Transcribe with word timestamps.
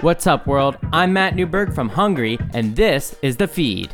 What's 0.00 0.28
up, 0.28 0.46
world? 0.46 0.78
I'm 0.92 1.12
Matt 1.12 1.34
Newberg 1.34 1.74
from 1.74 1.88
Hungry, 1.88 2.38
and 2.54 2.76
this 2.76 3.16
is 3.20 3.36
The 3.36 3.48
Feed. 3.48 3.90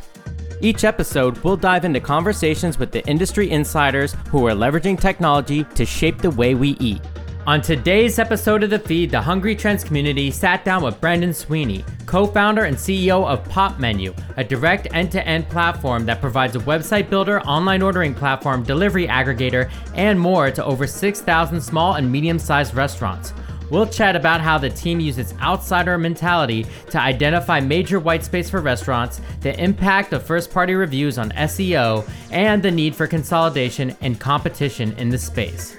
Each 0.61 0.83
episode, 0.83 1.39
we'll 1.39 1.57
dive 1.57 1.83
into 1.83 1.99
conversations 1.99 2.77
with 2.77 2.91
the 2.91 3.03
industry 3.07 3.49
insiders 3.49 4.15
who 4.29 4.45
are 4.45 4.51
leveraging 4.51 5.01
technology 5.01 5.63
to 5.73 5.83
shape 5.83 6.19
the 6.19 6.29
way 6.29 6.53
we 6.53 6.77
eat. 6.79 7.01
On 7.47 7.59
today's 7.59 8.19
episode 8.19 8.61
of 8.61 8.69
The 8.69 8.77
Feed, 8.77 9.09
the 9.09 9.19
Hungry 9.19 9.55
Trends 9.55 9.83
community 9.83 10.29
sat 10.29 10.63
down 10.63 10.83
with 10.83 11.01
Brendan 11.01 11.33
Sweeney, 11.33 11.83
co 12.05 12.27
founder 12.27 12.65
and 12.65 12.77
CEO 12.77 13.25
of 13.25 13.43
Popmenu, 13.49 14.15
a 14.37 14.43
direct 14.43 14.87
end 14.93 15.11
to 15.11 15.27
end 15.27 15.49
platform 15.49 16.05
that 16.05 16.21
provides 16.21 16.55
a 16.55 16.59
website 16.59 17.09
builder, 17.09 17.41
online 17.41 17.81
ordering 17.81 18.13
platform, 18.13 18.61
delivery 18.61 19.07
aggregator, 19.07 19.71
and 19.95 20.19
more 20.19 20.51
to 20.51 20.63
over 20.63 20.85
6,000 20.85 21.59
small 21.59 21.95
and 21.95 22.11
medium 22.11 22.37
sized 22.37 22.75
restaurants. 22.75 23.33
We'll 23.69 23.87
chat 23.87 24.15
about 24.15 24.41
how 24.41 24.57
the 24.57 24.69
team 24.69 24.99
uses 24.99 25.33
outsider 25.41 25.97
mentality 25.97 26.65
to 26.91 26.99
identify 26.99 27.59
major 27.59 27.99
white 27.99 28.23
space 28.23 28.49
for 28.49 28.61
restaurants, 28.61 29.21
the 29.41 29.59
impact 29.61 30.13
of 30.13 30.25
first 30.25 30.51
party 30.51 30.75
reviews 30.75 31.17
on 31.17 31.31
SEO, 31.31 32.07
and 32.31 32.61
the 32.61 32.71
need 32.71 32.95
for 32.95 33.07
consolidation 33.07 33.95
and 34.01 34.19
competition 34.19 34.93
in 34.97 35.09
the 35.09 35.17
space. 35.17 35.75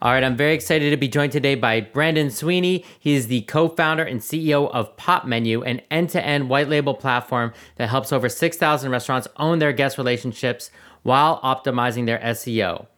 All 0.00 0.10
right, 0.10 0.24
I'm 0.24 0.36
very 0.36 0.52
excited 0.52 0.90
to 0.90 0.96
be 0.96 1.06
joined 1.06 1.30
today 1.30 1.54
by 1.54 1.80
Brendan 1.80 2.32
Sweeney. 2.32 2.84
He 2.98 3.14
is 3.14 3.28
the 3.28 3.42
co 3.42 3.68
founder 3.68 4.02
and 4.02 4.20
CEO 4.20 4.68
of 4.72 4.96
Popmenu, 4.96 5.64
an 5.64 5.80
end 5.92 6.10
to 6.10 6.24
end 6.24 6.48
white 6.48 6.68
label 6.68 6.94
platform 6.94 7.52
that 7.76 7.88
helps 7.88 8.12
over 8.12 8.28
6,000 8.28 8.90
restaurants 8.90 9.28
own 9.36 9.60
their 9.60 9.72
guest 9.72 9.98
relationships 9.98 10.72
while 11.04 11.40
optimizing 11.42 12.06
their 12.06 12.18
SEO. 12.18 12.88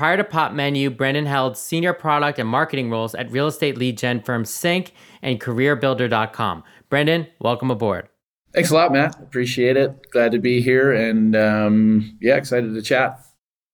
Prior 0.00 0.16
to 0.16 0.24
Popmenu, 0.24 0.96
Brendan 0.96 1.26
held 1.26 1.58
senior 1.58 1.92
product 1.92 2.38
and 2.38 2.48
marketing 2.48 2.88
roles 2.88 3.14
at 3.14 3.30
real 3.30 3.46
estate 3.46 3.76
lead 3.76 3.98
gen 3.98 4.22
firm 4.22 4.46
Sync 4.46 4.94
and 5.20 5.38
CareerBuilder.com. 5.38 6.64
Brendan, 6.88 7.26
welcome 7.38 7.70
aboard. 7.70 8.08
Thanks 8.54 8.70
a 8.70 8.74
lot, 8.76 8.92
Matt. 8.92 9.20
Appreciate 9.20 9.76
it. 9.76 10.10
Glad 10.10 10.32
to 10.32 10.38
be 10.38 10.62
here 10.62 10.90
and 10.90 11.36
um, 11.36 12.16
yeah, 12.18 12.36
excited 12.36 12.72
to 12.72 12.80
chat. 12.80 13.20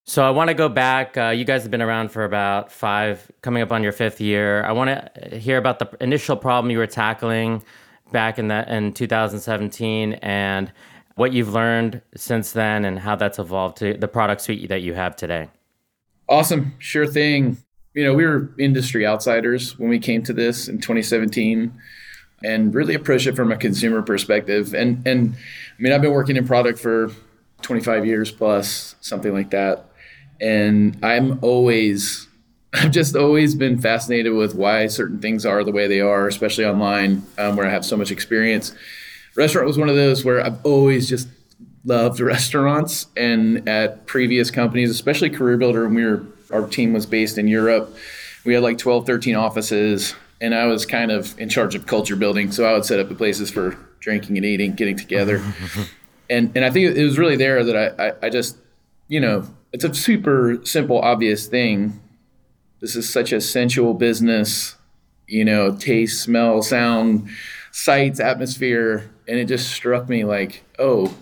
So 0.07 0.25
I 0.25 0.31
want 0.31 0.49
to 0.49 0.55
go 0.55 0.69
back. 0.69 1.17
Uh, 1.17 1.29
you 1.29 1.45
guys 1.45 1.63
have 1.63 1.71
been 1.71 1.81
around 1.81 2.11
for 2.11 2.25
about 2.25 2.73
five, 2.73 3.31
coming 3.43 3.63
up 3.63 3.71
on 3.71 3.85
your 3.85 3.93
fifth 3.93 4.21
year. 4.21 4.65
I 4.65 4.73
want 4.73 4.91
to 4.91 5.39
hear 5.39 5.59
about 5.59 5.79
the 5.79 5.89
initial 6.01 6.37
problem 6.37 6.73
you 6.73 6.79
were 6.79 6.89
tackling 6.89 7.63
back 8.11 8.41
in 8.41 8.49
that 8.49 8.67
in 8.67 8.95
2017 8.95 10.15
and 10.15 10.73
what 11.15 11.33
you've 11.33 11.53
learned 11.53 12.03
since 12.17 12.51
then 12.51 12.85
and 12.85 12.99
how 12.99 13.15
that's 13.15 13.39
evolved 13.39 13.77
to 13.77 13.97
the 13.97 14.09
product 14.09 14.41
suite 14.41 14.69
that 14.71 14.83
you 14.83 14.93
have 14.95 15.15
today. 15.15 15.51
Awesome, 16.29 16.75
sure 16.79 17.07
thing. 17.07 17.59
You 17.95 18.05
know, 18.05 18.15
we 18.15 18.27
were 18.27 18.51
industry 18.59 19.07
outsiders 19.07 19.79
when 19.79 19.89
we 19.89 19.99
came 19.99 20.23
to 20.25 20.33
this 20.33 20.69
in 20.69 20.77
2017 20.79 21.73
and 22.45 22.75
really 22.75 22.95
approached 22.95 23.27
it 23.27 23.37
from 23.37 23.51
a 23.53 23.57
consumer 23.57 24.03
perspective. 24.03 24.75
And 24.75 25.07
and 25.07 25.35
I 25.35 25.83
mean, 25.83 25.93
I've 25.93 26.03
been 26.03 26.13
working 26.13 26.37
in 26.37 26.47
product 26.47 26.79
for 26.79 27.11
25 27.63 28.05
years 28.05 28.31
plus, 28.31 28.97
something 29.01 29.33
like 29.33 29.51
that 29.51 29.87
and 30.41 30.99
I'm 31.03 31.39
always 31.43 32.29
I've 32.75 32.91
just 32.91 33.17
always 33.17 33.55
been 33.55 33.81
fascinated 33.81 34.35
with 34.35 34.55
why 34.55 34.87
certain 34.89 35.19
things 35.19 35.47
are 35.47 35.65
the 35.65 35.73
way 35.73 35.87
they 35.87 36.01
are, 36.01 36.29
especially 36.29 36.67
online, 36.67 37.23
um, 37.39 37.57
where 37.57 37.67
I 37.67 37.71
have 37.71 37.87
so 37.87 37.97
much 37.97 38.11
experience. 38.11 38.75
Restaurant 39.35 39.67
was 39.67 39.79
one 39.79 39.89
of 39.89 39.97
those 39.97 40.27
where 40.27 40.45
I've 40.45 40.63
always 40.63 41.09
just 41.09 41.29
loved 41.87 42.21
restaurants, 42.21 43.07
and 43.17 43.67
at 43.69 44.05
previous 44.07 44.51
companies, 44.51 44.91
especially 44.91 45.31
CareerBuilder, 45.31 45.85
when 45.85 45.95
we 45.95 46.05
were 46.05 46.27
our 46.53 46.67
team 46.67 46.93
was 46.93 47.07
based 47.07 47.39
in 47.39 47.49
Europe, 47.49 47.93
we 48.45 48.55
had 48.55 48.63
like 48.63 48.79
12, 48.79 49.05
13 49.07 49.35
offices, 49.35 50.15
and 50.41 50.55
I 50.55 50.67
was 50.67 50.87
kind 50.87 51.11
of 51.11 51.39
in 51.41 51.49
charge 51.49 51.75
of 51.75 51.87
culture 51.87 52.15
building. 52.15 52.53
So 52.53 52.65
I 52.65 52.73
would 52.73 52.85
set 52.85 53.01
up 53.01 53.09
the 53.09 53.15
places 53.15 53.51
for 53.51 53.77
drinking 53.99 54.37
and 54.37 54.45
eating, 54.45 54.75
getting 54.75 54.97
together, 54.97 55.43
and 56.31 56.53
and 56.55 56.65
I 56.65 56.71
think 56.71 56.97
it 56.97 57.03
was 57.03 57.19
really 57.19 57.37
there 57.37 57.65
that 57.65 57.77
I, 57.77 58.09
I, 58.09 58.13
I 58.25 58.29
just 58.29 58.59
you 59.09 59.21
know 59.21 59.47
it's 59.73 59.85
a 59.85 59.95
super 59.95 60.59
simple, 60.65 60.99
obvious 61.01 61.47
thing. 61.47 62.01
This 62.81 62.97
is 62.97 63.13
such 63.13 63.33
a 63.33 63.41
sensual 63.41 63.93
business, 63.95 64.77
you 65.27 65.45
know, 65.45 65.77
taste, 65.77 66.23
smell, 66.23 66.63
sound, 66.63 67.29
sights, 67.73 68.21
atmosphere. 68.21 69.11
And 69.29 69.39
it 69.39 69.47
just 69.47 69.71
struck 69.71 70.09
me 70.09 70.25
like, 70.25 70.65
oh, 70.79 71.15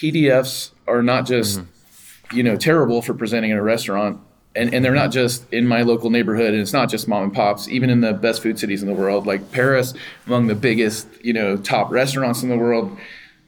PDFs 0.00 0.70
are 0.86 1.02
not 1.02 1.26
just, 1.26 1.60
mm-hmm. 1.60 2.36
you 2.36 2.42
know, 2.42 2.56
terrible 2.56 3.02
for 3.02 3.14
presenting 3.14 3.50
in 3.50 3.56
a 3.56 3.62
restaurant. 3.62 4.20
And, 4.56 4.74
and 4.74 4.84
they're 4.84 4.94
not 4.94 5.12
just 5.12 5.52
in 5.52 5.66
my 5.68 5.82
local 5.82 6.10
neighborhood 6.10 6.52
and 6.52 6.60
it's 6.60 6.72
not 6.72 6.88
just 6.88 7.06
mom 7.06 7.24
and 7.24 7.34
pops 7.34 7.68
even 7.68 7.90
in 7.90 8.00
the 8.00 8.14
best 8.14 8.42
food 8.42 8.58
cities 8.58 8.82
in 8.82 8.88
the 8.88 8.94
world 8.94 9.24
like 9.24 9.52
paris 9.52 9.94
among 10.26 10.48
the 10.48 10.54
biggest 10.54 11.06
you 11.22 11.32
know 11.32 11.56
top 11.56 11.92
restaurants 11.92 12.42
in 12.42 12.48
the 12.48 12.56
world 12.56 12.98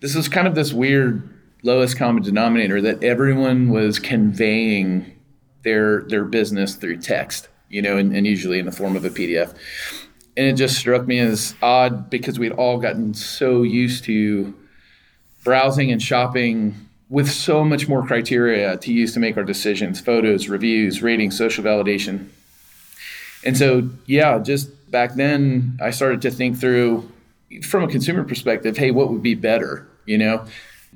this 0.00 0.14
is 0.14 0.28
kind 0.28 0.46
of 0.46 0.54
this 0.54 0.72
weird 0.72 1.28
lowest 1.62 1.96
common 1.96 2.22
denominator 2.22 2.80
that 2.80 3.02
everyone 3.02 3.70
was 3.70 3.98
conveying 3.98 5.18
their 5.62 6.02
their 6.02 6.24
business 6.24 6.74
through 6.74 6.98
text, 6.98 7.48
you 7.68 7.82
know, 7.82 7.96
and, 7.96 8.14
and 8.14 8.26
usually 8.26 8.58
in 8.58 8.66
the 8.66 8.72
form 8.72 8.96
of 8.96 9.04
a 9.04 9.10
PDF. 9.10 9.54
And 10.36 10.46
it 10.46 10.54
just 10.54 10.76
struck 10.76 11.06
me 11.06 11.18
as 11.18 11.54
odd 11.60 12.08
because 12.08 12.38
we'd 12.38 12.52
all 12.52 12.78
gotten 12.78 13.14
so 13.14 13.62
used 13.62 14.04
to 14.04 14.54
browsing 15.44 15.90
and 15.90 16.02
shopping 16.02 16.74
with 17.08 17.30
so 17.30 17.64
much 17.64 17.88
more 17.88 18.06
criteria 18.06 18.76
to 18.76 18.92
use 18.92 19.14
to 19.14 19.20
make 19.20 19.36
our 19.36 19.44
decisions 19.44 20.00
photos, 20.00 20.48
reviews, 20.48 21.02
ratings, 21.02 21.36
social 21.36 21.64
validation. 21.64 22.28
And 23.44 23.56
so, 23.56 23.88
yeah, 24.06 24.38
just 24.38 24.90
back 24.90 25.14
then, 25.14 25.78
I 25.82 25.90
started 25.90 26.22
to 26.22 26.30
think 26.30 26.58
through 26.58 27.10
from 27.62 27.82
a 27.82 27.88
consumer 27.88 28.22
perspective 28.22 28.76
hey, 28.76 28.90
what 28.90 29.10
would 29.10 29.22
be 29.22 29.34
better? 29.34 29.86
You 30.06 30.18
know, 30.18 30.46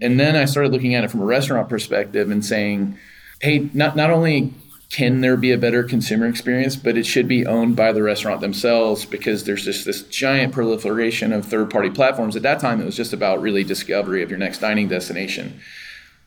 and 0.00 0.18
then 0.18 0.36
I 0.36 0.44
started 0.44 0.72
looking 0.72 0.94
at 0.94 1.04
it 1.04 1.10
from 1.10 1.20
a 1.20 1.24
restaurant 1.24 1.68
perspective 1.68 2.30
and 2.30 2.44
saying, 2.44 2.98
hey, 3.40 3.70
not, 3.74 3.96
not 3.96 4.10
only 4.10 4.52
can 4.90 5.12
mm-hmm. 5.12 5.20
there 5.20 5.36
be 5.36 5.52
a 5.52 5.58
better 5.58 5.82
consumer 5.82 6.26
experience, 6.26 6.76
but 6.76 6.96
it 6.96 7.06
should 7.06 7.28
be 7.28 7.46
owned 7.46 7.76
by 7.76 7.92
the 7.92 8.02
restaurant 8.02 8.40
themselves 8.40 9.04
because 9.04 9.44
there's 9.44 9.64
just 9.64 9.84
this 9.84 10.02
giant 10.02 10.52
proliferation 10.52 11.32
of 11.32 11.44
third 11.44 11.70
party 11.70 11.90
platforms. 11.90 12.36
At 12.36 12.42
that 12.42 12.60
time, 12.60 12.80
it 12.80 12.84
was 12.84 12.96
just 12.96 13.12
about 13.12 13.40
really 13.40 13.64
discovery 13.64 14.22
of 14.22 14.30
your 14.30 14.38
next 14.38 14.58
dining 14.58 14.88
destination. 14.88 15.60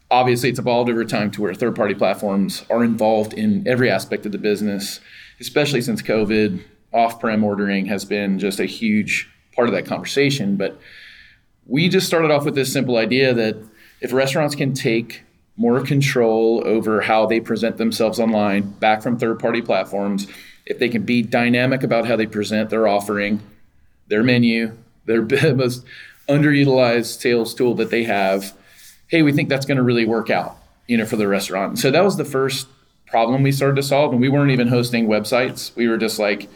Obviously, 0.09 0.49
it's 0.49 0.59
evolved 0.59 0.89
over 0.89 1.03
time 1.03 1.31
to 1.31 1.41
where 1.41 1.53
third 1.53 1.75
party 1.75 1.93
platforms 1.93 2.63
are 2.69 2.83
involved 2.83 3.33
in 3.33 3.67
every 3.67 3.89
aspect 3.89 4.25
of 4.25 4.31
the 4.31 4.37
business, 4.37 4.99
especially 5.39 5.81
since 5.81 6.01
COVID. 6.01 6.63
Off 6.93 7.19
prem 7.19 7.43
ordering 7.43 7.87
has 7.87 8.05
been 8.05 8.39
just 8.39 8.59
a 8.59 8.65
huge 8.65 9.29
part 9.53 9.67
of 9.67 9.73
that 9.73 9.85
conversation. 9.85 10.55
But 10.55 10.79
we 11.65 11.89
just 11.89 12.07
started 12.07 12.31
off 12.31 12.45
with 12.45 12.55
this 12.55 12.71
simple 12.71 12.95
idea 12.95 13.33
that 13.33 13.57
if 13.99 14.13
restaurants 14.13 14.55
can 14.55 14.73
take 14.73 15.23
more 15.57 15.81
control 15.81 16.61
over 16.65 17.01
how 17.01 17.25
they 17.25 17.39
present 17.39 17.77
themselves 17.77 18.19
online 18.19 18.61
back 18.61 19.01
from 19.01 19.17
third 19.17 19.39
party 19.39 19.61
platforms, 19.61 20.27
if 20.65 20.77
they 20.79 20.87
can 20.87 21.03
be 21.03 21.23
dynamic 21.23 21.83
about 21.83 22.05
how 22.05 22.15
they 22.15 22.27
present 22.27 22.69
their 22.69 22.87
offering, 22.87 23.41
their 24.07 24.23
menu, 24.23 24.77
their 25.05 25.21
most 25.55 25.83
underutilized 26.29 27.19
sales 27.19 27.55
tool 27.55 27.73
that 27.75 27.89
they 27.89 28.03
have, 28.03 28.53
hey, 29.07 29.21
we 29.23 29.31
think 29.31 29.49
that's 29.49 29.65
going 29.65 29.77
to 29.77 29.83
really 29.83 30.05
work 30.05 30.29
out, 30.29 30.57
you 30.87 30.97
know, 30.97 31.05
for 31.05 31.15
the 31.15 31.27
restaurant. 31.27 31.79
So 31.79 31.89
that 31.89 32.03
was 32.03 32.17
the 32.17 32.25
first 32.25 32.67
problem 33.07 33.41
we 33.41 33.51
started 33.51 33.77
to 33.77 33.83
solve. 33.83 34.11
And 34.11 34.21
we 34.21 34.29
weren't 34.29 34.51
even 34.51 34.67
hosting 34.67 35.07
websites. 35.07 35.75
We 35.75 35.87
were 35.87 35.97
just 35.97 36.19
like, 36.19 36.49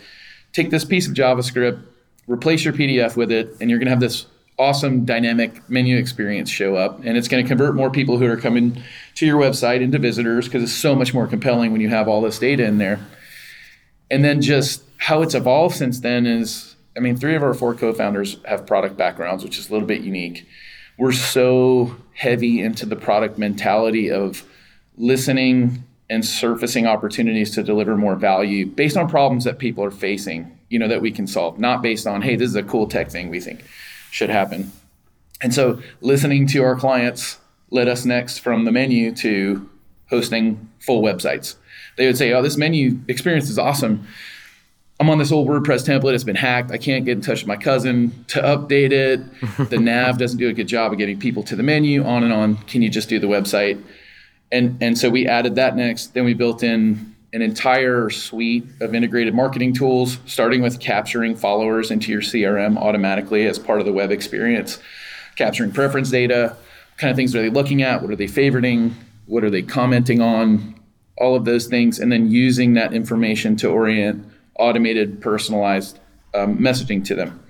take 0.54 0.70
this 0.70 0.86
piece 0.86 1.08
of 1.08 1.14
JavaScript, 1.14 1.82
replace 2.28 2.64
your 2.64 2.74
PDF 2.74 3.16
with 3.16 3.32
it, 3.32 3.56
and 3.60 3.70
you're 3.70 3.80
going 3.80 3.88
to 3.88 3.92
have 3.92 4.02
this 4.02 4.26
awesome 4.62 5.06
dynamic 5.06 5.68
menu 5.72 5.98
experience 5.98 6.48
show 6.48 6.76
up 6.76 7.00
and 7.04 7.18
it's 7.18 7.28
going 7.28 7.44
to 7.44 7.48
convert 7.48 7.74
more 7.74 7.90
people 7.90 8.20
who 8.20 8.28
are 8.28 8.38
coming 8.38 8.80
to 9.16 9.26
your 9.26 9.42
website 9.42 9.82
into 9.82 9.98
visitors 9.98 10.46
because 10.46 10.62
it's 10.62 10.72
so 10.72 10.96
much 10.96 11.16
more 11.16 11.26
compelling 11.26 11.72
when 11.72 11.82
you 11.82 11.90
have 11.90 12.08
all 12.08 12.22
this 12.22 12.38
data 12.38 12.64
in 12.64 12.78
there. 12.78 13.00
And 14.12 14.24
then 14.24 14.40
just 14.40 14.84
how 14.98 15.24
it's 15.24 15.34
evolved 15.34 15.76
since 15.76 16.02
then 16.02 16.28
is 16.28 16.76
i 16.96 17.00
mean 17.00 17.18
three 17.18 17.36
of 17.36 17.42
our 17.42 17.56
four 17.56 17.74
co-founders 17.74 18.38
have 18.46 18.68
product 18.68 18.98
backgrounds 18.98 19.44
which 19.44 19.58
is 19.58 19.70
a 19.70 19.74
little 19.74 19.88
bit 19.88 20.02
unique. 20.02 20.48
We're 21.00 21.12
so 21.12 21.96
heavy 22.14 22.62
into 22.62 22.86
the 22.86 22.96
product 22.96 23.40
mentality 23.40 24.12
of 24.12 24.44
listening 24.96 25.84
and 26.08 26.24
surfacing 26.24 26.86
opportunities 26.86 27.50
to 27.56 27.64
deliver 27.64 27.98
more 27.98 28.16
value 28.16 28.68
based 28.68 28.96
on 28.96 29.10
problems 29.10 29.44
that 29.46 29.58
people 29.58 29.84
are 29.84 29.90
facing 29.90 30.56
you 30.70 30.78
know 30.78 30.88
that 30.88 31.02
we 31.02 31.10
can 31.10 31.26
solve 31.26 31.58
not 31.58 31.82
based 31.82 32.06
on 32.06 32.22
hey 32.22 32.36
this 32.36 32.50
is 32.50 32.56
a 32.56 32.62
cool 32.62 32.86
tech 32.86 33.10
thing 33.10 33.30
we 33.30 33.40
think 33.40 33.64
should 34.12 34.30
happen. 34.30 34.72
And 35.42 35.54
so 35.54 35.82
listening 36.02 36.46
to 36.48 36.64
our 36.64 36.76
clients 36.76 37.40
led 37.72 37.88
us 37.88 38.06
next 38.06 38.40
from 38.40 38.66
the 38.66 38.72
menu 38.72 39.16
to 39.16 39.68
hosting 40.10 40.70
full 40.80 41.02
websites. 41.02 41.56
They 41.98 42.06
would 42.06 42.18
say, 42.18 42.32
Oh, 42.34 42.42
this 42.42 42.58
menu 42.58 43.00
experience 43.08 43.50
is 43.50 43.58
awesome. 43.58 44.06
I'm 45.00 45.10
on 45.10 45.18
this 45.18 45.32
old 45.32 45.48
WordPress 45.48 45.88
template. 45.88 46.14
It's 46.14 46.24
been 46.24 46.36
hacked. 46.36 46.70
I 46.70 46.78
can't 46.78 47.06
get 47.06 47.14
in 47.14 47.22
touch 47.22 47.42
with 47.42 47.48
my 47.48 47.58
cousin 47.58 48.26
to 48.28 48.40
update 48.42 48.92
it. 48.92 49.22
The 49.70 49.80
nav 49.80 50.20
doesn't 50.20 50.38
do 50.38 50.48
a 50.48 50.54
good 50.54 50.68
job 50.68 50.92
of 50.92 51.00
getting 51.00 51.20
people 51.20 51.42
to 51.44 51.56
the 51.56 51.64
menu, 51.64 52.04
on 52.04 52.24
and 52.24 52.32
on. 52.32 52.58
Can 52.58 52.84
you 52.84 52.90
just 52.90 53.10
do 53.10 53.18
the 53.18 53.26
website? 53.26 53.82
And, 54.52 54.78
and 54.80 54.98
so 54.98 55.10
we 55.10 55.26
added 55.26 55.56
that 55.56 55.76
next. 55.76 56.14
Then 56.14 56.24
we 56.24 56.36
built 56.36 56.62
in 56.62 57.11
an 57.34 57.42
entire 57.42 58.10
suite 58.10 58.68
of 58.82 58.94
integrated 58.94 59.34
marketing 59.34 59.74
tools, 59.74 60.18
starting 60.26 60.62
with 60.62 60.80
capturing 60.80 61.36
followers 61.36 61.90
into 61.90 62.12
your 62.12 62.22
CRM 62.22 62.78
automatically 62.78 63.46
as 63.48 63.58
part 63.58 63.80
of 63.80 63.86
the 63.86 63.94
web 63.94 64.12
experience, 64.12 64.80
capturing 65.36 65.72
preference 65.72 66.10
data, 66.10 66.56
what 66.56 66.98
kind 66.98 67.10
of 67.10 67.16
things 67.16 67.34
are 67.36 67.42
they 67.42 67.50
looking 67.50 67.82
at, 67.82 68.02
what 68.02 68.12
are 68.12 68.16
they 68.18 68.26
favoriting, 68.26 68.94
what 69.28 69.44
are 69.44 69.50
they 69.50 69.62
commenting 69.62 70.22
on, 70.22 70.76
all 71.18 71.36
of 71.36 71.46
those 71.46 71.68
things, 71.68 72.00
and 72.00 72.12
then 72.12 72.30
using 72.30 72.74
that 72.74 72.94
information 72.94 73.56
to 73.56 73.70
orient 73.70 74.26
automated, 74.60 75.22
personalized 75.22 76.00
um, 76.34 76.58
messaging 76.58 77.04
to 77.06 77.16
them. 77.16 77.42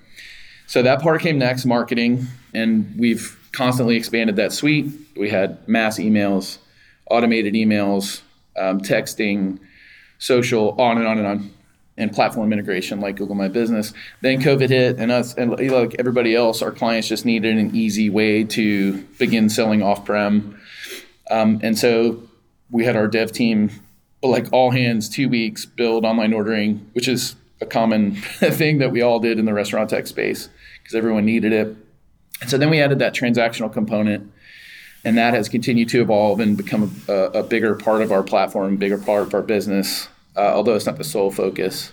So 0.66 0.82
that 0.82 1.02
part 1.02 1.20
came 1.20 1.38
next, 1.38 1.64
marketing, 1.64 2.26
and 2.54 2.94
we've 2.96 3.38
constantly 3.52 3.96
expanded 3.96 4.36
that 4.36 4.52
suite. 4.52 4.92
We 5.16 5.28
had 5.28 5.66
mass 5.68 5.98
emails, 5.98 6.58
automated 7.10 7.54
emails, 7.54 8.22
um, 8.56 8.80
texting, 8.80 9.58
social, 10.22 10.80
on 10.80 10.98
and 10.98 11.06
on 11.06 11.18
and 11.18 11.26
on, 11.26 11.50
and 11.98 12.12
platform 12.12 12.52
integration 12.52 13.00
like 13.00 13.16
Google 13.16 13.34
My 13.34 13.48
Business. 13.48 13.92
Then 14.20 14.40
COVID 14.40 14.68
hit, 14.68 14.98
and 14.98 15.10
us 15.10 15.34
and 15.34 15.50
like 15.50 15.96
everybody 15.98 16.34
else, 16.34 16.62
our 16.62 16.70
clients 16.70 17.08
just 17.08 17.24
needed 17.24 17.58
an 17.58 17.74
easy 17.74 18.08
way 18.08 18.44
to 18.44 19.02
begin 19.18 19.48
selling 19.48 19.82
off-prem, 19.82 20.60
um, 21.30 21.60
and 21.62 21.76
so 21.76 22.22
we 22.70 22.84
had 22.84 22.94
our 22.94 23.08
dev 23.08 23.32
team, 23.32 23.70
like 24.22 24.46
all 24.52 24.70
hands, 24.70 25.08
two 25.08 25.28
weeks 25.28 25.66
build 25.66 26.04
online 26.04 26.32
ordering, 26.32 26.88
which 26.92 27.08
is 27.08 27.34
a 27.60 27.66
common 27.66 28.14
thing 28.16 28.78
that 28.78 28.92
we 28.92 29.02
all 29.02 29.18
did 29.18 29.38
in 29.38 29.44
the 29.44 29.52
restaurant 29.52 29.90
tech 29.90 30.06
space 30.06 30.48
because 30.82 30.94
everyone 30.94 31.24
needed 31.24 31.52
it. 31.52 31.76
And 32.40 32.48
so 32.48 32.58
then 32.58 32.70
we 32.70 32.80
added 32.80 33.00
that 33.00 33.14
transactional 33.14 33.72
component 33.72 34.32
and 35.04 35.18
that 35.18 35.34
has 35.34 35.48
continued 35.48 35.88
to 35.90 36.00
evolve 36.00 36.40
and 36.40 36.56
become 36.56 36.94
a, 37.08 37.12
a 37.12 37.42
bigger 37.42 37.74
part 37.74 38.02
of 38.02 38.12
our 38.12 38.22
platform, 38.22 38.76
bigger 38.76 38.98
part 38.98 39.22
of 39.26 39.34
our 39.34 39.42
business, 39.42 40.08
uh, 40.36 40.52
although 40.54 40.74
it's 40.74 40.86
not 40.86 40.98
the 40.98 41.04
sole 41.04 41.30
focus. 41.30 41.92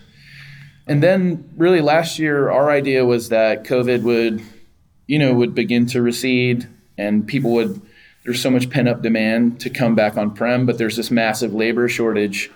And 0.87 1.03
then, 1.03 1.49
really, 1.55 1.81
last 1.81 2.17
year, 2.17 2.49
our 2.49 2.71
idea 2.71 3.05
was 3.05 3.29
that 3.29 3.63
COVID 3.63 4.01
would, 4.03 4.41
you 5.07 5.19
know, 5.19 5.33
would 5.33 5.53
begin 5.53 5.85
to 5.87 6.01
recede, 6.01 6.67
and 6.97 7.27
people 7.27 7.51
would. 7.51 7.81
There's 8.25 8.41
so 8.41 8.51
much 8.51 8.69
pent 8.69 8.87
up 8.87 9.01
demand 9.01 9.61
to 9.61 9.69
come 9.69 9.95
back 9.95 10.17
on 10.17 10.33
prem, 10.33 10.65
but 10.65 10.77
there's 10.77 10.97
this 10.97 11.09
massive 11.09 11.53
labor 11.53 11.87
shortage 11.87 12.51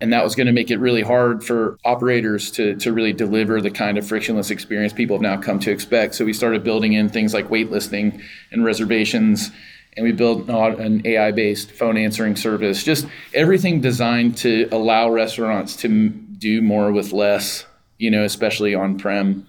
and 0.00 0.12
that 0.12 0.22
was 0.22 0.34
going 0.34 0.46
to 0.46 0.52
make 0.52 0.70
it 0.70 0.78
really 0.78 1.02
hard 1.02 1.42
for 1.42 1.76
operators 1.84 2.50
to, 2.52 2.76
to 2.76 2.92
really 2.92 3.12
deliver 3.12 3.60
the 3.60 3.70
kind 3.70 3.98
of 3.98 4.06
frictionless 4.06 4.50
experience 4.50 4.92
people 4.92 5.16
have 5.16 5.22
now 5.22 5.36
come 5.36 5.58
to 5.58 5.70
expect. 5.70 6.14
So 6.14 6.24
we 6.24 6.32
started 6.32 6.62
building 6.62 6.92
in 6.92 7.08
things 7.08 7.34
like 7.34 7.48
waitlisting 7.48 8.22
and 8.52 8.64
reservations, 8.64 9.50
and 9.98 10.04
we 10.04 10.12
built 10.12 10.48
an 10.48 11.02
AI 11.04 11.32
based 11.32 11.72
phone 11.72 11.96
answering 11.96 12.36
service, 12.36 12.84
just 12.84 13.04
everything 13.34 13.80
designed 13.80 14.36
to 14.36 14.68
allow 14.70 15.10
restaurants 15.10 15.74
to 15.74 16.08
do 16.08 16.62
more 16.62 16.92
with 16.92 17.12
less, 17.12 17.66
you 17.98 18.08
know, 18.08 18.22
especially 18.22 18.76
on 18.76 18.96
prem. 18.96 19.44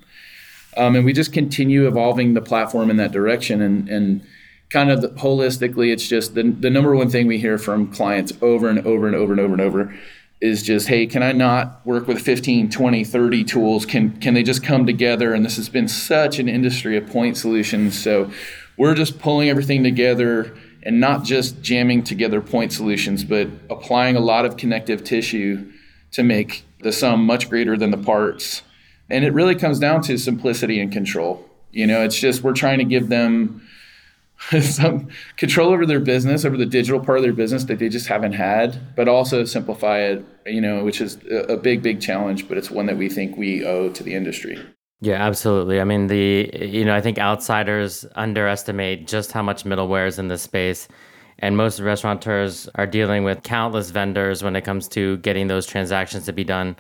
Um, 0.75 0.95
and 0.95 1.05
we 1.05 1.13
just 1.13 1.33
continue 1.33 1.87
evolving 1.87 2.33
the 2.33 2.41
platform 2.41 2.89
in 2.89 2.97
that 2.97 3.11
direction 3.11 3.61
and, 3.61 3.87
and 3.89 4.25
kind 4.71 4.89
of 4.89 5.01
the, 5.01 5.09
holistically, 5.09 5.93
it's 5.93 6.07
just 6.07 6.33
the, 6.33 6.41
the 6.41 6.71
number 6.71 6.95
one 6.95 7.11
thing 7.11 7.27
we 7.27 7.37
hear 7.37 7.59
from 7.59 7.91
clients 7.91 8.33
over 8.41 8.69
and 8.69 8.79
over 8.87 9.05
and 9.05 9.15
over 9.15 9.33
and 9.33 9.39
over 9.39 9.53
and 9.53 9.61
over 9.61 9.93
is 10.41 10.63
just 10.63 10.87
hey 10.87 11.05
can 11.05 11.21
i 11.21 11.33
not 11.33 11.85
work 11.85 12.07
with 12.07 12.17
15 12.21 12.69
20 12.69 13.03
30 13.03 13.43
tools? 13.43 13.85
Can 13.85 14.17
can 14.21 14.35
they 14.35 14.43
just 14.43 14.63
come 14.63 14.85
together? 14.85 15.33
And 15.33 15.43
this 15.43 15.57
has 15.57 15.67
been 15.67 15.89
such 15.89 16.39
an 16.39 16.47
industry 16.47 16.95
of 16.95 17.05
point 17.07 17.35
solutions. 17.35 18.01
So 18.01 18.31
we're 18.79 18.95
just 18.95 19.19
pulling 19.19 19.49
everything 19.49 19.83
together 19.83 20.57
and 20.81 20.99
not 20.99 21.23
just 21.23 21.61
jamming 21.61 22.03
together 22.03 22.41
point 22.41 22.73
solutions 22.73 23.23
but 23.23 23.47
applying 23.69 24.15
a 24.15 24.19
lot 24.19 24.45
of 24.45 24.57
connective 24.57 25.03
tissue 25.03 25.71
to 26.11 26.23
make 26.23 26.65
the 26.79 26.91
sum 26.91 27.23
much 27.23 27.49
greater 27.49 27.77
than 27.77 27.91
the 27.91 27.97
parts 27.97 28.63
and 29.09 29.23
it 29.23 29.33
really 29.33 29.55
comes 29.55 29.77
down 29.77 30.01
to 30.01 30.17
simplicity 30.17 30.79
and 30.79 30.91
control 30.91 31.47
you 31.71 31.85
know 31.85 32.01
it's 32.01 32.19
just 32.19 32.41
we're 32.41 32.53
trying 32.53 32.79
to 32.79 32.85
give 32.85 33.09
them 33.09 33.61
some 34.61 35.09
control 35.35 35.69
over 35.69 35.85
their 35.85 35.99
business, 35.99 36.45
over 36.45 36.55
the 36.55 36.65
digital 36.65 36.99
part 36.99 37.17
of 37.17 37.23
their 37.23 37.33
business 37.33 37.65
that 37.65 37.79
they 37.79 37.89
just 37.89 38.07
haven't 38.07 38.33
had, 38.33 38.95
but 38.95 39.07
also 39.07 39.43
simplify 39.43 39.99
it, 39.99 40.25
you 40.45 40.61
know, 40.61 40.83
which 40.83 41.01
is 41.01 41.17
a 41.29 41.57
big, 41.57 41.83
big 41.83 41.99
challenge, 41.99 42.47
but 42.47 42.57
it's 42.57 42.71
one 42.71 42.85
that 42.85 42.97
we 42.97 43.09
think 43.09 43.37
we 43.37 43.65
owe 43.65 43.89
to 43.89 44.01
the 44.01 44.13
industry. 44.13 44.57
Yeah, 45.01 45.15
absolutely. 45.15 45.79
I 45.79 45.85
mean, 45.85 46.07
the, 46.07 46.49
you 46.59 46.83
know, 46.83 46.93
I 46.93 46.99
think 46.99 47.17
outsiders 47.17 48.05
underestimate 48.15 49.07
just 49.07 49.31
how 49.31 49.41
much 49.41 49.63
middleware 49.63 50.07
is 50.07 50.19
in 50.19 50.27
this 50.27 50.41
space. 50.41 50.87
And 51.39 51.55
most 51.55 51.79
restaurateurs 51.79 52.67
are 52.75 52.85
dealing 52.85 53.23
with 53.23 53.43
countless 53.43 53.91
vendors 53.91 54.43
when 54.43 54.57
it 54.57 54.61
comes 54.65 54.89
to 54.89 55.17
getting 55.17 55.47
those 55.47 55.65
transactions 55.65 56.25
to 56.25 56.33
be 56.33 56.43
done 56.43 56.75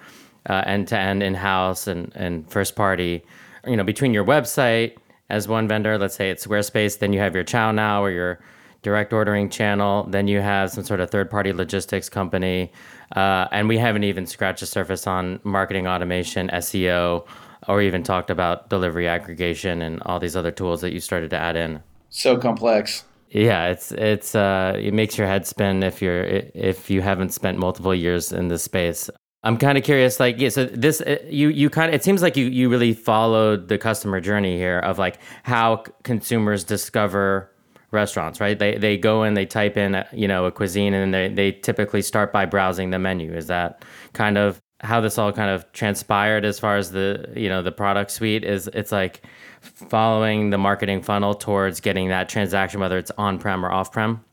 end 0.49 0.87
to 0.89 0.97
end 0.97 1.23
in 1.23 1.33
house 1.33 1.87
and, 1.87 2.11
and 2.15 2.49
first 2.51 2.75
party. 2.75 3.23
You 3.65 3.77
know, 3.77 3.83
between 3.83 4.13
your 4.13 4.25
website, 4.25 4.97
as 5.29 5.47
one 5.47 5.67
vendor. 5.67 5.97
Let's 5.97 6.15
say 6.15 6.29
it's 6.29 6.45
Squarespace. 6.45 6.99
Then 6.99 7.13
you 7.13 7.19
have 7.19 7.35
your 7.35 7.43
ChowNow 7.43 8.01
or 8.01 8.11
your 8.11 8.39
direct 8.81 9.13
ordering 9.13 9.49
channel. 9.49 10.05
Then 10.09 10.27
you 10.27 10.41
have 10.41 10.71
some 10.71 10.83
sort 10.83 10.99
of 10.99 11.09
third 11.11 11.29
party 11.29 11.53
logistics 11.53 12.09
company. 12.09 12.71
Uh, 13.15 13.47
and 13.51 13.67
we 13.67 13.77
haven't 13.77 14.03
even 14.03 14.25
scratched 14.25 14.61
the 14.61 14.65
surface 14.65 15.07
on 15.07 15.39
marketing 15.43 15.87
automation, 15.87 16.49
SEO, 16.49 17.27
or 17.69 17.81
even 17.81 18.03
talked 18.03 18.29
about 18.29 18.69
delivery 18.69 19.07
aggregation 19.07 19.81
and 19.81 20.01
all 20.05 20.19
these 20.19 20.35
other 20.35 20.51
tools 20.51 20.81
that 20.81 20.91
you 20.91 20.99
started 20.99 21.29
to 21.29 21.37
add 21.37 21.55
in. 21.55 21.81
So 22.09 22.35
complex. 22.37 23.05
Yeah, 23.29 23.67
it's 23.67 23.91
it's 23.91 24.35
uh, 24.35 24.73
it 24.75 24.93
makes 24.93 25.17
your 25.17 25.27
head 25.27 25.45
spin 25.45 25.83
if 25.83 26.01
you're 26.01 26.23
if 26.23 26.89
you 26.89 27.01
haven't 27.01 27.31
spent 27.31 27.57
multiple 27.57 27.95
years 27.95 28.33
in 28.33 28.49
this 28.49 28.63
space. 28.63 29.09
I'm 29.41 29.57
kind 29.57 29.77
of 29.77 29.85
curious, 29.85 30.19
like, 30.19 30.37
yeah. 30.37 30.49
So 30.49 30.65
this, 30.65 30.99
uh, 30.99 31.15
you, 31.29 31.47
you 31.47 31.69
kind 31.69 31.87
of, 31.87 31.95
it 31.95 32.03
seems 32.03 32.21
like 32.21 32.35
you, 32.35 32.47
you 32.47 32.67
really 32.67 32.93
followed 32.93 33.69
the 33.69 33.77
customer 33.77 34.19
journey 34.19 34.57
here 34.57 34.79
of 34.79 34.99
like 34.99 35.17
how 35.43 35.85
consumers 36.03 36.65
discover 36.65 37.49
restaurants, 37.91 38.41
right? 38.41 38.59
They, 38.59 38.77
they 38.77 38.97
go 38.97 39.23
in, 39.23 39.35
they 39.35 39.45
type 39.45 39.77
in, 39.77 39.95
uh, 39.95 40.05
you 40.11 40.27
know, 40.27 40.43
a 40.43 40.51
cuisine, 40.51 40.93
and 40.93 41.13
they, 41.13 41.29
they 41.29 41.53
typically 41.53 42.01
start 42.01 42.33
by 42.33 42.45
browsing 42.45 42.89
the 42.89 42.99
menu. 42.99 43.33
Is 43.33 43.47
that 43.47 43.85
kind 44.11 44.37
of 44.37 44.59
how 44.81 45.01
this 45.01 45.17
all 45.17 45.31
kind 45.31 45.49
of 45.49 45.71
transpired 45.73 46.45
as 46.45 46.59
far 46.59 46.77
as 46.77 46.91
the, 46.91 47.31
you 47.35 47.49
know, 47.49 47.61
the 47.61 47.71
product 47.71 48.11
suite? 48.11 48.43
Is 48.43 48.67
it's 48.73 48.91
like 48.91 49.21
following 49.61 50.49
the 50.49 50.57
marketing 50.57 51.01
funnel 51.01 51.33
towards 51.33 51.79
getting 51.79 52.09
that 52.09 52.29
transaction, 52.29 52.79
whether 52.79 52.97
it's 52.97 53.11
on 53.17 53.39
prem 53.39 53.65
or 53.65 53.71
off 53.71 53.91
prem. 53.91 54.23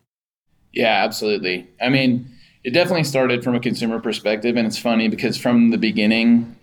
Yeah, 0.73 1.05
absolutely. 1.05 1.67
I 1.81 1.89
mean 1.89 2.31
it 2.67 2.75
definitely 2.75 3.05
started 3.05 3.45
from 3.45 3.55
a 3.55 3.61
consumer 3.61 4.01
perspective, 4.01 4.57
and 4.57 4.67
it's 4.67 4.77
funny 4.77 5.07
because 5.07 5.37
from 5.37 5.71
the 5.71 5.79
beginning, 5.79 6.57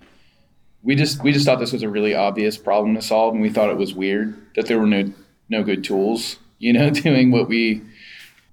we 0.83 0.95
just 0.95 1.23
we 1.23 1.31
just 1.31 1.45
thought 1.45 1.59
this 1.59 1.71
was 1.71 1.81
a 1.81 1.87
really 1.87 2.13
obvious 2.13 2.57
problem 2.57 2.93
to 2.95 3.01
solve, 3.01 3.33
and 3.33 3.41
we 3.41 3.49
thought 3.49 3.69
it 3.69 3.77
was 3.77 3.93
weird 3.93 4.35
that 4.55 4.67
there 4.67 4.77
were 4.77 4.85
no 4.85 5.13
no 5.47 5.63
good 5.63 5.81
tools, 5.81 6.35
you 6.59 6.73
know, 6.73 6.89
doing 7.07 7.31
what 7.31 7.47
we 7.47 7.81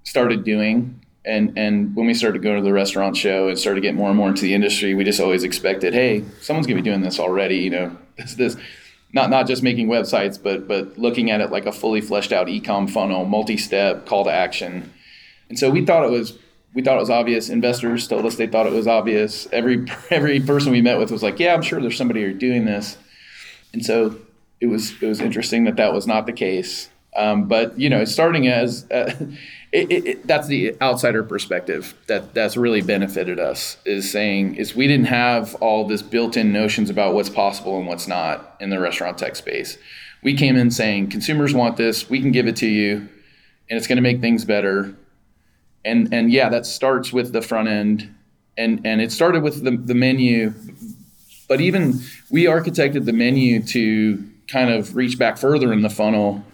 started 0.04 0.44
doing. 0.44 0.99
And 1.24 1.58
and 1.58 1.94
when 1.94 2.06
we 2.06 2.14
started 2.14 2.38
to 2.38 2.42
go 2.42 2.56
to 2.56 2.62
the 2.62 2.72
restaurant 2.72 3.16
show 3.16 3.48
and 3.48 3.58
started 3.58 3.80
to 3.80 3.86
get 3.86 3.94
more 3.94 4.08
and 4.08 4.16
more 4.16 4.28
into 4.28 4.42
the 4.42 4.54
industry, 4.54 4.94
we 4.94 5.04
just 5.04 5.20
always 5.20 5.44
expected, 5.44 5.92
hey, 5.92 6.24
someone's 6.40 6.66
gonna 6.66 6.80
be 6.80 6.88
doing 6.88 7.02
this 7.02 7.20
already, 7.20 7.56
you 7.56 7.70
know, 7.70 7.96
this 8.16 8.34
this 8.34 8.56
not 9.12 9.28
not 9.28 9.46
just 9.46 9.62
making 9.62 9.88
websites, 9.88 10.42
but 10.42 10.66
but 10.66 10.96
looking 10.98 11.30
at 11.30 11.40
it 11.40 11.50
like 11.50 11.66
a 11.66 11.72
fully 11.72 12.00
fleshed 12.00 12.32
out 12.32 12.46
ecom 12.46 12.88
funnel, 12.88 13.24
multi-step 13.24 14.06
call 14.06 14.24
to 14.24 14.30
action. 14.30 14.92
And 15.48 15.58
so 15.58 15.68
we 15.68 15.84
thought 15.84 16.04
it 16.04 16.10
was 16.10 16.38
we 16.72 16.82
thought 16.82 16.96
it 16.96 17.00
was 17.00 17.10
obvious. 17.10 17.48
Investors 17.48 18.06
told 18.06 18.24
us 18.24 18.36
they 18.36 18.46
thought 18.46 18.66
it 18.66 18.72
was 18.72 18.86
obvious. 18.86 19.48
Every 19.52 19.86
every 20.10 20.40
person 20.40 20.72
we 20.72 20.80
met 20.80 20.98
with 20.98 21.10
was 21.10 21.22
like, 21.22 21.38
"Yeah, 21.38 21.54
I'm 21.54 21.62
sure 21.62 21.80
there's 21.80 21.96
somebody 21.96 22.22
who's 22.22 22.38
doing 22.38 22.64
this." 22.64 22.96
And 23.72 23.84
so 23.84 24.16
it 24.60 24.66
was 24.66 24.92
it 25.02 25.06
was 25.06 25.20
interesting 25.20 25.64
that 25.64 25.76
that 25.76 25.92
was 25.92 26.06
not 26.06 26.26
the 26.26 26.32
case. 26.32 26.88
Um, 27.16 27.48
but 27.48 27.78
you 27.78 27.90
know, 27.90 28.04
starting 28.04 28.46
as 28.46 28.88
uh, 28.90 29.12
it, 29.72 29.90
it, 29.90 30.06
it, 30.06 30.26
that's 30.26 30.48
the 30.48 30.76
outsider 30.82 31.22
perspective 31.22 31.94
that 32.08 32.34
that's 32.34 32.56
really 32.56 32.80
benefited 32.80 33.38
us 33.38 33.76
is 33.84 34.10
saying 34.10 34.56
is 34.56 34.74
we 34.74 34.88
didn't 34.88 35.06
have 35.06 35.54
all 35.56 35.86
this 35.86 36.02
built-in 36.02 36.52
notions 36.52 36.90
about 36.90 37.14
what's 37.14 37.30
possible 37.30 37.78
and 37.78 37.86
what's 37.86 38.08
not 38.08 38.56
in 38.60 38.70
the 38.70 38.80
restaurant 38.80 39.16
tech 39.16 39.36
space. 39.36 39.78
We 40.22 40.34
came 40.36 40.56
in 40.56 40.70
saying 40.70 41.10
consumers 41.10 41.54
want 41.54 41.76
this, 41.76 42.10
we 42.10 42.20
can 42.20 42.32
give 42.32 42.46
it 42.46 42.56
to 42.56 42.66
you, 42.66 42.96
and 42.96 43.78
it's 43.78 43.86
going 43.86 43.96
to 43.96 44.02
make 44.02 44.20
things 44.20 44.44
better 44.44 44.94
and 45.84 46.12
and 46.12 46.30
yeah, 46.30 46.48
that 46.48 46.66
starts 46.66 47.12
with 47.12 47.32
the 47.32 47.42
front 47.42 47.68
end, 47.68 48.14
and 48.56 48.80
and 48.84 49.00
it 49.00 49.12
started 49.12 49.42
with 49.42 49.64
the 49.64 49.76
the 49.76 49.94
menu, 49.94 50.52
but 51.48 51.60
even 51.60 52.00
we 52.30 52.44
architected 52.44 53.04
the 53.04 53.12
menu 53.12 53.62
to 53.62 54.24
kind 54.48 54.70
of 54.70 54.96
reach 54.96 55.18
back 55.18 55.38
further 55.38 55.72
in 55.72 55.82
the 55.82 55.90
funnel 55.90 56.44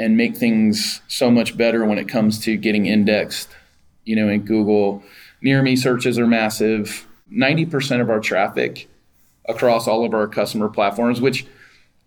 and 0.00 0.16
make 0.16 0.36
things 0.36 1.00
so 1.08 1.30
much 1.30 1.56
better 1.56 1.84
when 1.84 1.98
it 1.98 2.08
comes 2.08 2.38
to 2.40 2.56
getting 2.56 2.86
indexed. 2.86 3.48
You 4.04 4.16
know, 4.16 4.28
in 4.28 4.42
Google, 4.42 5.02
near 5.42 5.62
me 5.62 5.76
searches 5.76 6.18
are 6.18 6.26
massive. 6.26 7.06
Ninety 7.30 7.66
percent 7.66 8.02
of 8.02 8.10
our 8.10 8.20
traffic 8.20 8.88
across 9.48 9.86
all 9.86 10.04
of 10.04 10.14
our 10.14 10.26
customer 10.26 10.68
platforms, 10.68 11.20
which 11.20 11.46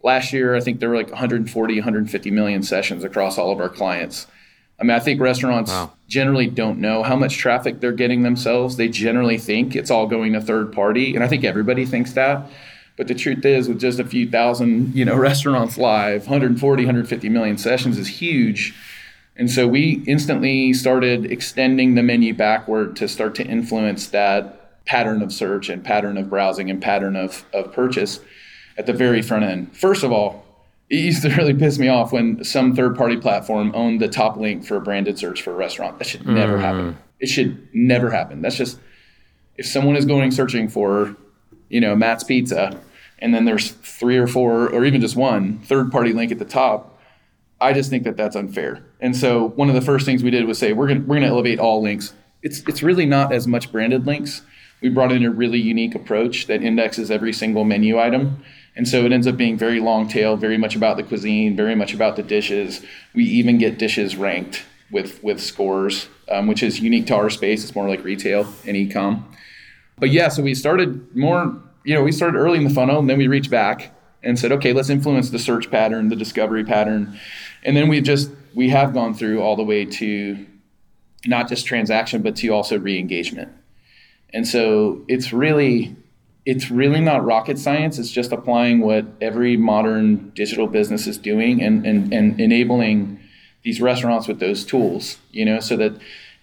last 0.02 0.34
year 0.34 0.56
I 0.56 0.60
think 0.60 0.80
there 0.80 0.90
were 0.90 0.98
like 0.98 1.10
140, 1.10 1.76
150 1.76 2.32
million 2.32 2.64
sessions 2.64 3.04
across 3.04 3.38
all 3.38 3.52
of 3.52 3.60
our 3.60 3.70
clients 3.70 4.28
I 4.80 4.84
mean, 4.84 4.92
I 4.92 5.00
think 5.00 5.22
restaurants 5.22 5.72
wow. 5.72 5.94
generally 6.08 6.48
don't 6.48 6.80
know 6.80 7.04
how 7.04 7.16
much 7.16 7.38
traffic 7.38 7.80
they're 7.80 7.92
getting 7.92 8.24
themselves. 8.24 8.76
They 8.76 8.88
generally 8.88 9.38
think 9.38 9.76
it's 9.76 9.92
all 9.92 10.08
going 10.08 10.34
to 10.34 10.42
third 10.42 10.74
party, 10.74 11.16
and 11.16 11.24
I 11.24 11.28
think 11.28 11.44
everybody 11.44 11.86
thinks 11.86 12.14
that. 12.14 12.50
But 12.96 13.08
the 13.08 13.16
truth 13.16 13.44
is, 13.44 13.68
with 13.68 13.80
just 13.80 14.00
a 14.00 14.06
few 14.06 14.30
thousand, 14.30 14.96
you 14.96 15.06
know, 15.06 15.16
restaurants 15.30 15.78
live, 15.78 16.22
140, 16.22 16.84
150 16.84 17.30
million 17.30 17.58
sessions 17.58 17.98
is 17.98 18.08
huge. 18.08 18.74
And 19.36 19.50
so 19.50 19.68
we 19.68 20.04
instantly 20.06 20.74
started 20.74 21.32
extending 21.32 21.96
the 21.96 22.04
menu 22.04 22.34
backward 22.34 22.96
to 22.98 23.08
start 23.08 23.34
to 23.36 23.44
influence 23.44 24.08
that 24.10 24.86
pattern 24.86 25.22
of 25.22 25.32
search 25.32 25.70
and 25.70 25.84
pattern 25.84 26.18
of 26.18 26.30
browsing 26.30 26.70
and 26.70 26.82
pattern 26.82 27.16
of, 27.16 27.46
of 27.54 27.72
purchase 27.74 28.20
at 28.78 28.86
the 28.86 28.94
very 28.94 29.22
front 29.22 29.44
end. 29.44 29.76
First 29.76 30.04
of 30.04 30.12
all, 30.12 30.46
it 30.90 30.98
used 30.98 31.24
to 31.24 31.30
really 31.36 31.54
piss 31.54 31.80
me 31.80 31.88
off 31.88 32.12
when 32.12 32.44
some 32.44 32.76
third 32.76 32.96
party 32.96 33.18
platform 33.18 33.72
owned 33.74 34.02
the 34.02 34.08
top 34.08 34.38
link 34.38 34.66
for 34.66 34.76
a 34.76 34.82
branded 34.82 35.18
search 35.18 35.42
for 35.42 35.52
a 35.52 35.56
restaurant. 35.56 35.98
That 35.98 36.06
should 36.06 36.28
never 36.28 36.58
mm. 36.58 36.62
happen. 36.62 36.98
It 37.20 37.28
should 37.28 37.68
never 37.74 38.12
happen. 38.12 38.42
That's 38.42 38.56
just 38.58 38.80
if 39.58 39.66
someone 39.66 39.96
is 39.96 40.06
going 40.06 40.32
searching 40.32 40.68
for, 40.68 41.16
you 41.70 41.82
know, 41.82 41.96
Matt's 41.96 42.24
Pizza, 42.24 42.80
and 43.20 43.34
then 43.34 43.46
there's 43.46 43.72
three 43.72 44.18
or 44.18 44.28
four 44.28 44.70
or 44.70 44.86
even 44.86 45.02
just 45.02 45.16
one 45.16 45.60
third 45.60 45.92
party 45.92 46.14
link 46.14 46.32
at 46.32 46.40
the 46.40 46.46
top. 46.46 47.00
I 47.62 47.72
just 47.72 47.90
think 47.90 48.04
that 48.04 48.18
that's 48.18 48.36
unfair. 48.36 48.84
And 49.00 49.16
so 49.16 49.50
one 49.50 49.70
of 49.70 49.76
the 49.76 49.82
first 49.82 50.06
things 50.06 50.24
we 50.24 50.32
did 50.32 50.46
was 50.46 50.58
say 50.58 50.74
we're 50.74 50.88
going 50.88 51.08
we're 51.08 51.20
to 51.20 51.26
elevate 51.26 51.60
all 51.60 51.82
links. 51.82 52.14
It's 52.42 52.62
it's 52.68 52.84
really 52.84 53.06
not 53.06 53.32
as 53.32 53.48
much 53.48 53.72
branded 53.72 54.06
links. 54.06 54.42
We 54.82 54.90
brought 54.90 55.14
in 55.14 55.24
a 55.24 55.32
really 55.32 55.60
unique 55.60 55.96
approach 55.96 56.48
that 56.48 56.62
indexes 56.62 57.10
every 57.10 57.32
single 57.32 57.64
menu 57.64 57.98
item 57.98 58.44
and 58.76 58.88
so 58.88 59.06
it 59.06 59.12
ends 59.12 59.28
up 59.28 59.38
being 59.38 59.58
very 59.58 59.80
long 59.80 60.08
tail, 60.08 60.36
very 60.36 60.58
much 60.58 60.76
about 60.76 60.98
the 60.98 61.04
cuisine, 61.04 61.56
very 61.56 61.76
much 61.76 61.94
about 61.94 62.16
the 62.16 62.24
dishes. 62.24 62.84
We 63.14 63.24
even 63.26 63.58
get 63.58 63.78
dishes 63.78 64.16
ranked 64.16 64.64
with 64.92 65.24
with 65.24 65.40
scores, 65.40 66.08
um, 66.30 66.48
which 66.48 66.64
is 66.64 66.80
unique 66.80 67.08
to 67.08 67.16
our 67.16 67.30
space. 67.30 67.64
It's 67.64 67.76
more 67.76 67.88
like 67.88 68.04
retail 68.04 68.52
and 68.66 68.76
e-com. 68.76 69.30
But 69.98 70.12
yeah, 70.12 70.28
so 70.30 70.44
we 70.44 70.56
started 70.56 71.16
more. 71.16 71.62
You 71.84 71.96
know, 71.96 72.04
we 72.04 72.12
started 72.12 72.38
early 72.38 72.58
in 72.58 72.64
the 72.64 72.74
funnel, 72.74 73.00
and 73.00 73.10
then 73.10 73.18
we 73.18 73.28
reached 73.28 73.52
back 73.52 73.94
and 74.24 74.40
said, 74.40 74.52
okay, 74.54 74.72
let's 74.72 74.90
influence 74.90 75.30
the 75.32 75.40
search 75.40 75.70
pattern, 75.70 76.08
the 76.08 76.16
discovery 76.16 76.64
pattern, 76.64 77.20
and 77.64 77.76
then 77.76 77.90
we 77.90 78.02
just 78.02 78.32
we 78.54 78.70
have 78.70 78.94
gone 78.94 79.14
through 79.14 79.42
all 79.42 79.56
the 79.56 79.64
way 79.64 79.86
to 79.86 80.46
not 81.26 81.50
just 81.50 81.66
transaction, 81.66 82.22
but 82.22 82.36
to 82.38 82.50
also 82.50 82.78
re-engagement. 82.78 83.52
And 84.34 84.48
so 84.48 85.04
it's 85.08 85.32
really 85.32 85.96
it's 86.46 86.70
really 86.70 87.00
not 87.00 87.24
rocket 87.24 87.58
science. 87.58 87.98
It's 87.98 88.12
just 88.12 88.32
applying 88.32 88.82
what 88.82 89.06
every 89.22 89.56
modern 89.56 90.32
digital 90.32 90.68
business 90.68 91.08
is 91.08 91.18
doing 91.18 91.62
and, 91.62 91.86
and, 91.86 92.14
and 92.14 92.40
enabling 92.40 93.20
these 93.64 93.80
restaurants 93.80 94.28
with 94.28 94.40
those 94.40 94.66
tools, 94.66 95.20
you 95.32 95.46
know, 95.46 95.62
so 95.62 95.78
that 95.78 95.94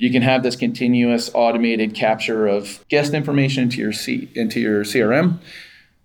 you 0.00 0.11
can 0.11 0.23
have 0.23 0.42
this 0.42 0.57
continuous 0.57 1.30
automated 1.35 1.95
capture 1.95 2.47
of 2.47 2.85
guest 2.88 3.14
information 3.14 3.64
into 3.64 3.78
your 3.78 3.92
C, 3.92 4.30
into 4.35 4.61
your 4.61 4.85
CRM 4.85 5.38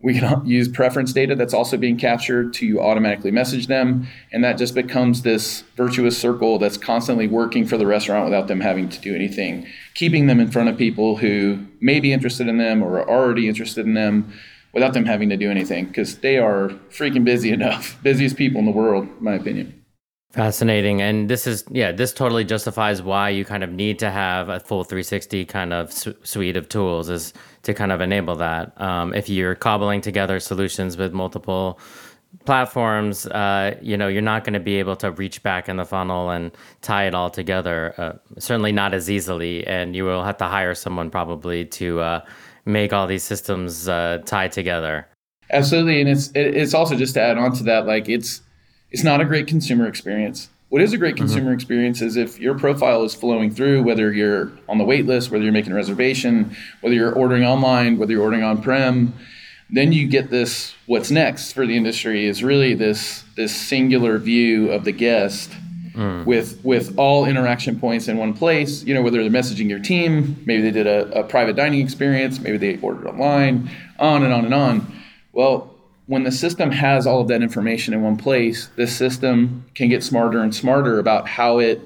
we 0.05 0.19
can 0.19 0.45
use 0.45 0.67
preference 0.67 1.11
data 1.11 1.35
that's 1.35 1.53
also 1.53 1.77
being 1.77 1.97
captured 1.97 2.53
to 2.53 2.79
automatically 2.79 3.31
message 3.31 3.67
them. 3.67 4.07
And 4.31 4.43
that 4.43 4.57
just 4.57 4.75
becomes 4.75 5.23
this 5.23 5.61
virtuous 5.75 6.17
circle 6.17 6.59
that's 6.59 6.77
constantly 6.77 7.27
working 7.27 7.65
for 7.65 7.75
the 7.77 7.87
restaurant 7.87 8.25
without 8.25 8.47
them 8.47 8.61
having 8.61 8.87
to 8.89 9.01
do 9.01 9.15
anything, 9.15 9.67
keeping 9.95 10.27
them 10.27 10.39
in 10.39 10.51
front 10.51 10.69
of 10.69 10.77
people 10.77 11.17
who 11.17 11.65
may 11.81 11.99
be 11.99 12.13
interested 12.13 12.47
in 12.47 12.57
them 12.57 12.83
or 12.83 12.99
are 12.99 13.09
already 13.09 13.49
interested 13.49 13.85
in 13.85 13.95
them 13.95 14.31
without 14.73 14.93
them 14.93 15.05
having 15.05 15.29
to 15.29 15.37
do 15.37 15.49
anything 15.49 15.85
because 15.85 16.19
they 16.19 16.37
are 16.37 16.69
freaking 16.89 17.23
busy 17.23 17.49
enough, 17.59 17.97
busiest 18.03 18.37
people 18.37 18.59
in 18.59 18.65
the 18.65 18.71
world, 18.71 19.05
in 19.05 19.23
my 19.23 19.33
opinion. 19.33 19.84
Fascinating. 20.35 21.01
And 21.01 21.29
this 21.29 21.47
is, 21.47 21.63
yeah, 21.71 21.93
this 21.93 22.11
totally 22.11 22.43
justifies 22.43 23.01
why 23.01 23.29
you 23.29 23.45
kind 23.45 23.63
of 23.63 23.71
need 23.71 23.99
to 23.99 24.11
have 24.11 24.49
a 24.49 24.59
full 24.59 24.83
360 24.83 25.45
kind 25.45 25.71
of 25.71 25.93
su- 25.93 26.15
suite 26.23 26.57
of 26.57 26.67
tools 26.67 27.09
is 27.09 27.33
to 27.63 27.73
kind 27.73 27.93
of 27.93 28.01
enable 28.01 28.35
that. 28.35 28.79
Um, 28.81 29.13
if 29.13 29.29
you're 29.29 29.55
cobbling 29.55 30.01
together 30.01 30.41
solutions 30.41 30.97
with 30.97 31.13
multiple 31.13 31.79
platforms, 32.43 33.27
uh, 33.27 33.77
you 33.81 33.95
know, 33.95 34.09
you're 34.09 34.21
not 34.21 34.43
going 34.43 34.55
to 34.55 34.59
be 34.59 34.75
able 34.75 34.97
to 34.97 35.11
reach 35.11 35.41
back 35.41 35.69
in 35.69 35.77
the 35.77 35.85
funnel 35.85 36.29
and 36.29 36.51
tie 36.81 37.07
it 37.07 37.15
all 37.15 37.29
together. 37.29 37.93
Uh, 37.97 38.11
certainly 38.37 38.73
not 38.73 38.93
as 38.93 39.09
easily. 39.09 39.65
And 39.65 39.95
you 39.95 40.03
will 40.03 40.25
have 40.25 40.35
to 40.39 40.45
hire 40.47 40.75
someone 40.75 41.09
probably 41.09 41.63
to 41.63 42.01
uh, 42.01 42.25
make 42.65 42.91
all 42.91 43.07
these 43.07 43.23
systems 43.23 43.87
uh, 43.87 44.21
tie 44.25 44.49
together. 44.49 45.07
Absolutely. 45.49 46.01
And 46.01 46.09
it's, 46.09 46.29
it's 46.35 46.73
also 46.73 46.97
just 46.97 47.13
to 47.13 47.21
add 47.21 47.37
on 47.37 47.53
to 47.53 47.63
that, 47.63 47.85
like 47.85 48.09
it's, 48.09 48.41
it's 48.91 49.03
not 49.03 49.21
a 49.21 49.25
great 49.25 49.47
consumer 49.47 49.87
experience. 49.87 50.49
What 50.69 50.81
is 50.81 50.93
a 50.93 50.97
great 50.97 51.15
mm-hmm. 51.15 51.25
consumer 51.25 51.45
mm-hmm. 51.47 51.55
experience 51.55 52.01
is 52.01 52.17
if 52.17 52.39
your 52.39 52.57
profile 52.57 53.03
is 53.03 53.13
flowing 53.13 53.51
through, 53.51 53.83
whether 53.83 54.11
you're 54.11 54.51
on 54.67 54.77
the 54.77 54.83
wait 54.83 55.05
list, 55.05 55.31
whether 55.31 55.43
you're 55.43 55.53
making 55.53 55.71
a 55.71 55.75
reservation, 55.75 56.55
whether 56.81 56.95
you're 56.95 57.13
ordering 57.13 57.43
online, 57.43 57.97
whether 57.97 58.11
you're 58.11 58.23
ordering 58.23 58.43
on 58.43 58.61
prem, 58.61 59.13
then 59.69 59.91
you 59.91 60.07
get 60.07 60.29
this 60.29 60.73
what's 60.85 61.11
next 61.11 61.53
for 61.53 61.65
the 61.65 61.75
industry 61.75 62.25
is 62.25 62.43
really 62.43 62.73
this 62.73 63.23
this 63.35 63.55
singular 63.55 64.17
view 64.17 64.71
of 64.71 64.83
the 64.83 64.91
guest 64.91 65.51
mm. 65.93 66.25
with 66.25 66.63
with 66.63 66.97
all 66.97 67.25
interaction 67.25 67.79
points 67.79 68.07
in 68.07 68.17
one 68.17 68.33
place 68.33 68.83
you 68.83 68.93
know 68.93 69.01
whether 69.01 69.21
they're 69.21 69.31
messaging 69.31 69.69
your 69.69 69.79
team 69.79 70.41
maybe 70.45 70.61
they 70.61 70.71
did 70.71 70.87
a, 70.87 71.19
a 71.19 71.23
private 71.23 71.55
dining 71.55 71.81
experience 71.81 72.39
maybe 72.39 72.57
they 72.57 72.77
ordered 72.81 73.07
online 73.07 73.69
on 73.97 74.23
and 74.23 74.33
on 74.33 74.45
and 74.45 74.53
on 74.53 75.01
well 75.33 75.74
when 76.07 76.23
the 76.23 76.31
system 76.31 76.71
has 76.71 77.07
all 77.07 77.21
of 77.21 77.27
that 77.29 77.41
information 77.41 77.93
in 77.93 78.01
one 78.03 78.17
place, 78.17 78.69
the 78.75 78.87
system 78.87 79.65
can 79.73 79.89
get 79.89 80.03
smarter 80.03 80.39
and 80.39 80.53
smarter 80.53 80.99
about 80.99 81.27
how 81.27 81.57
it, 81.57 81.81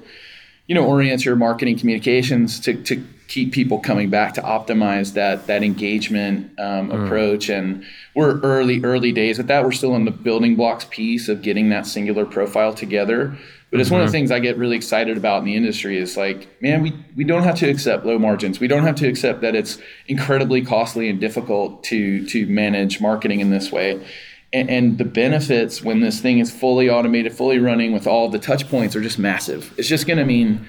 you 0.67 0.75
know, 0.75 0.85
orients 0.85 1.23
your 1.23 1.35
marketing 1.35 1.77
communications 1.77 2.59
to, 2.59 2.73
to 2.83 3.03
keep 3.29 3.53
people 3.53 3.79
coming 3.79 4.09
back 4.09 4.33
to 4.33 4.41
optimize 4.41 5.13
that 5.13 5.47
that 5.47 5.63
engagement 5.63 6.51
um, 6.59 6.89
mm. 6.89 7.05
approach. 7.05 7.47
And 7.47 7.85
we're 8.13 8.39
early, 8.41 8.83
early 8.83 9.11
days 9.11 9.37
with 9.37 9.47
that. 9.47 9.63
We're 9.63 9.71
still 9.71 9.95
in 9.95 10.03
the 10.03 10.11
building 10.11 10.55
blocks 10.55 10.85
piece 10.89 11.29
of 11.29 11.41
getting 11.41 11.69
that 11.69 11.85
singular 11.85 12.25
profile 12.25 12.73
together. 12.73 13.37
But 13.71 13.79
it's 13.79 13.87
mm-hmm. 13.87 13.95
one 13.95 14.01
of 14.01 14.11
the 14.11 14.17
mm-hmm. 14.17 14.21
things 14.23 14.31
I 14.31 14.39
get 14.39 14.57
really 14.57 14.75
excited 14.75 15.15
about 15.17 15.39
in 15.39 15.45
the 15.45 15.55
industry 15.55 15.97
is 15.97 16.17
like, 16.17 16.47
man, 16.61 16.81
we, 16.81 16.93
we 17.15 17.23
don't 17.23 17.43
have 17.43 17.55
to 17.59 17.69
accept 17.69 18.05
low 18.05 18.17
margins. 18.17 18.59
We 18.59 18.67
don't 18.67 18.83
have 18.83 18.95
to 18.95 19.07
accept 19.07 19.41
that 19.41 19.55
it's 19.55 19.77
incredibly 20.07 20.63
costly 20.63 21.07
and 21.09 21.19
difficult 21.19 21.83
to 21.85 22.25
to 22.27 22.47
manage 22.47 22.99
marketing 22.99 23.41
in 23.41 23.51
this 23.51 23.71
way. 23.71 24.03
And, 24.51 24.69
and 24.69 24.97
the 24.97 25.05
benefits 25.05 25.83
when 25.83 25.99
this 25.99 26.19
thing 26.19 26.39
is 26.39 26.51
fully 26.51 26.89
automated, 26.89 27.33
fully 27.33 27.59
running 27.59 27.93
with 27.93 28.07
all 28.07 28.29
the 28.29 28.39
touch 28.39 28.67
points 28.67 28.95
are 28.95 29.01
just 29.01 29.19
massive. 29.19 29.71
It's 29.77 29.87
just 29.87 30.07
going 30.07 30.17
to 30.17 30.25
mean 30.25 30.65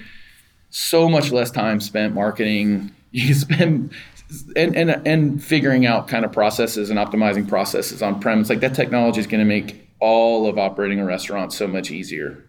so 0.69 1.09
much 1.09 1.31
less 1.31 1.49
time 1.49 1.79
spent 1.81 2.13
marketing. 2.13 2.91
You 3.13 3.33
spend 3.33 3.91
and, 4.55 4.73
and 4.73 5.05
and 5.05 5.43
figuring 5.43 5.85
out 5.85 6.07
kind 6.07 6.23
of 6.23 6.31
processes 6.31 6.89
and 6.89 6.97
optimizing 6.97 7.45
processes 7.45 8.01
on 8.01 8.21
premise. 8.21 8.49
Like 8.49 8.61
that 8.61 8.73
technology 8.73 9.19
is 9.19 9.27
going 9.27 9.41
to 9.41 9.45
make 9.45 9.85
all 9.99 10.47
of 10.47 10.57
operating 10.57 11.01
a 11.01 11.05
restaurant 11.05 11.51
so 11.51 11.67
much 11.67 11.91
easier. 11.91 12.45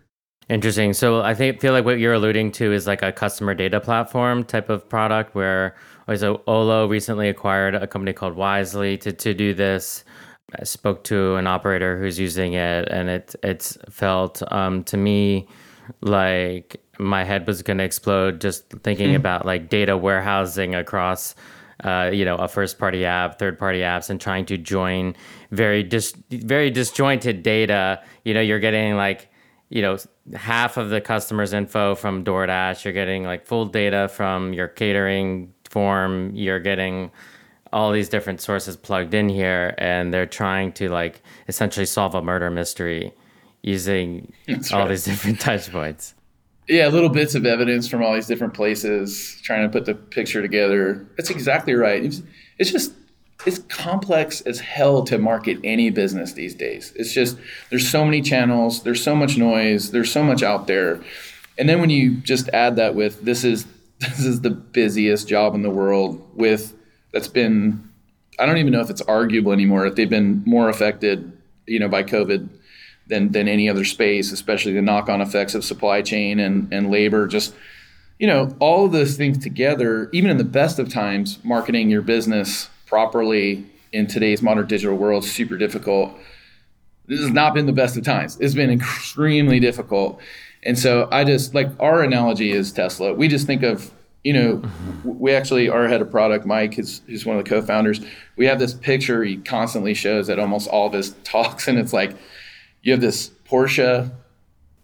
Interesting. 0.53 0.93
So 0.93 1.23
I 1.23 1.33
think 1.33 1.63
feel 1.63 1.73
like 1.73 1.87
what 1.87 1.99
you're 1.99 2.13
alluding 2.13 2.53
to 2.53 2.75
is 2.75 2.87
like 2.87 3.01
a 3.01 3.11
customer 3.11 3.55
data 3.55 3.81
platform 3.81 4.45
type 4.45 4.69
of 4.69 4.87
product 4.87 5.35
where 5.35 5.75
so 6.15 6.43
Olo 6.47 6.87
recently 6.87 7.31
acquired 7.31 7.75
a 7.75 7.87
company 7.87 8.13
called 8.13 8.37
Wisely 8.37 8.99
to, 8.99 9.15
to 9.15 9.33
do 9.33 9.55
this. 9.55 10.05
I 10.55 10.65
spoke 10.65 11.05
to 11.05 11.37
an 11.37 11.47
operator 11.47 11.99
who's 11.99 12.19
using 12.19 12.53
it 12.53 12.87
and 12.91 13.09
it 13.09 13.35
it's 13.43 13.79
felt 13.89 14.43
um, 14.53 14.85
to 14.85 14.99
me 14.99 15.49
like 16.03 16.83
my 16.99 17.25
head 17.25 17.47
was 17.47 17.63
going 17.63 17.79
to 17.79 17.85
explode 17.85 18.39
just 18.39 18.69
thinking 18.83 19.13
mm. 19.13 19.17
about 19.17 19.47
like 19.47 19.71
data 19.71 19.97
warehousing 19.97 20.75
across 20.75 21.35
uh, 21.83 22.11
you 22.13 22.27
know 22.27 22.37
a 22.37 22.47
first 22.47 22.79
party 22.79 23.07
app 23.07 23.39
third 23.39 23.59
party 23.59 23.79
apps 23.81 24.11
and 24.11 24.21
trying 24.21 24.45
to 24.45 24.59
join 24.59 25.17
very 25.51 25.83
dis- 25.83 26.15
very 26.29 26.71
disjointed 26.71 27.43
data 27.43 28.03
you 28.27 28.35
know 28.35 28.43
you're 28.43 28.61
getting 28.61 28.97
like 28.97 29.32
you 29.73 29.81
know 29.81 29.97
half 30.35 30.77
of 30.77 30.91
the 30.91 31.01
customers 31.01 31.55
info 31.55 31.95
from 31.95 32.23
DoorDash 32.23 32.85
you're 32.85 32.93
getting 32.93 33.25
like 33.25 33.47
full 33.47 33.65
data 33.65 34.09
from 34.09 34.53
your 34.53 34.69
catering 34.69 35.53
form 35.65 36.35
you're 36.35 36.61
getting 36.61 37.11
all 37.73 37.91
these 37.91 38.11
different 38.11 38.43
sources 38.43 38.77
plugged 38.77 39.15
in 39.15 39.31
here 39.31 39.75
and 39.79 40.13
they're 40.13 40.27
trying 40.27 40.73
to 40.73 40.91
like 40.91 41.23
essentially 41.49 41.87
solve 41.87 42.15
a 42.15 42.21
murder 42.21 42.51
mystery 42.51 43.15
using 43.63 44.31
That's 44.47 44.71
all 44.73 44.81
right. 44.81 44.91
these 44.91 45.05
different 45.07 45.41
touch 45.41 45.73
points. 45.73 46.15
Yeah 46.69 46.89
little 46.89 47.09
bits 47.09 47.35
of 47.35 47.47
evidence 47.47 47.89
from 47.89 48.03
all 48.03 48.13
these 48.13 48.27
different 48.27 48.53
places 48.53 49.41
trying 49.43 49.63
to 49.63 49.73
put 49.73 49.87
the 49.87 49.95
picture 49.95 50.43
together. 50.43 51.09
That's 51.17 51.31
exactly 51.31 51.73
right. 51.73 52.05
It's, 52.05 52.23
it's 52.59 52.71
just 52.71 52.93
it's 53.47 53.59
complex 53.59 54.41
as 54.43 54.61
hell 54.61 55.03
to 55.05 55.19
market 55.19 55.59
any 55.65 55.91
business 55.91 56.33
these 56.33 56.55
days. 56.55 56.93
It's 56.97 57.13
just 57.13 57.37
there's 57.71 57.89
so 57.89 58.05
many 58.05 58.23
channels, 58.23 58.83
there's 58.83 59.03
so 59.03 59.17
much 59.17 59.37
noise, 59.37 59.91
there's 59.91 60.13
so 60.13 60.23
much 60.23 60.43
out 60.43 60.67
there. 60.67 61.01
And 61.59 61.69
then 61.69 61.81
when 61.81 61.91
you 61.91 62.17
just 62.17 62.49
add 62.51 62.77
that 62.77 62.95
with 62.95 63.23
this 63.23 63.45
is 63.45 63.67
this 63.99 64.21
is 64.21 64.41
the 64.41 64.51
busiest 64.51 65.29
job 65.29 65.55
in 65.55 65.63
the 65.63 65.71
world 65.71 66.27
with 66.35 66.75
that's 67.13 67.29
been 67.29 67.89
I 68.39 68.47
don't 68.47 68.59
even 68.59 68.73
know 68.73 68.81
if 68.81 68.91
it's 68.91 69.03
arguable 69.03 69.53
anymore 69.53 69.87
if 69.87 69.95
they've 69.95 70.09
been 70.09 70.43
more 70.47 70.69
affected, 70.69 71.33
you 71.67 71.79
know, 71.79 71.89
by 71.89 72.03
COVID 72.03 72.49
than 73.09 73.33
than 73.33 73.49
any 73.49 73.69
other 73.69 73.85
space, 73.85 74.33
especially 74.33 74.73
the 74.73 74.83
knock-on 74.83 75.21
effects 75.21 75.55
of 75.55 75.65
supply 75.65 76.03
chain 76.03 76.39
and 76.39 76.73
and 76.73 76.91
labor. 76.91 77.27
Just 77.27 77.55
you 78.19 78.29
know, 78.29 78.55
all 78.61 78.85
of 78.85 78.93
those 78.93 79.17
things 79.17 79.39
together, 79.39 80.09
even 80.13 80.31
in 80.31 80.37
the 80.37 80.45
best 80.45 80.79
of 80.79 80.89
times, 80.89 81.39
marketing 81.43 81.91
your 81.91 82.03
business 82.03 82.69
properly 82.93 83.65
in 83.93 84.07
today's 84.07 84.43
modern 84.43 84.67
digital 84.67 84.95
world 84.95 85.25
super 85.25 85.57
difficult. 85.57 86.15
This 87.07 87.21
has 87.21 87.31
not 87.31 87.55
been 87.55 87.65
the 87.65 87.73
best 87.73 87.97
of 87.97 88.05
times. 88.05 88.37
It's 88.39 88.55
been 88.55 88.69
extremely 88.69 89.59
difficult. 89.61 90.21
And 90.63 90.79
so 90.79 91.09
I 91.11 91.25
just 91.25 91.55
like 91.55 91.71
our 91.81 92.03
analogy 92.03 92.53
is 92.53 92.71
Tesla. 92.71 93.15
We 93.15 93.29
just 93.29 93.47
think 93.47 93.63
of 93.63 93.91
you 94.25 94.35
know, 94.35 94.63
we 95.05 95.33
actually 95.33 95.71
our 95.71 95.89
head 95.89 96.03
of 96.03 96.11
product, 96.11 96.45
Mike, 96.45 96.79
is 96.79 97.01
one 97.25 97.39
of 97.39 97.43
the 97.43 97.49
co-founders. 97.49 98.03
We 98.37 98.45
have 98.45 98.59
this 98.59 98.75
picture 98.75 99.25
he 99.25 99.39
constantly 99.39 99.95
shows 99.95 100.29
at 100.29 100.39
almost 100.39 100.69
all 100.69 100.89
of 100.89 100.93
his 100.93 101.13
talks, 101.25 101.69
and 101.69 101.79
it's 101.79 101.95
like 101.95 102.15
you 102.83 102.93
have 102.93 103.01
this 103.01 103.31
Porsche. 103.49 104.11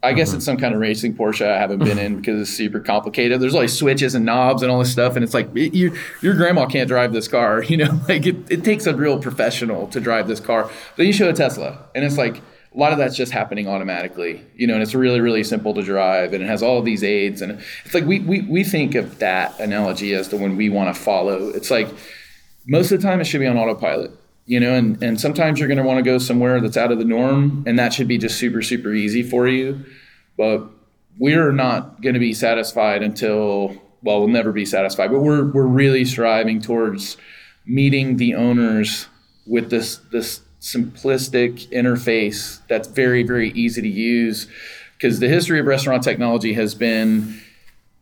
I 0.01 0.13
guess 0.13 0.29
mm-hmm. 0.29 0.37
it's 0.37 0.47
some 0.47 0.57
kind 0.59 0.75
of 0.75 0.81
racing 0.81 1.17
Porsche 1.17 1.47
I 1.49 1.59
haven't 1.59 1.81
been 1.81 1.99
in 1.99 2.17
because 2.19 2.41
it's 2.41 2.57
super 2.57 2.81
complicated. 2.81 3.41
There's 3.41 3.55
like 3.55 3.69
switches 3.69 4.15
and 4.15 4.25
knobs 4.25 4.63
and 4.63 4.71
all 4.71 4.79
this 4.79 4.93
stuff, 4.93 5.17
and 5.17 5.25
it's 5.25 5.35
like 5.35 5.55
it, 5.57 5.75
you, 5.75 5.97
your 6.23 6.35
grandma 6.35 6.67
can't 6.67 6.89
drive 6.89 7.13
this 7.13 7.29
car. 7.29 7.63
You 7.69 7.77
know, 7.77 8.01
like 8.09 8.25
it, 8.25 8.51
it 8.51 8.65
takes 8.65 8.87
a 8.87 8.97
real 8.97 9.21
professional 9.21 9.89
to 9.89 10.01
drive 10.01 10.27
this 10.27 10.41
car. 10.41 10.71
Then 10.97 11.07
you 11.07 11.13
show 11.13 11.29
a 11.29 11.33
Tesla, 11.35 11.87
and 11.95 12.03
it's 12.03 12.17
like 12.17 12.41
a 12.75 12.79
lot 12.79 12.93
of 12.93 12.99
that's 12.99 13.17
just 13.17 13.33
happening 13.33 13.67
automatically, 13.69 14.45
you 14.55 14.67
know, 14.67 14.75
and 14.75 14.83
it's 14.83 14.95
really, 14.95 15.21
really 15.21 15.43
simple 15.43 15.75
to 15.75 15.83
drive 15.83 16.33
and 16.33 16.43
it 16.43 16.47
has 16.47 16.63
all 16.63 16.83
these 16.83 17.03
aids. 17.03 17.43
And 17.43 17.61
it's 17.85 17.95
like 17.95 18.05
we, 18.05 18.21
we, 18.21 18.43
we 18.43 18.63
think 18.63 18.95
of 18.95 19.19
that 19.19 19.59
analogy 19.59 20.15
as 20.15 20.29
the 20.29 20.37
one 20.37 20.57
we 20.57 20.69
want 20.69 20.95
to 20.95 21.01
follow. 21.01 21.49
It's 21.49 21.71
like 21.71 21.89
most 22.67 22.93
of 22.93 23.01
the 23.01 23.07
time 23.07 23.21
it 23.21 23.25
should 23.25 23.41
be 23.41 23.47
on 23.47 23.57
autopilot, 23.57 24.13
you 24.49 24.59
know, 24.59 24.73
and, 24.73 25.01
and 25.03 25.21
sometimes 25.21 25.59
you're 25.59 25.69
going 25.69 25.79
to 25.79 25.85
want 25.85 25.99
to 25.99 26.03
go 26.03 26.17
somewhere 26.17 26.59
that's 26.59 26.79
out 26.79 26.91
of 26.91 26.99
the 26.99 27.05
norm 27.05 27.63
and 27.67 27.79
that 27.79 27.93
should 27.93 28.09
be 28.09 28.17
just 28.17 28.39
super, 28.39 28.63
super 28.63 28.95
easy 28.95 29.23
for 29.23 29.47
you. 29.47 29.85
But 30.39 30.65
we're 31.19 31.53
not 31.53 32.01
going 32.01 32.15
to 32.15 32.19
be 32.19 32.33
satisfied 32.33 33.03
until, 33.03 33.77
well, 34.03 34.21
we'll 34.21 34.29
never 34.29 34.51
be 34.51 34.65
satisfied, 34.65 35.11
but 35.11 35.21
we're, 35.21 35.45
we're 35.45 35.67
really 35.67 36.07
striving 36.07 36.63
towards 36.63 37.19
meeting 37.67 38.17
the 38.17 38.35
owners 38.35 39.07
with 39.47 39.69
this, 39.69 39.99
this 40.13 40.41
simplistic 40.63 41.69
interface 41.69 42.67
that's 42.69 42.89
very, 42.89 43.23
very 43.23 43.51
easy 43.51 43.83
to 43.83 43.89
use. 43.89 44.47
Because 44.97 45.21
the 45.21 45.29
history 45.29 45.61
of 45.61 45.67
restaurant 45.67 46.03
technology 46.03 46.55
has 46.55 46.75
been 46.75 47.39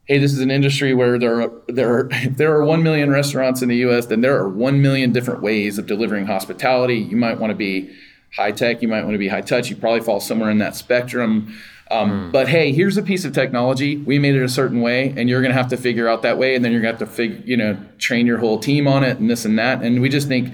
hey, 0.06 0.18
this 0.18 0.32
is 0.32 0.40
an 0.40 0.50
industry 0.50 0.94
where 0.94 1.18
there 1.18 1.42
are, 1.42 1.52
there 1.66 1.92
are, 1.92 2.08
if 2.12 2.36
there 2.36 2.54
are 2.54 2.64
1 2.64 2.82
million 2.82 3.10
restaurants 3.10 3.62
in 3.62 3.68
the 3.68 3.76
US, 3.88 4.06
then 4.06 4.20
there 4.20 4.36
are 4.36 4.48
1 4.48 4.80
million 4.80 5.12
different 5.12 5.42
ways 5.42 5.78
of 5.78 5.86
delivering 5.86 6.26
hospitality. 6.26 6.96
You 6.96 7.16
might 7.16 7.38
want 7.38 7.50
to 7.50 7.56
be 7.56 7.94
high 8.34 8.52
tech, 8.52 8.82
you 8.82 8.88
might 8.88 9.02
want 9.02 9.14
to 9.14 9.18
be 9.18 9.28
high 9.28 9.40
touch, 9.40 9.70
you 9.70 9.76
probably 9.76 10.00
fall 10.00 10.20
somewhere 10.20 10.50
in 10.50 10.58
that 10.58 10.76
spectrum. 10.76 11.54
Um, 11.90 12.10
mm. 12.10 12.32
But 12.32 12.48
hey, 12.48 12.72
here's 12.72 12.96
a 12.96 13.02
piece 13.02 13.24
of 13.24 13.32
technology. 13.32 13.96
We 13.96 14.18
made 14.18 14.34
it 14.34 14.42
a 14.42 14.48
certain 14.48 14.80
way, 14.80 15.14
and 15.16 15.28
you're 15.28 15.40
going 15.40 15.52
to 15.52 15.56
have 15.56 15.68
to 15.68 15.76
figure 15.76 16.08
out 16.08 16.22
that 16.22 16.36
way, 16.36 16.54
and 16.54 16.64
then 16.64 16.72
you're 16.72 16.82
going 16.82 16.96
to 16.96 16.98
have 16.98 17.08
to 17.08 17.14
figure, 17.14 17.40
you 17.44 17.56
know, 17.56 17.78
train 17.98 18.26
your 18.26 18.38
whole 18.38 18.58
team 18.58 18.88
on 18.88 19.04
it, 19.04 19.18
and 19.18 19.30
this 19.30 19.44
and 19.44 19.58
that. 19.58 19.82
And 19.82 20.02
we 20.02 20.08
just 20.08 20.26
think 20.26 20.52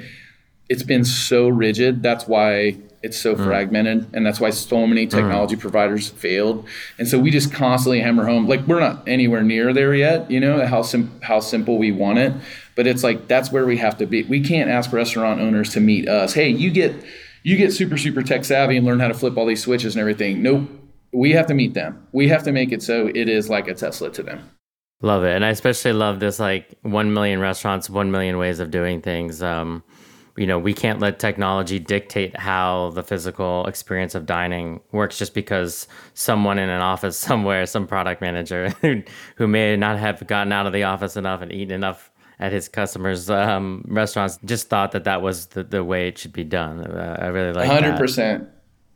it's 0.68 0.82
been 0.82 1.04
so 1.04 1.49
rigid. 1.49 2.02
That's 2.02 2.26
why 2.26 2.76
it's 3.02 3.18
so 3.18 3.35
mm. 3.35 3.44
fragmented 3.44 4.09
and 4.14 4.25
that's 4.25 4.40
why 4.40 4.50
so 4.50 4.87
many 4.87 5.06
mm. 5.06 5.11
technology 5.11 5.56
mm. 5.56 5.61
providers 5.61 6.09
failed. 6.09 6.66
And 6.99 7.09
so 7.09 7.18
we 7.18 7.30
just 7.30 7.52
constantly 7.52 8.00
hammer 8.00 8.25
home 8.25 8.47
like 8.47 8.66
we're 8.66 8.80
not 8.80 9.06
anywhere 9.09 9.42
near 9.42 9.73
there 9.73 9.94
yet 9.94 10.30
you 10.30 10.40
know 10.40 10.66
how 10.66 10.82
sim- 10.82 11.21
how 11.23 11.40
simple 11.40 11.78
we 11.78 11.90
want 11.92 12.18
it. 12.18 12.32
But 12.75 12.87
it's 12.87 13.02
like 13.02 13.28
that's 13.28 13.52
where 13.52 13.66
we 13.66 13.76
have 13.78 13.99
to 13.99 14.06
be. 14.06 14.23
We 14.23 14.40
can't 14.40 14.71
ask 14.71 14.92
restaurant 14.92 15.40
owners 15.40 15.73
to 15.75 15.80
meet 15.80 16.09
us 16.09 16.35
hey 16.35 16.49
you 16.49 16.71
get 16.71 16.94
you 17.42 17.56
get 17.56 17.73
super 17.73 17.99
super 17.99 18.23
tech 18.23 18.44
savvy 18.44 18.76
and 18.76 18.87
learn 18.87 19.00
how 19.00 19.09
to 19.09 19.14
flip 19.14 19.37
all 19.37 19.47
these 19.47 19.62
switches 19.62 19.94
and 19.94 20.00
everything. 20.00 20.42
Nope. 20.42 20.68
We 21.12 21.32
have 21.32 21.47
to 21.49 21.54
meet 21.54 21.75
them. 21.75 22.06
We 22.12 22.28
have 22.28 22.42
to 22.44 22.52
make 22.52 22.73
it 22.73 22.82
so 22.82 23.09
it 23.09 23.28
is 23.28 23.50
like 23.50 23.68
a 23.68 23.75
tesla 23.75 24.11
to 24.11 24.23
them. 24.23 24.50
Love 25.02 25.25
it. 25.25 25.35
And 25.35 25.44
i 25.44 25.49
especially 25.49 25.92
love 25.92 26.21
this 26.21 26.38
like 26.38 26.78
1 26.82 27.12
million 27.12 27.40
restaurants 27.40 27.90
1 27.90 28.11
million 28.12 28.38
ways 28.38 28.61
of 28.61 28.71
doing 28.71 29.02
things. 29.02 29.42
Um 29.42 29.82
you 30.36 30.46
know, 30.46 30.58
we 30.58 30.72
can't 30.72 30.98
let 30.98 31.18
technology 31.18 31.78
dictate 31.78 32.36
how 32.36 32.90
the 32.95 33.02
physical 33.02 33.66
experience 33.66 34.14
of 34.14 34.25
dining 34.25 34.80
works 34.90 35.18
just 35.18 35.34
because 35.34 35.86
someone 36.14 36.58
in 36.58 36.68
an 36.68 36.80
office 36.80 37.18
somewhere, 37.28 37.66
some 37.66 37.86
product 37.86 38.21
manager 38.21 38.71
who, 38.80 39.02
who 39.36 39.47
may 39.47 39.76
not 39.76 39.99
have 39.99 40.26
gotten 40.26 40.52
out 40.52 40.66
of 40.66 40.73
the 40.73 40.84
office 40.84 41.16
enough 41.16 41.42
and 41.42 41.52
eaten 41.52 41.75
enough 41.75 42.10
at 42.38 42.52
his 42.52 42.68
customers' 42.68 43.30
um, 43.30 43.84
restaurants 43.86 44.38
just 44.45 44.68
thought 44.68 44.92
that 44.92 45.04
that 45.04 45.23
was 45.23 45.47
the, 45.49 45.62
the 45.62 45.84
way 45.84 46.08
it 46.08 46.18
should 46.18 46.32
be 46.32 46.42
done. 46.42 46.80
Uh, 46.80 47.16
I 47.21 47.26
really 47.26 47.52
like 47.52 47.71
100%. 47.71 48.16
That. 48.16 48.49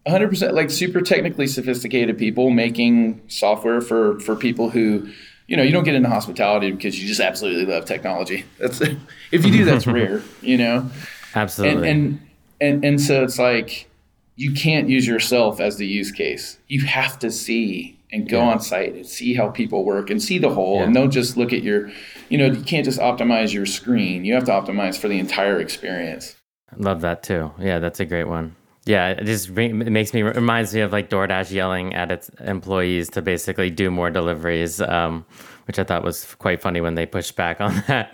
100% 0.06 0.52
like 0.52 0.70
super 0.70 1.00
technically 1.00 1.46
sophisticated 1.46 2.16
people 2.16 2.50
making 2.50 3.20
software 3.28 3.80
for 3.80 4.20
for 4.20 4.36
people 4.36 4.70
who 4.70 5.08
you 5.48 5.56
know 5.56 5.64
you 5.64 5.72
don't 5.72 5.82
get 5.82 5.96
into 5.96 6.08
hospitality 6.08 6.70
because 6.70 7.00
you 7.00 7.08
just 7.08 7.20
absolutely 7.20 7.66
love 7.66 7.84
technology 7.86 8.44
that's 8.58 8.80
if 9.32 9.44
you 9.44 9.50
do 9.50 9.64
that's 9.64 9.84
rare 9.84 10.22
you 10.42 10.56
know 10.56 10.88
Absolutely. 11.36 11.88
And, 11.88 12.06
and 12.08 12.20
and 12.60 12.84
and 12.84 13.00
so 13.00 13.22
it's 13.22 13.38
like 13.38 13.88
you 14.36 14.52
can't 14.52 14.88
use 14.88 15.06
yourself 15.06 15.60
as 15.60 15.76
the 15.76 15.86
use 15.86 16.10
case. 16.10 16.58
You 16.68 16.82
have 16.82 17.18
to 17.20 17.30
see 17.30 17.98
and 18.12 18.28
go 18.28 18.38
yeah. 18.38 18.52
on 18.52 18.60
site 18.60 18.94
and 18.94 19.06
see 19.06 19.34
how 19.34 19.48
people 19.48 19.84
work 19.84 20.10
and 20.10 20.22
see 20.22 20.38
the 20.38 20.48
whole 20.48 20.78
yeah. 20.78 20.84
and 20.84 20.94
don't 20.94 21.10
just 21.10 21.36
look 21.36 21.52
at 21.52 21.62
your 21.62 21.90
you 22.28 22.38
know, 22.38 22.46
you 22.46 22.62
can't 22.62 22.84
just 22.84 22.98
optimize 22.98 23.52
your 23.52 23.66
screen. 23.66 24.24
You 24.24 24.34
have 24.34 24.44
to 24.44 24.52
optimize 24.52 24.98
for 24.98 25.08
the 25.08 25.18
entire 25.18 25.60
experience. 25.60 26.34
Love 26.76 27.02
that 27.02 27.22
too. 27.22 27.52
Yeah, 27.58 27.78
that's 27.78 28.00
a 28.00 28.04
great 28.04 28.26
one. 28.26 28.56
Yeah, 28.84 29.08
it 29.08 29.24
just 29.24 29.50
it 29.50 29.72
makes 29.72 30.14
me 30.14 30.22
reminds 30.22 30.74
me 30.74 30.80
of 30.80 30.92
like 30.92 31.10
DoorDash 31.10 31.50
yelling 31.50 31.94
at 31.94 32.10
its 32.10 32.30
employees 32.40 33.10
to 33.10 33.22
basically 33.22 33.70
do 33.70 33.90
more 33.90 34.10
deliveries. 34.10 34.80
Um, 34.80 35.26
which 35.66 35.80
I 35.80 35.84
thought 35.84 36.04
was 36.04 36.34
quite 36.36 36.62
funny 36.62 36.80
when 36.80 36.94
they 36.94 37.06
pushed 37.06 37.34
back 37.36 37.60
on 37.60 37.74
that. 37.88 38.10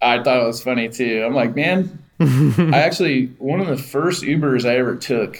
I 0.00 0.22
thought 0.22 0.42
it 0.42 0.46
was 0.46 0.62
funny 0.62 0.88
too. 0.88 1.22
I'm 1.26 1.34
like, 1.34 1.54
man, 1.54 2.02
I 2.20 2.78
actually 2.78 3.26
one 3.38 3.60
of 3.60 3.66
the 3.66 3.76
first 3.76 4.22
Ubers 4.22 4.68
I 4.68 4.76
ever 4.76 4.96
took. 4.96 5.38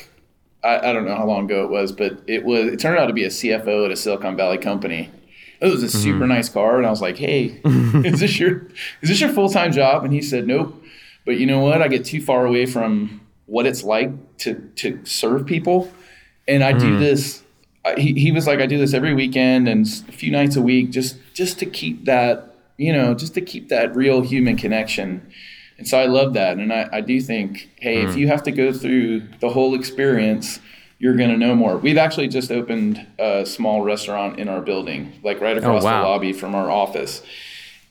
I, 0.63 0.91
I, 0.91 0.93
don't 0.93 1.05
know 1.05 1.15
how 1.15 1.27
long 1.27 1.45
ago 1.45 1.65
it 1.65 1.71
was, 1.71 1.93
but 1.93 2.23
it 2.27 2.45
was. 2.45 2.73
It 2.73 2.81
turned 2.81 2.99
out 2.99 3.07
to 3.07 3.13
be 3.13 3.25
a 3.25 3.29
CFO 3.29 3.85
at 3.85 3.91
a 3.93 3.97
Silicon 3.97 4.37
Valley 4.37 4.59
company. 4.59 5.11
It 5.61 5.67
was 5.67 5.83
a 5.83 5.87
mm-hmm. 5.87 5.99
super 5.99 6.27
nice 6.27 6.49
car, 6.49 6.79
and 6.79 6.87
I 6.87 6.91
was 6.91 7.01
like, 7.01 7.17
"Hey, 7.17 7.61
is 7.65 8.21
this 8.21 8.39
your 8.39 8.67
is 9.03 9.09
this 9.09 9.21
your 9.21 9.31
full 9.31 9.51
time 9.51 9.73
job?" 9.73 10.05
And 10.05 10.13
he 10.13 10.23
said, 10.23 10.47
"Nope." 10.47 10.83
But 11.25 11.39
you 11.39 11.47
know 11.47 11.61
what? 11.61 11.81
I 11.81 11.89
get 11.89 12.05
too 12.05 12.21
far 12.21 12.45
away 12.45 12.67
from 12.67 13.21
what 13.47 13.67
it's 13.67 13.83
like 13.83 14.11
to 14.39 14.55
to 14.77 15.01
serve 15.05 15.47
people, 15.47 15.93
and 16.49 16.65
I 16.65 16.73
mm. 16.73 16.81
do 16.81 16.99
this 16.99 17.45
he, 17.97 18.15
he 18.15 18.33
was 18.33 18.47
like, 18.47 18.61
I 18.61 18.67
do 18.67 18.79
this 18.79 18.95
every 18.95 19.15
weekend 19.15 19.69
and 19.69 19.87
a 20.09 20.13
few 20.13 20.31
nights 20.31 20.57
a 20.57 20.63
week, 20.63 20.91
just 20.91 21.17
just 21.35 21.59
to 21.59 21.67
keep 21.67 22.07
that, 22.07 22.55
you 22.77 22.93
know, 22.93 23.15
just 23.15 23.35
to 23.35 23.41
keep 23.41 23.69
that 23.69 23.95
real 23.95 24.23
human 24.23 24.57
connection. 24.57 25.31
And 25.79 25.89
so 25.89 25.99
I 25.99 26.07
love 26.07 26.35
that, 26.35 26.59
and 26.59 26.73
I, 26.73 26.89
I 26.93 27.01
do 27.01 27.21
think, 27.21 27.69
hey, 27.81 27.97
mm. 27.97 28.09
if 28.09 28.17
you 28.17 28.29
have 28.29 28.43
to 28.45 28.53
go 28.53 28.73
through 28.73 29.23
the 29.41 29.49
whole 29.49 29.75
experience, 29.75 30.61
you're 30.99 31.17
going 31.17 31.31
to 31.31 31.37
know 31.37 31.55
more. 31.55 31.77
We've 31.77 31.99
actually 31.99 32.29
just 32.29 32.53
opened 32.53 33.05
a 33.19 33.45
small 33.45 33.83
restaurant 33.83 34.39
in 34.39 34.49
our 34.49 34.61
building, 34.61 35.13
like 35.25 35.41
right 35.41 35.57
oh, 35.57 35.61
across 35.61 35.83
oh, 35.83 35.87
wow. 35.87 36.03
the 36.03 36.09
lobby 36.09 36.33
from 36.33 36.55
our 36.55 36.71
office, 36.71 37.23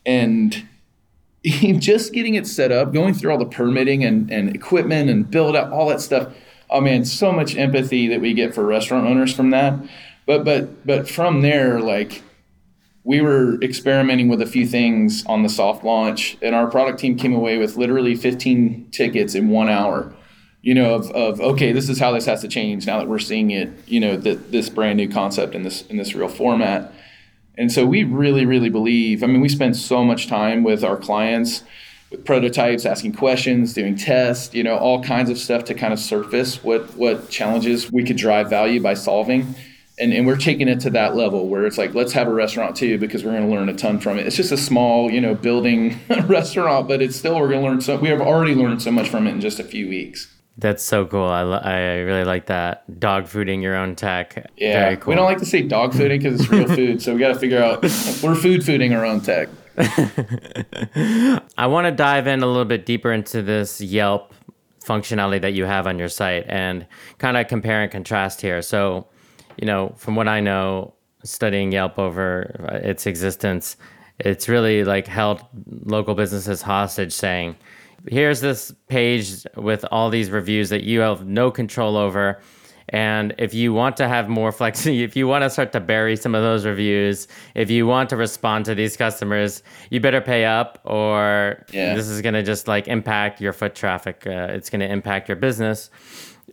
and 0.06 0.66
just 1.44 2.14
getting 2.14 2.36
it 2.36 2.48
set 2.48 2.72
up, 2.72 2.94
going 2.94 3.14
through 3.14 3.32
all 3.32 3.38
the 3.38 3.46
permitting 3.46 4.04
and, 4.06 4.32
and 4.32 4.56
equipment 4.56 5.10
and 5.10 5.30
build 5.30 5.56
out 5.56 5.72
all 5.72 5.90
that 5.90 6.00
stuff 6.00 6.34
oh 6.74 6.82
man, 6.82 7.06
so 7.06 7.32
much 7.32 7.56
empathy 7.56 8.08
that 8.08 8.20
we 8.20 8.34
get 8.34 8.54
for 8.54 8.66
restaurant 8.66 9.08
owners 9.08 9.34
from 9.34 9.52
that. 9.52 9.80
But 10.26 10.44
but 10.44 10.86
but 10.86 11.10
from 11.10 11.42
there, 11.42 11.80
like 11.80 12.22
we 13.04 13.22
were 13.22 13.62
experimenting 13.62 14.30
with 14.30 14.42
a 14.42 14.46
few 14.46 14.66
things 14.66 15.26
on 15.26 15.44
the 15.44 15.50
soft 15.50 15.84
launch, 15.84 16.38
and 16.42 16.56
our 16.56 16.68
product 16.68 17.00
team 17.00 17.18
came 17.18 17.34
away 17.34 17.58
with 17.58 17.76
literally 17.76 18.16
15 18.16 18.90
tickets 18.92 19.36
in 19.36 19.50
one 19.50 19.70
hour. 19.70 20.14
You 20.62 20.74
know, 20.74 20.96
of, 20.96 21.12
of 21.12 21.42
okay, 21.42 21.74
this 21.74 21.90
is 21.90 22.00
how 22.00 22.14
this 22.14 22.26
has 22.26 22.40
to 22.42 22.48
change 22.48 22.88
now 22.88 22.98
that 23.00 23.10
we're 23.10 23.20
seeing 23.20 23.52
it. 23.52 23.70
You 23.86 24.00
know, 24.00 24.18
that 24.18 24.52
this 24.52 24.70
brand 24.70 24.98
new 24.98 25.10
concept 25.10 25.56
in 25.56 25.64
this 25.64 25.86
in 25.88 25.98
this 25.98 26.16
real 26.16 26.30
format. 26.30 26.94
And 27.58 27.72
so 27.72 27.86
we 27.86 28.04
really, 28.04 28.46
really 28.46 28.70
believe. 28.70 29.22
I 29.24 29.28
mean, 29.28 29.42
we 29.42 29.50
spend 29.50 29.76
so 29.76 30.04
much 30.04 30.28
time 30.28 30.64
with 30.64 30.84
our 30.84 30.98
clients 30.98 31.64
with 32.14 32.24
prototypes, 32.26 32.86
asking 32.86 33.14
questions, 33.14 33.74
doing 33.74 33.96
tests, 33.96 34.54
you 34.54 34.64
know, 34.64 34.78
all 34.78 35.04
kinds 35.04 35.30
of 35.30 35.38
stuff 35.38 35.66
to 35.66 35.74
kind 35.74 35.92
of 35.92 36.00
surface 36.00 36.64
what 36.64 36.96
what 36.96 37.30
challenges 37.30 37.92
we 37.92 38.06
could 38.06 38.18
drive 38.18 38.50
value 38.50 38.80
by 38.80 38.94
solving. 38.94 39.54
And, 40.00 40.12
and 40.12 40.26
we're 40.26 40.38
taking 40.38 40.68
it 40.68 40.80
to 40.82 40.90
that 40.92 41.16
level 41.16 41.48
where 41.48 41.68
it's 41.68 41.78
like 41.78 41.94
let's 41.94 42.14
have 42.14 42.28
a 42.28 42.34
restaurant 42.34 42.76
too 42.76 42.98
because 42.98 43.24
we're 43.24 43.32
going 43.32 43.48
to 43.48 43.54
learn 43.54 43.70
a 43.70 43.76
ton 43.76 44.00
from 44.00 44.18
it. 44.18 44.26
It's 44.26 44.36
just 44.36 44.52
a 44.52 44.58
small, 44.58 45.12
you 45.12 45.22
know, 45.22 45.36
building 45.36 46.00
restaurant, 46.26 46.88
but 46.88 47.02
it's 47.02 47.16
still 47.16 47.40
we're 47.40 47.50
going 47.50 47.62
to 47.62 47.70
learn 47.70 47.82
so 47.82 47.98
we 47.98 48.10
have 48.10 48.22
already 48.22 48.56
learned 48.56 48.82
so 48.82 48.92
much 48.92 49.10
from 49.10 49.28
it 49.28 49.32
in 49.32 49.42
just 49.42 49.60
a 49.60 49.64
few 49.64 49.88
weeks. 49.88 50.34
That's 50.58 50.84
so 50.84 51.06
cool. 51.06 51.28
I, 51.28 51.42
I 51.42 51.80
really 51.98 52.26
like 52.26 52.46
that. 52.48 53.00
Dog 53.00 53.26
fooding 53.26 53.62
your 53.62 53.76
own 53.76 53.96
tech. 53.96 54.52
Yeah. 54.58 54.96
Cool. 54.96 55.12
We 55.12 55.16
don't 55.16 55.26
like 55.26 55.40
to 55.40 55.46
say 55.46 55.64
dog 55.64 55.94
fooding 55.94 56.22
because 56.22 56.42
it's 56.42 56.50
real 56.50 56.68
food. 56.68 57.02
So 57.02 57.14
we 57.14 57.20
got 57.20 57.30
to 57.30 57.40
figure 57.40 57.62
out 57.62 57.82
we're 57.82 58.36
food 58.36 58.62
fooding 58.62 58.96
our 58.96 59.06
own 59.06 59.22
tech. 59.22 59.50
I 61.58 61.66
want 61.66 61.86
to 61.86 61.92
dive 61.92 62.28
in 62.28 62.44
a 62.44 62.46
little 62.46 62.66
bit 62.66 62.86
deeper 62.86 63.12
into 63.12 63.42
this 63.42 63.82
Yelp 63.82 64.34
functionality 64.84 65.42
that 65.42 65.54
you 65.54 65.66
have 65.66 65.88
on 65.88 65.98
your 65.98 66.10
site 66.10 66.46
and 66.48 66.86
kind 67.18 67.38
of 67.38 67.48
compare 67.48 67.82
and 67.82 67.92
contrast 67.92 68.42
here. 68.42 68.62
So, 68.62 69.08
you 69.58 69.66
know, 69.66 69.94
from 69.98 70.16
what 70.16 70.28
I 70.28 70.40
know, 70.40 70.94
studying 71.24 71.72
Yelp 71.72 71.98
over 71.98 72.42
its 72.84 73.06
existence, 73.06 73.78
it's 74.20 74.48
really 74.48 74.84
like 74.84 75.08
held 75.08 75.44
local 75.86 76.16
businesses 76.16 76.62
hostage 76.62 77.14
saying, 77.14 77.56
here's 78.08 78.42
this 78.42 78.74
page 78.88 79.46
with 79.56 79.86
all 79.92 80.10
these 80.10 80.30
reviews 80.30 80.70
that 80.70 80.84
you 80.84 81.00
have 81.00 81.26
no 81.26 81.52
control 81.52 81.98
over. 81.98 82.42
And 82.90 83.34
if 83.38 83.54
you 83.54 83.74
want 83.74 83.98
to 83.98 84.08
have 84.08 84.30
more 84.30 84.52
flexibility, 84.52 85.04
if 85.04 85.16
you 85.16 85.28
want 85.28 85.44
to 85.44 85.50
start 85.50 85.72
to 85.72 85.80
bury 85.80 86.16
some 86.16 86.36
of 86.36 86.44
those 86.44 86.66
reviews, 86.66 87.28
if 87.56 87.72
you 87.72 87.88
want 87.88 88.10
to 88.10 88.18
respond 88.18 88.66
to 88.66 88.76
these 88.76 88.98
customers, 88.98 89.64
you 89.90 90.00
better 90.00 90.22
pay 90.22 90.46
up 90.46 90.80
or 90.84 91.66
yeah. 91.72 91.96
this 91.96 92.08
is 92.08 92.22
going 92.22 92.34
to 92.34 92.44
just 92.44 92.68
like 92.68 92.88
impact 92.88 93.42
your 93.42 93.54
foot 93.54 93.74
traffic. 93.74 94.28
Uh, 94.28 94.48
it's 94.52 94.70
going 94.70 94.82
to 94.82 94.92
impact 94.92 95.30
your 95.30 95.38
business 95.38 95.90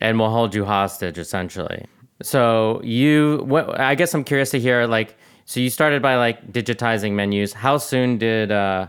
and 0.00 0.18
we'll 0.18 0.30
hold 0.30 0.54
you 0.54 0.64
hostage 0.64 1.18
essentially. 1.18 1.84
So 2.22 2.80
you, 2.82 3.42
what, 3.44 3.78
I 3.78 3.94
guess 3.94 4.14
I'm 4.14 4.24
curious 4.24 4.50
to 4.50 4.60
hear 4.60 4.86
like, 4.86 5.16
so 5.44 5.60
you 5.60 5.70
started 5.70 6.02
by 6.02 6.16
like 6.16 6.52
digitizing 6.52 7.12
menus. 7.12 7.52
How 7.52 7.78
soon 7.78 8.18
did 8.18 8.52
uh, 8.52 8.88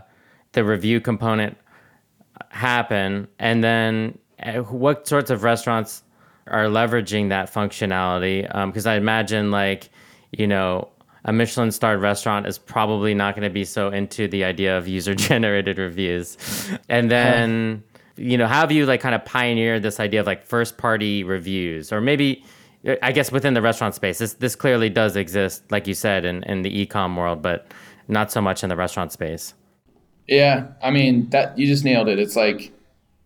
the 0.52 0.64
review 0.64 1.00
component 1.00 1.56
happen? 2.50 3.26
And 3.38 3.64
then 3.64 4.18
uh, 4.42 4.60
what 4.62 5.08
sorts 5.08 5.30
of 5.30 5.42
restaurants 5.42 6.02
are 6.46 6.64
leveraging 6.64 7.30
that 7.30 7.52
functionality? 7.52 8.42
Because 8.66 8.86
um, 8.86 8.92
I 8.92 8.96
imagine 8.96 9.50
like, 9.50 9.90
you 10.30 10.46
know, 10.46 10.88
a 11.24 11.32
Michelin 11.32 11.70
starred 11.70 12.00
restaurant 12.00 12.46
is 12.46 12.58
probably 12.58 13.14
not 13.14 13.34
going 13.34 13.48
to 13.48 13.52
be 13.52 13.64
so 13.64 13.88
into 13.88 14.26
the 14.28 14.44
idea 14.44 14.76
of 14.76 14.88
user 14.88 15.14
generated 15.14 15.78
reviews. 15.78 16.36
And 16.88 17.10
then, 17.10 17.82
you 18.16 18.36
know, 18.36 18.46
how 18.46 18.60
have 18.60 18.72
you 18.72 18.86
like 18.86 19.00
kind 19.00 19.14
of 19.14 19.24
pioneered 19.24 19.82
this 19.82 20.00
idea 20.00 20.20
of 20.20 20.26
like 20.26 20.44
first 20.44 20.78
party 20.78 21.22
reviews 21.22 21.92
or 21.92 22.00
maybe 22.00 22.44
I 23.02 23.12
guess 23.12 23.30
within 23.30 23.54
the 23.54 23.62
restaurant 23.62 23.94
space, 23.94 24.18
this 24.18 24.34
this 24.34 24.56
clearly 24.56 24.90
does 24.90 25.16
exist, 25.16 25.62
like 25.70 25.86
you 25.86 25.94
said, 25.94 26.24
in, 26.24 26.42
in 26.44 26.62
the 26.62 26.80
e-com 26.80 27.16
world, 27.16 27.40
but 27.40 27.66
not 28.08 28.32
so 28.32 28.40
much 28.40 28.62
in 28.62 28.68
the 28.68 28.76
restaurant 28.76 29.12
space. 29.12 29.54
Yeah, 30.26 30.66
I 30.82 30.90
mean 30.90 31.30
that 31.30 31.56
you 31.56 31.66
just 31.66 31.84
nailed 31.84 32.08
it. 32.08 32.18
It's 32.18 32.36
like, 32.36 32.72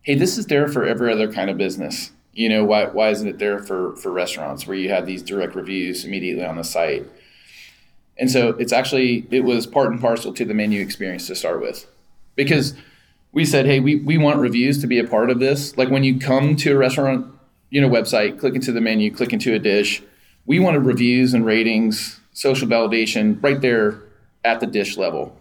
hey, 0.03 0.15
this 0.15 0.37
is 0.37 0.45
there 0.45 0.67
for 0.67 0.85
every 0.85 1.11
other 1.11 1.31
kind 1.31 1.49
of 1.49 1.57
business. 1.57 2.11
You 2.33 2.49
know, 2.49 2.63
why 2.63 2.85
why 2.85 3.09
isn't 3.09 3.27
it 3.27 3.39
there 3.39 3.59
for 3.59 3.95
for 3.95 4.11
restaurants 4.11 4.67
where 4.67 4.77
you 4.77 4.89
have 4.89 5.07
these 5.07 5.23
direct 5.23 5.55
reviews 5.55 6.05
immediately 6.05 6.45
on 6.45 6.55
the 6.55 6.63
site? 6.63 7.05
And 8.19 8.29
so 8.29 8.49
it's 8.59 8.73
actually 8.73 9.25
it 9.31 9.43
was 9.43 9.65
part 9.65 9.91
and 9.91 9.99
parcel 9.99 10.33
to 10.33 10.45
the 10.45 10.53
menu 10.53 10.81
experience 10.81 11.27
to 11.27 11.35
start 11.35 11.61
with, 11.61 11.87
because 12.35 12.75
we 13.31 13.43
said, 13.45 13.65
hey, 13.65 13.79
we 13.79 13.95
we 13.95 14.17
want 14.17 14.39
reviews 14.39 14.79
to 14.81 14.87
be 14.87 14.99
a 14.99 15.07
part 15.07 15.29
of 15.31 15.39
this. 15.39 15.75
Like 15.77 15.89
when 15.89 16.03
you 16.03 16.19
come 16.19 16.55
to 16.57 16.73
a 16.73 16.77
restaurant 16.77 17.33
you 17.69 17.81
know 17.81 17.89
website, 17.89 18.39
click 18.39 18.55
into 18.55 18.71
the 18.71 18.81
menu, 18.81 19.13
click 19.13 19.33
into 19.33 19.53
a 19.53 19.59
dish. 19.59 20.01
We 20.45 20.59
wanted 20.59 20.79
reviews 20.79 21.33
and 21.33 21.45
ratings, 21.45 22.19
social 22.33 22.67
validation 22.67 23.41
right 23.43 23.59
there 23.59 24.01
at 24.45 24.59
the 24.59 24.67
dish 24.67 24.97
level. 24.97 25.37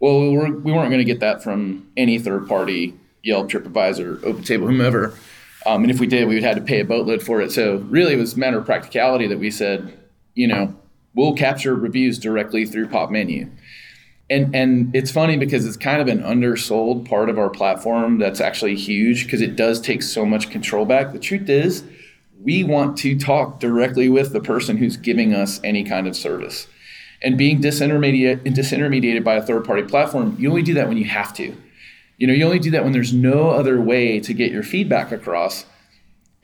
Well, 0.00 0.20
we 0.20 0.36
weren't, 0.36 0.62
we 0.62 0.72
weren't 0.72 0.90
going 0.90 0.98
to 0.98 1.04
get 1.04 1.20
that 1.20 1.42
from 1.42 1.90
any 1.96 2.18
third 2.18 2.46
party, 2.46 2.94
Yelp, 3.22 3.50
TripAdvisor, 3.50 4.18
OpenTable, 4.18 4.66
whomever. 4.66 5.14
Um, 5.66 5.82
and 5.82 5.90
if 5.90 5.98
we 5.98 6.06
did, 6.06 6.28
we 6.28 6.34
would 6.34 6.44
have 6.44 6.56
to 6.56 6.62
pay 6.62 6.80
a 6.80 6.84
boatload 6.84 7.22
for 7.22 7.40
it. 7.40 7.50
So 7.50 7.76
really, 7.88 8.14
it 8.14 8.18
was 8.18 8.34
a 8.34 8.38
matter 8.38 8.58
of 8.58 8.66
practicality 8.66 9.26
that 9.28 9.38
we 9.38 9.50
said, 9.50 9.98
you 10.34 10.46
know, 10.46 10.76
we'll 11.14 11.34
capture 11.34 11.74
reviews 11.74 12.18
directly 12.18 12.66
through 12.66 12.88
Popmenu 12.88 13.50
and 14.30 14.54
and 14.54 14.94
it's 14.94 15.10
funny 15.10 15.36
because 15.36 15.66
it's 15.66 15.76
kind 15.76 16.00
of 16.00 16.08
an 16.08 16.22
undersold 16.22 17.06
part 17.06 17.28
of 17.28 17.38
our 17.38 17.50
platform 17.50 18.18
that's 18.18 18.40
actually 18.40 18.74
huge 18.74 19.24
because 19.24 19.40
it 19.40 19.56
does 19.56 19.80
take 19.80 20.02
so 20.02 20.24
much 20.24 20.50
control 20.50 20.84
back. 20.84 21.12
The 21.12 21.18
truth 21.18 21.48
is, 21.48 21.84
we 22.42 22.64
want 22.64 22.96
to 22.98 23.18
talk 23.18 23.60
directly 23.60 24.08
with 24.08 24.32
the 24.32 24.40
person 24.40 24.78
who's 24.78 24.96
giving 24.96 25.34
us 25.34 25.60
any 25.62 25.84
kind 25.84 26.06
of 26.06 26.16
service. 26.16 26.66
And 27.22 27.38
being 27.38 27.60
disintermediate 27.60 28.42
disintermediated 28.44 29.24
by 29.24 29.34
a 29.34 29.42
third 29.42 29.64
party 29.64 29.82
platform, 29.82 30.36
you 30.38 30.48
only 30.48 30.62
do 30.62 30.74
that 30.74 30.88
when 30.88 30.96
you 30.96 31.06
have 31.06 31.34
to. 31.34 31.56
You 32.16 32.26
know, 32.26 32.32
you 32.32 32.44
only 32.44 32.58
do 32.58 32.70
that 32.70 32.84
when 32.84 32.92
there's 32.92 33.12
no 33.12 33.50
other 33.50 33.80
way 33.80 34.20
to 34.20 34.32
get 34.32 34.52
your 34.52 34.62
feedback 34.62 35.10
across. 35.10 35.66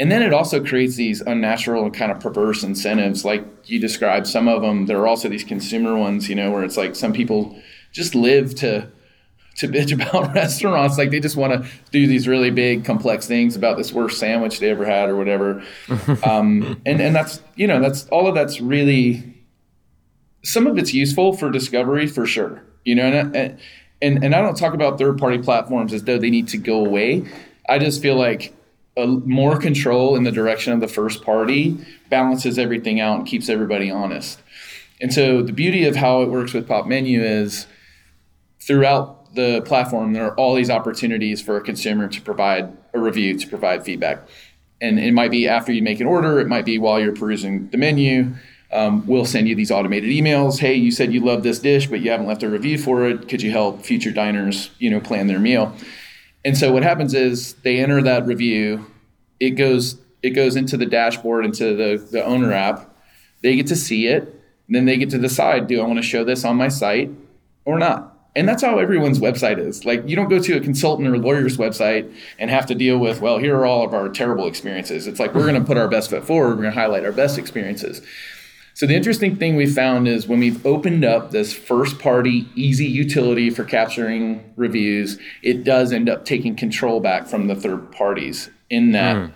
And 0.01 0.11
then 0.11 0.23
it 0.23 0.33
also 0.33 0.65
creates 0.65 0.97
these 0.97 1.21
unnatural 1.21 1.85
and 1.85 1.93
kind 1.93 2.11
of 2.11 2.21
perverse 2.21 2.63
incentives, 2.63 3.23
like 3.23 3.45
you 3.67 3.79
described. 3.79 4.27
Some 4.27 4.49
of 4.49 4.63
them, 4.63 4.87
there 4.87 4.99
are 4.99 5.07
also 5.07 5.29
these 5.29 5.45
consumer 5.45 5.95
ones, 5.95 6.27
you 6.27 6.35
know, 6.35 6.51
where 6.51 6.65
it's 6.65 6.79
like 6.79 6.97
some 6.97 7.13
people 7.13 7.55
just 7.93 8.15
live 8.15 8.55
to 8.57 8.89
to 9.57 9.69
bitch 9.69 9.93
about 10.11 10.35
restaurants. 10.35 10.97
Like 10.97 11.11
they 11.11 11.21
just 11.21 11.37
want 11.37 11.53
to 11.53 11.71
do 11.93 12.07
these 12.07 12.27
really 12.27 12.51
big, 12.51 12.83
complex 12.83 13.27
things 13.27 13.57
about 13.57 13.77
this 13.77 13.93
worst 13.93 14.19
sandwich 14.19 14.59
they 14.59 14.71
ever 14.71 14.87
had 14.87 15.11
or 15.11 15.17
whatever. 15.17 15.63
um, 16.25 16.81
and 16.87 16.99
and 16.99 17.15
that's 17.15 17.43
you 17.57 17.67
know 17.67 17.79
that's 17.79 18.09
all 18.09 18.27
of 18.27 18.35
that's 18.35 18.59
really 18.59 19.35
some 20.43 20.67
of 20.67 20.79
it's 20.79 20.95
useful 20.95 21.35
for 21.35 21.51
discovery 21.51 22.07
for 22.07 22.25
sure. 22.25 22.63
You 22.87 22.95
know, 22.95 23.05
and 23.05 23.61
and 24.01 24.25
and 24.25 24.35
I 24.35 24.41
don't 24.41 24.57
talk 24.57 24.73
about 24.73 24.99
third 24.99 25.19
party 25.19 25.37
platforms 25.37 25.93
as 25.93 26.05
though 26.05 26.17
they 26.17 26.31
need 26.31 26.49
to 26.49 26.57
go 26.57 26.87
away. 26.87 27.27
I 27.69 27.79
just 27.79 28.01
feel 28.01 28.17
like 28.17 28.55
a, 28.97 29.07
more 29.07 29.59
control 29.59 30.17
in 30.17 30.25
the 30.25 30.33
direction 30.33 30.73
of 30.73 30.81
the 30.81 30.89
first 30.89 31.23
party 31.23 31.79
balances 32.09 32.59
everything 32.59 33.01
out 33.01 33.19
and 33.19 33.27
keeps 33.27 33.49
everybody 33.49 33.91
honest. 33.91 34.41
And 35.01 35.13
so 35.13 35.43
the 35.43 35.53
beauty 35.53 35.87
of 35.87 35.97
how 35.97 36.23
it 36.23 36.29
works 36.29 36.53
with 36.53 36.69
Popmenu 36.69 37.21
is 37.23 37.67
throughout 38.61 39.35
the 39.35 39.63
platform, 39.63 40.13
there 40.13 40.27
are 40.27 40.35
all 40.35 40.55
these 40.55 40.71
opportunities 40.71 41.41
for 41.41 41.57
a 41.57 41.61
consumer 41.61 42.09
to 42.09 42.21
provide 42.21 42.77
a 42.93 42.99
review, 42.99 43.39
to 43.39 43.47
provide 43.47 43.85
feedback. 43.85 44.27
And 44.81 44.99
it 44.99 45.13
might 45.13 45.31
be 45.31 45.47
after 45.47 45.73
you 45.73 45.83
make 45.83 46.01
an 46.01 46.07
order, 46.07 46.41
it 46.41 46.49
might 46.49 46.65
be 46.65 46.79
while 46.79 47.01
you're 47.01 47.15
perusing 47.15 47.69
the 47.69 47.77
menu. 47.77 48.35
Um, 48.73 49.07
we'll 49.07 49.27
send 49.27 49.49
you 49.49 49.55
these 49.55 49.71
automated 49.71 50.11
emails. 50.11 50.59
Hey, 50.59 50.75
you 50.75 50.91
said 50.91 51.13
you 51.13 51.21
love 51.21 51.43
this 51.43 51.59
dish, 51.59 51.89
but 51.89 52.01
you 52.01 52.11
haven't 52.11 52.27
left 52.27 52.43
a 52.43 52.49
review 52.49 52.79
for 52.79 53.07
it. 53.07 53.29
Could 53.29 53.43
you 53.43 53.51
help 53.51 53.83
future 53.85 54.13
diners, 54.13 54.71
you 54.79 54.91
know, 54.91 55.01
plan 55.01 55.27
their 55.27 55.41
meal? 55.41 55.75
And 56.45 56.57
so 56.57 56.73
what 56.73 56.83
happens 56.83 57.15
is 57.15 57.55
they 57.63 57.79
enter 57.79 58.03
that 58.03 58.27
review. 58.27 58.87
It 59.39 59.51
goes 59.51 59.99
it 60.23 60.31
goes 60.31 60.57
into 60.57 60.77
the 60.77 60.87
dashboard, 60.87 61.45
into 61.45 61.75
the, 61.77 62.07
the 62.11 62.25
owner 62.25 62.53
app. 62.53 62.95
They 63.43 63.57
get 63.57 63.67
to 63.69 63.77
see 63.77 64.07
it. 64.07 64.39
Then 64.69 64.85
they 64.85 64.97
get 64.97 65.11
to 65.11 65.19
decide, 65.19 65.67
do 65.67 65.81
I 65.81 65.87
want 65.87 65.99
to 65.99 66.03
show 66.03 66.25
this 66.25 66.45
on 66.45 66.57
my 66.57 66.69
site 66.69 67.11
or 67.65 67.79
not? 67.79 68.19
And 68.37 68.49
that's 68.49 68.63
how 68.63 68.79
everyone's 68.79 69.19
website 69.19 69.59
is. 69.59 69.85
Like, 69.85 70.07
you 70.07 70.15
don't 70.15 70.29
go 70.29 70.39
to 70.39 70.57
a 70.57 70.61
consultant 70.61 71.09
or 71.09 71.19
lawyer's 71.19 71.57
website 71.57 72.15
and 72.39 72.49
have 72.51 72.67
to 72.67 72.75
deal 72.77 72.99
with, 72.99 73.21
well, 73.21 73.39
here 73.39 73.57
are 73.57 73.67
all 73.67 73.85
of 73.85 73.93
our 73.93 74.09
terrible 74.09 74.47
experiences. 74.47 75.09
It's 75.09 75.19
like, 75.19 75.35
we're 75.35 75.47
going 75.47 75.61
to 75.61 75.67
put 75.67 75.77
our 75.77 75.89
best 75.89 76.11
foot 76.11 76.25
forward. 76.25 76.51
We're 76.51 76.63
going 76.63 76.75
to 76.75 76.81
highlight 76.81 77.05
our 77.05 77.13
best 77.13 77.39
experiences. 77.39 78.03
So, 78.75 78.87
the 78.87 78.95
interesting 78.95 79.37
thing 79.37 79.57
we 79.57 79.67
found 79.67 80.09
is 80.09 80.27
when 80.27 80.41
we've 80.41 80.65
opened 80.65 81.05
up 81.05 81.31
this 81.31 81.53
first 81.53 81.99
party, 81.99 82.49
easy 82.55 82.87
utility 82.87 83.51
for 83.51 83.65
capturing 83.65 84.53
reviews, 84.57 85.19
it 85.43 85.65
does 85.65 85.93
end 85.93 86.09
up 86.09 86.25
taking 86.25 86.57
control 86.57 87.01
back 87.01 87.27
from 87.27 87.47
the 87.47 87.55
third 87.55 87.93
parties 87.93 88.51
in 88.71 88.93
that. 88.93 89.17
Mm. 89.17 89.33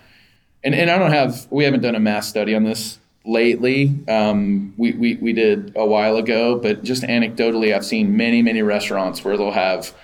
And, 0.63 0.75
and 0.75 0.91
I 0.91 0.99
don't 0.99 1.13
have, 1.13 1.47
we 1.51 1.65
haven't 1.65 1.83
done 1.83 1.95
a 1.95 2.01
mass 2.01 2.27
study 2.27 2.55
on 2.55 2.65
this 2.65 2.99
lately. 3.27 3.95
Um, 4.09 4.73
we, 4.77 4.93
we, 4.93 5.17
we 5.17 5.33
did 5.33 5.73
a 5.77 5.85
while 5.85 6.17
ago, 6.17 6.59
but 6.59 6.83
just 6.83 7.03
anecdotally, 7.03 7.75
I've 7.75 7.85
seen 7.85 8.17
many, 8.17 8.41
many 8.41 8.63
restaurants 8.63 9.25
where 9.25 9.37
they'll 9.37 9.51
have, 9.51 9.95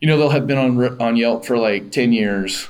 you 0.00 0.08
know, 0.08 0.18
they'll 0.18 0.30
have 0.30 0.46
been 0.46 0.58
on, 0.58 1.00
on 1.00 1.16
Yelp 1.16 1.44
for 1.44 1.56
like 1.56 1.92
10 1.92 2.12
years 2.12 2.68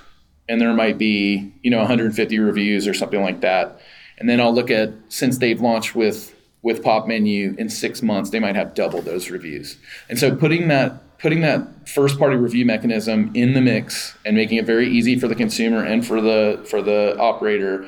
and 0.49 0.61
there 0.61 0.73
might 0.73 0.99
be, 0.99 1.53
you 1.63 1.71
know, 1.71 1.79
150 1.79 2.39
reviews 2.39 2.87
or 2.87 2.95
something 2.95 3.23
like 3.23 3.41
that. 3.41 3.81
And 4.19 4.29
then 4.29 4.41
I'll 4.41 4.55
look 4.55 4.71
at 4.71 4.93
since 5.09 5.39
they've 5.39 5.61
launched 5.61 5.95
with 5.95 6.35
with 6.63 6.83
Popmenu 6.83 7.57
in 7.59 7.69
six 7.69 8.03
months, 8.03 8.31
they 8.31 8.41
might 8.41 8.57
have 8.57 8.75
double 8.75 9.01
those 9.01 9.31
reviews. 9.31 9.77
And 10.09 10.19
so 10.19 10.35
putting 10.35 10.69
that 10.69 11.19
putting 11.19 11.41
that 11.41 11.89
first 11.89 12.19
party 12.19 12.37
review 12.37 12.67
mechanism 12.67 13.31
in 13.35 13.55
the 13.55 13.61
mix 13.61 14.17
and 14.25 14.37
making 14.37 14.59
it 14.59 14.67
very 14.67 14.89
easy 14.89 15.19
for 15.19 15.29
the 15.29 15.35
consumer 15.35 15.83
and 15.85 16.07
for 16.07 16.21
the 16.21 16.65
for 16.69 16.83
the 16.83 17.17
operator 17.19 17.87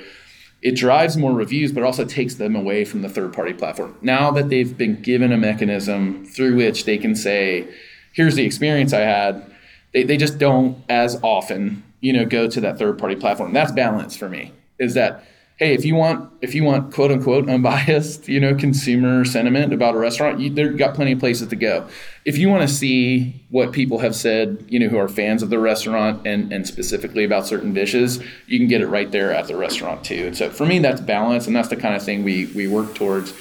it 0.61 0.73
drives 0.73 1.17
more 1.17 1.33
reviews, 1.33 1.73
but 1.73 1.85
also 1.85 2.05
takes 2.05 2.35
them 2.35 2.57
away 2.57 2.85
from 2.85 3.03
the 3.03 3.09
third 3.09 3.33
party 3.33 3.53
platform. 3.53 3.97
Now 4.03 4.31
that 4.33 4.49
they've 4.49 4.77
been 4.77 5.01
given 5.01 5.33
a 5.33 5.37
mechanism 5.37 6.25
through 6.27 6.57
which 6.57 6.85
they 6.85 6.99
can 6.99 7.15
say, 7.15 7.69
here's 8.13 8.35
the 8.35 8.45
experience 8.45 8.93
I 8.93 9.01
had, 9.01 9.55
they, 9.93 10.03
they 10.03 10.17
just 10.17 10.39
don't 10.39 10.83
as 10.89 11.19
often, 11.23 11.85
you 12.01 12.13
know, 12.13 12.25
go 12.25 12.49
to 12.49 12.61
that 12.61 12.79
third 12.79 12.99
party 12.99 13.15
platform. 13.15 13.53
That's 13.53 13.71
balance 13.71 14.17
for 14.17 14.29
me, 14.29 14.53
is 14.81 14.95
that 14.95 15.25
hey, 15.59 15.75
if 15.75 15.85
you 15.85 15.97
want 15.97 16.31
if 16.41 16.55
you 16.55 16.63
want 16.65 16.95
quote 16.95 17.11
unquote 17.11 17.49
unbiased, 17.49 18.29
you 18.29 18.41
know, 18.41 18.55
consumer 18.55 19.25
sentiment 19.25 19.73
about 19.73 19.95
a 19.95 19.99
restaurant, 19.99 20.41
you 20.41 20.55
have 20.55 20.79
got 20.79 20.95
plenty 20.95 21.13
of 21.13 21.19
places 21.19 21.49
to 21.49 21.57
go. 21.57 21.87
If 22.25 22.39
you 22.39 22.49
want 22.49 22.67
to 22.67 22.73
see 22.73 23.45
what 23.51 23.73
people 23.73 23.99
have 23.99 24.15
said, 24.15 24.65
you 24.69 24.79
know, 24.79 24.89
who 24.89 24.97
are 24.99 25.09
fans 25.09 25.43
of 25.43 25.51
the 25.51 25.59
restaurant 25.59 26.27
and 26.27 26.53
and 26.53 26.67
specifically 26.67 27.25
about 27.25 27.47
certain 27.47 27.75
dishes, 27.75 28.23
you 28.47 28.59
can 28.59 28.69
get 28.69 28.81
it 28.81 28.87
right 28.87 29.11
there 29.11 29.33
at 29.33 29.49
the 29.49 29.57
restaurant 29.57 30.05
too. 30.05 30.27
And 30.27 30.37
so 30.37 30.49
for 30.49 30.65
me, 30.65 30.79
that's 30.79 31.01
balance, 31.01 31.47
and 31.47 31.55
that's 31.55 31.69
the 31.69 31.77
kind 31.77 31.95
of 31.95 32.03
thing 32.03 32.25
we 32.25 32.47
we 32.47 32.69
work 32.69 32.95
towards. 32.95 33.35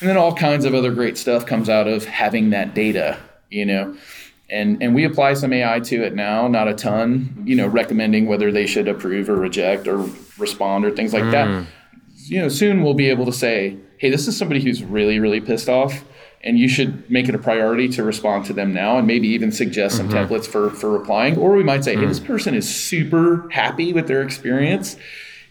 And 0.00 0.08
then 0.08 0.16
all 0.16 0.34
kinds 0.34 0.64
of 0.64 0.74
other 0.74 0.92
great 0.92 1.18
stuff 1.18 1.46
comes 1.46 1.68
out 1.68 1.88
of 1.88 2.04
having 2.04 2.50
that 2.50 2.74
data, 2.74 3.18
you 3.50 3.64
know. 3.64 3.96
And, 4.54 4.80
and 4.80 4.94
we 4.94 5.04
apply 5.04 5.34
some 5.34 5.52
AI 5.52 5.80
to 5.80 6.04
it 6.04 6.14
now, 6.14 6.46
not 6.46 6.68
a 6.68 6.74
ton, 6.74 7.42
you 7.44 7.56
know, 7.56 7.66
recommending 7.66 8.26
whether 8.26 8.52
they 8.52 8.66
should 8.66 8.86
approve 8.86 9.28
or 9.28 9.34
reject 9.34 9.88
or 9.88 10.06
respond 10.38 10.84
or 10.84 10.92
things 10.92 11.12
like 11.12 11.24
mm. 11.24 11.32
that. 11.32 11.66
You 12.26 12.40
know, 12.40 12.48
soon 12.48 12.82
we'll 12.84 12.94
be 12.94 13.10
able 13.10 13.26
to 13.26 13.32
say, 13.32 13.76
hey, 13.98 14.10
this 14.10 14.28
is 14.28 14.36
somebody 14.36 14.60
who's 14.60 14.84
really, 14.84 15.18
really 15.18 15.40
pissed 15.40 15.68
off 15.68 16.04
and 16.44 16.58
you 16.58 16.68
should 16.68 17.10
make 17.10 17.28
it 17.28 17.34
a 17.34 17.38
priority 17.38 17.88
to 17.88 18.04
respond 18.04 18.44
to 18.44 18.52
them 18.52 18.72
now 18.72 18.98
and 18.98 19.06
maybe 19.06 19.26
even 19.28 19.50
suggest 19.50 19.96
some 19.96 20.08
mm-hmm. 20.08 20.32
templates 20.32 20.46
for 20.46 20.70
for 20.70 20.90
replying 20.90 21.36
or 21.38 21.56
we 21.56 21.64
might 21.64 21.82
say 21.82 21.96
hey 21.96 22.04
this 22.04 22.20
mm. 22.20 22.26
person 22.26 22.54
is 22.54 22.72
super 22.72 23.48
happy 23.50 23.92
with 23.92 24.06
their 24.06 24.22
experience 24.22 24.96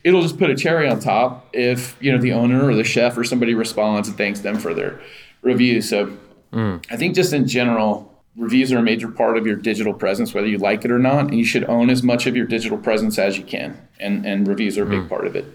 it'll 0.04 0.22
just 0.22 0.38
put 0.38 0.50
a 0.50 0.56
cherry 0.56 0.88
on 0.88 1.00
top 1.00 1.50
if 1.52 1.98
you 2.00 2.12
know 2.12 2.20
the 2.20 2.32
owner 2.32 2.70
or 2.70 2.76
the 2.76 2.84
chef 2.84 3.18
or 3.18 3.24
somebody 3.24 3.54
responds 3.54 4.08
and 4.08 4.16
thanks 4.16 4.42
them 4.42 4.58
for 4.58 4.74
their 4.74 5.02
review 5.42 5.82
so 5.82 6.16
mm. 6.54 6.86
i 6.92 6.96
think 6.96 7.16
just 7.16 7.34
in 7.34 7.48
general 7.48 8.12
reviews 8.36 8.72
are 8.72 8.80
a 8.80 8.84
major 8.84 9.10
part 9.10 9.38
of 9.38 9.46
your 9.46 9.56
digital 9.56 9.93
presence 9.93 10.34
whether 10.34 10.48
you 10.48 10.58
like 10.58 10.84
it 10.86 10.91
or 10.91 11.00
not 11.00 11.26
and 11.26 11.38
you 11.38 11.46
should 11.46 11.63
own 11.65 11.89
as 11.89 12.04
much 12.04 12.26
of 12.26 12.36
your 12.36 12.46
digital 12.46 12.78
presence 12.78 13.19
as 13.19 13.38
you 13.38 13.43
can 13.43 13.88
and 14.00 14.26
and 14.26 14.48
reviews 14.48 14.78
are 14.78 14.84
a 14.84 14.89
big 14.89 15.02
mm. 15.02 15.10
part 15.10 15.28
of 15.28 15.36
it 15.36 15.46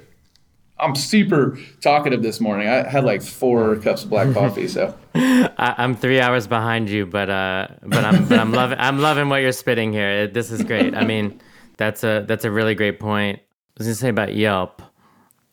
I'm 0.81 0.95
super 0.95 1.59
talkative 1.81 2.23
this 2.23 2.41
morning. 2.41 2.69
I 2.69 2.89
had 2.89 3.05
like 3.05 3.23
four 3.23 3.77
cups 3.77 4.05
of 4.05 4.11
black 4.11 4.33
coffee, 4.33 4.69
so 4.69 4.97
I, 5.15 5.75
am 5.79 5.97
three 5.97 6.21
hours 6.21 6.47
behind 6.47 6.89
you, 6.89 7.05
but 7.05 7.29
uh, 7.29 7.69
but 7.83 8.05
I'm 8.05 8.29
but 8.29 8.39
I'm 8.39 8.53
loving 8.53 8.79
I'm 8.79 9.01
loving 9.01 9.29
what 9.29 9.43
you're 9.43 9.53
spitting 9.53 9.93
here. 9.93 10.29
This 10.29 10.51
is 10.53 10.63
great. 10.63 10.95
I 10.95 11.05
mean, 11.05 11.41
that's 11.79 12.05
a 12.05 12.25
that's 12.29 12.45
a 12.45 12.51
really 12.51 12.75
great 12.75 13.01
point. 13.01 13.41
I 13.41 13.79
was 13.79 13.87
gonna 13.89 13.97
say 13.97 14.09
about 14.09 14.35
Yelp. 14.35 14.83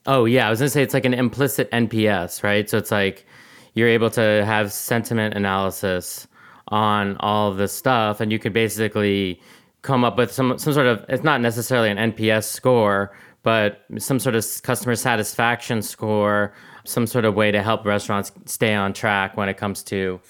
Oh 0.06 0.26
yeah, 0.26 0.46
I 0.46 0.50
was 0.50 0.60
gonna 0.60 0.70
say 0.70 0.82
it's 0.82 0.94
like 0.94 1.04
an 1.04 1.14
implicit 1.14 1.70
NPS, 1.72 2.44
right? 2.44 2.70
So 2.70 2.78
it's 2.78 2.92
like 2.92 3.26
you're 3.74 3.88
able 3.88 4.10
to 4.10 4.44
have 4.44 4.72
sentiment 4.72 5.34
analysis 5.34 6.28
on 6.68 7.16
all 7.18 7.52
this 7.52 7.72
stuff, 7.72 8.20
and 8.20 8.32
you 8.32 8.38
could 8.38 8.52
basically 8.52 9.40
come 9.82 10.04
up 10.04 10.16
with 10.18 10.32
some 10.32 10.58
some 10.58 10.72
sort 10.72 10.86
of 10.86 11.04
it's 11.08 11.22
not 11.22 11.40
necessarily 11.40 11.90
an 11.90 12.12
NPS 12.12 12.44
score 12.44 13.12
but 13.46 13.84
some 13.96 14.18
sort 14.18 14.34
of 14.34 14.44
customer 14.64 14.96
satisfaction 14.96 15.80
score, 15.80 16.52
some 16.82 17.06
sort 17.06 17.24
of 17.24 17.36
way 17.36 17.52
to 17.52 17.62
help 17.62 17.86
restaurants 17.86 18.32
stay 18.46 18.74
on 18.74 18.92
track 18.92 19.36
when 19.36 19.48
it 19.48 19.56
comes 19.56 19.84
to 19.84 20.20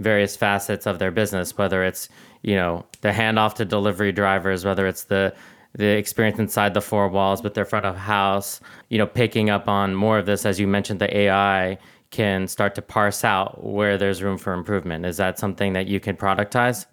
various 0.00 0.34
facets 0.34 0.84
of 0.84 0.98
their 0.98 1.12
business, 1.12 1.56
whether 1.56 1.84
it's, 1.84 2.08
you 2.42 2.56
know, 2.56 2.84
the 3.02 3.10
handoff 3.10 3.54
to 3.54 3.64
delivery 3.64 4.10
drivers, 4.10 4.64
whether 4.64 4.88
it's 4.88 5.04
the 5.04 5.32
the 5.76 5.86
experience 5.86 6.40
inside 6.40 6.74
the 6.74 6.80
four 6.80 7.08
walls 7.08 7.44
with 7.44 7.54
their 7.54 7.64
front 7.64 7.86
of 7.86 7.96
house, 7.96 8.60
you 8.88 8.98
know, 8.98 9.06
picking 9.06 9.50
up 9.50 9.68
on 9.68 9.94
more 9.94 10.18
of 10.18 10.26
this 10.26 10.44
as 10.44 10.58
you 10.58 10.66
mentioned 10.66 11.00
the 11.00 11.16
AI 11.16 11.78
can 12.14 12.46
start 12.46 12.74
to 12.76 12.82
parse 12.82 13.24
out 13.24 13.64
where 13.64 13.98
there's 13.98 14.22
room 14.22 14.38
for 14.38 14.52
improvement. 14.52 15.04
Is 15.04 15.16
that 15.16 15.38
something 15.38 15.72
that 15.72 15.88
you 15.88 15.98
can 15.98 16.16
productize? 16.16 16.86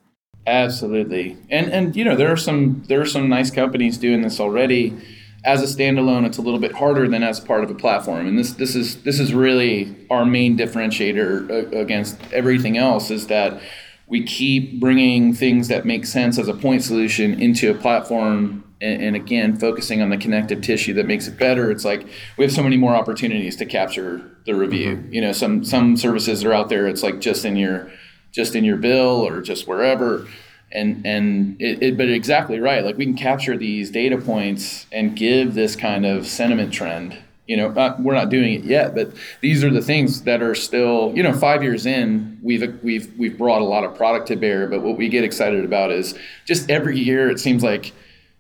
Absolutely. 0.48 1.38
And 1.50 1.72
and 1.72 1.96
you 1.96 2.04
know, 2.04 2.16
there 2.16 2.32
are 2.32 2.38
some 2.38 2.84
there 2.88 3.00
are 3.00 3.06
some 3.06 3.30
nice 3.30 3.52
companies 3.52 3.98
doing 3.98 4.22
this 4.22 4.40
already 4.40 4.98
as 5.44 5.62
a 5.62 5.76
standalone, 5.76 6.26
it's 6.26 6.38
a 6.38 6.42
little 6.42 6.60
bit 6.60 6.72
harder 6.72 7.08
than 7.08 7.24
as 7.24 7.40
part 7.40 7.64
of 7.64 7.72
a 7.72 7.76
platform. 7.76 8.28
And 8.28 8.38
this 8.38 8.54
this 8.54 8.76
is 8.76 9.02
this 9.04 9.20
is 9.20 9.34
really 9.34 9.96
our 10.10 10.26
main 10.26 10.58
differentiator 10.58 11.50
uh, 11.50 11.78
against 11.78 12.20
everything 12.32 12.78
else 12.78 13.10
is 13.10 13.28
that 13.28 13.60
we 14.12 14.22
keep 14.22 14.80
bringing 14.80 15.34
things 15.34 15.70
that 15.70 15.86
make 15.86 16.06
sense 16.06 16.38
as 16.38 16.50
a 16.50 16.54
point 16.54 16.84
solution 16.84 17.42
into 17.42 17.72
a 17.72 17.74
platform 17.74 18.64
and, 18.82 19.02
and, 19.02 19.16
again 19.16 19.56
focusing 19.58 20.02
on 20.02 20.10
the 20.10 20.18
connective 20.18 20.62
tissue 20.62 20.94
that 20.94 21.06
makes 21.06 21.28
it 21.28 21.38
better. 21.38 21.72
It's 21.72 21.86
like 21.86 22.06
we 22.38 22.44
have 22.44 22.52
so 22.52 22.62
many 22.62 22.76
more 22.76 22.94
opportunities 22.94 23.56
to 23.56 23.66
capture 23.66 24.22
the 24.46 24.54
review. 24.54 24.98
Mm-hmm. 24.98 25.14
you 25.14 25.22
know 25.22 25.32
some 25.32 25.64
some 25.64 25.96
services 25.96 26.44
are 26.44 26.52
out 26.52 26.68
there 26.70 26.88
it's 26.88 27.04
like 27.04 27.22
just 27.22 27.46
in 27.46 27.56
your 27.56 27.90
just 28.32 28.56
in 28.56 28.64
your 28.66 28.78
bill 28.78 29.26
or 29.26 29.42
just 29.42 29.68
wherever. 29.68 30.28
And 30.74 31.06
and 31.06 31.62
it, 31.62 31.82
it, 31.82 31.98
but 31.98 32.10
exactly 32.10 32.60
right. 32.60 32.84
Like 32.84 32.98
we 32.98 33.06
can 33.06 33.16
capture 33.16 33.58
these 33.58 33.92
data 33.92 34.18
points 34.18 34.88
and 34.92 35.16
give 35.16 35.54
this 35.54 35.76
kind 35.76 36.06
of 36.06 36.28
sentiment 36.28 36.74
trend 36.74 37.18
you 37.52 37.58
know 37.58 37.70
not, 37.70 38.00
we're 38.00 38.16
not 38.16 38.30
doing 38.30 38.54
it 38.54 38.64
yet 38.64 38.96
but 38.96 39.12
these 39.42 39.64
are 39.64 39.70
the 39.70 39.82
things 39.82 40.22
that 40.24 40.42
are 40.42 40.56
still 40.56 41.12
you 41.16 41.22
know 41.22 41.34
five 41.34 41.62
years 41.62 41.86
in 41.86 42.40
we've 42.42 42.64
we've 42.82 43.16
we've 43.18 43.38
brought 43.38 43.62
a 43.62 43.66
lot 43.66 43.84
of 43.84 43.96
product 43.96 44.28
to 44.28 44.36
bear 44.36 44.68
but 44.68 44.82
what 44.82 44.98
we 44.98 45.08
get 45.10 45.24
excited 45.24 45.64
about 45.66 45.92
is 45.92 46.18
just 46.46 46.70
every 46.70 46.98
year 46.98 47.30
it 47.30 47.40
seems 47.40 47.62
like 47.62 47.92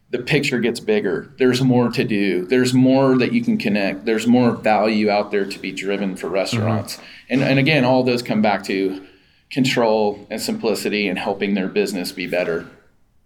the 0.09 0.19
picture 0.19 0.59
gets 0.59 0.79
bigger 0.79 1.31
there's 1.37 1.61
more 1.61 1.89
to 1.89 2.03
do 2.03 2.45
there's 2.47 2.73
more 2.73 3.17
that 3.17 3.31
you 3.33 3.43
can 3.43 3.57
connect 3.57 4.05
there's 4.05 4.27
more 4.27 4.51
value 4.51 5.09
out 5.09 5.31
there 5.31 5.45
to 5.45 5.59
be 5.59 5.71
driven 5.71 6.15
for 6.15 6.27
restaurants 6.29 6.95
mm-hmm. 6.95 7.33
and 7.33 7.43
and 7.43 7.59
again 7.59 7.83
all 7.85 8.03
those 8.03 8.21
come 8.21 8.41
back 8.41 8.63
to 8.63 9.05
control 9.51 10.25
and 10.29 10.41
simplicity 10.41 11.07
and 11.07 11.19
helping 11.19 11.53
their 11.53 11.67
business 11.67 12.11
be 12.11 12.25
better. 12.25 12.65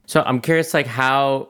So 0.08 0.24
I'm 0.26 0.42
curious, 0.42 0.74
like 0.74 0.88
how 0.88 1.50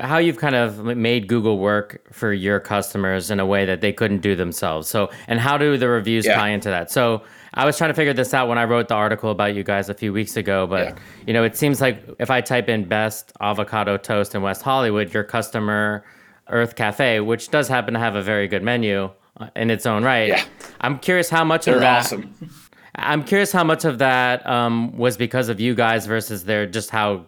how 0.00 0.18
you've 0.18 0.38
kind 0.38 0.56
of 0.56 0.84
made 0.84 1.28
Google 1.28 1.58
work 1.58 2.12
for 2.12 2.32
your 2.32 2.58
customers 2.58 3.30
in 3.30 3.38
a 3.38 3.46
way 3.46 3.64
that 3.64 3.80
they 3.80 3.92
couldn't 3.92 4.20
do 4.20 4.34
themselves. 4.34 4.88
So, 4.88 5.10
and 5.28 5.38
how 5.38 5.56
do 5.58 5.76
the 5.76 5.88
reviews 5.88 6.26
yeah. 6.26 6.34
tie 6.34 6.48
into 6.48 6.70
that? 6.70 6.90
So, 6.90 7.22
I 7.54 7.64
was 7.64 7.76
trying 7.76 7.90
to 7.90 7.94
figure 7.94 8.12
this 8.12 8.32
out 8.32 8.48
when 8.48 8.58
I 8.58 8.64
wrote 8.64 8.88
the 8.88 8.94
article 8.94 9.30
about 9.30 9.54
you 9.54 9.64
guys 9.64 9.88
a 9.88 9.94
few 9.94 10.12
weeks 10.12 10.36
ago, 10.36 10.66
but 10.66 10.88
yeah. 10.88 10.94
you 11.26 11.32
know, 11.32 11.42
it 11.42 11.56
seems 11.56 11.80
like 11.80 12.02
if 12.18 12.30
I 12.30 12.40
type 12.40 12.68
in 12.68 12.84
best 12.84 13.32
avocado 13.40 13.96
toast 13.96 14.34
in 14.34 14.42
West 14.42 14.62
Hollywood, 14.62 15.12
your 15.12 15.24
customer 15.24 16.04
Earth 16.48 16.76
Cafe, 16.76 17.20
which 17.20 17.50
does 17.50 17.66
happen 17.68 17.94
to 17.94 18.00
have 18.00 18.14
a 18.14 18.22
very 18.22 18.46
good 18.46 18.62
menu 18.62 19.10
uh, 19.38 19.48
in 19.56 19.70
its 19.70 19.86
own 19.86 20.04
right. 20.04 20.28
Yeah. 20.28 20.44
I'm 20.80 20.98
curious 20.98 21.28
how 21.28 21.44
much 21.44 21.64
They're 21.64 21.76
of 21.76 21.80
that 21.80 22.06
awesome. 22.06 22.34
I'm 22.96 23.24
curious 23.24 23.52
how 23.52 23.64
much 23.64 23.84
of 23.84 23.98
that 23.98 24.46
um, 24.46 24.96
was 24.96 25.16
because 25.16 25.48
of 25.48 25.60
you 25.60 25.74
guys 25.74 26.06
versus 26.06 26.44
their 26.44 26.66
just 26.66 26.90
how 26.90 27.26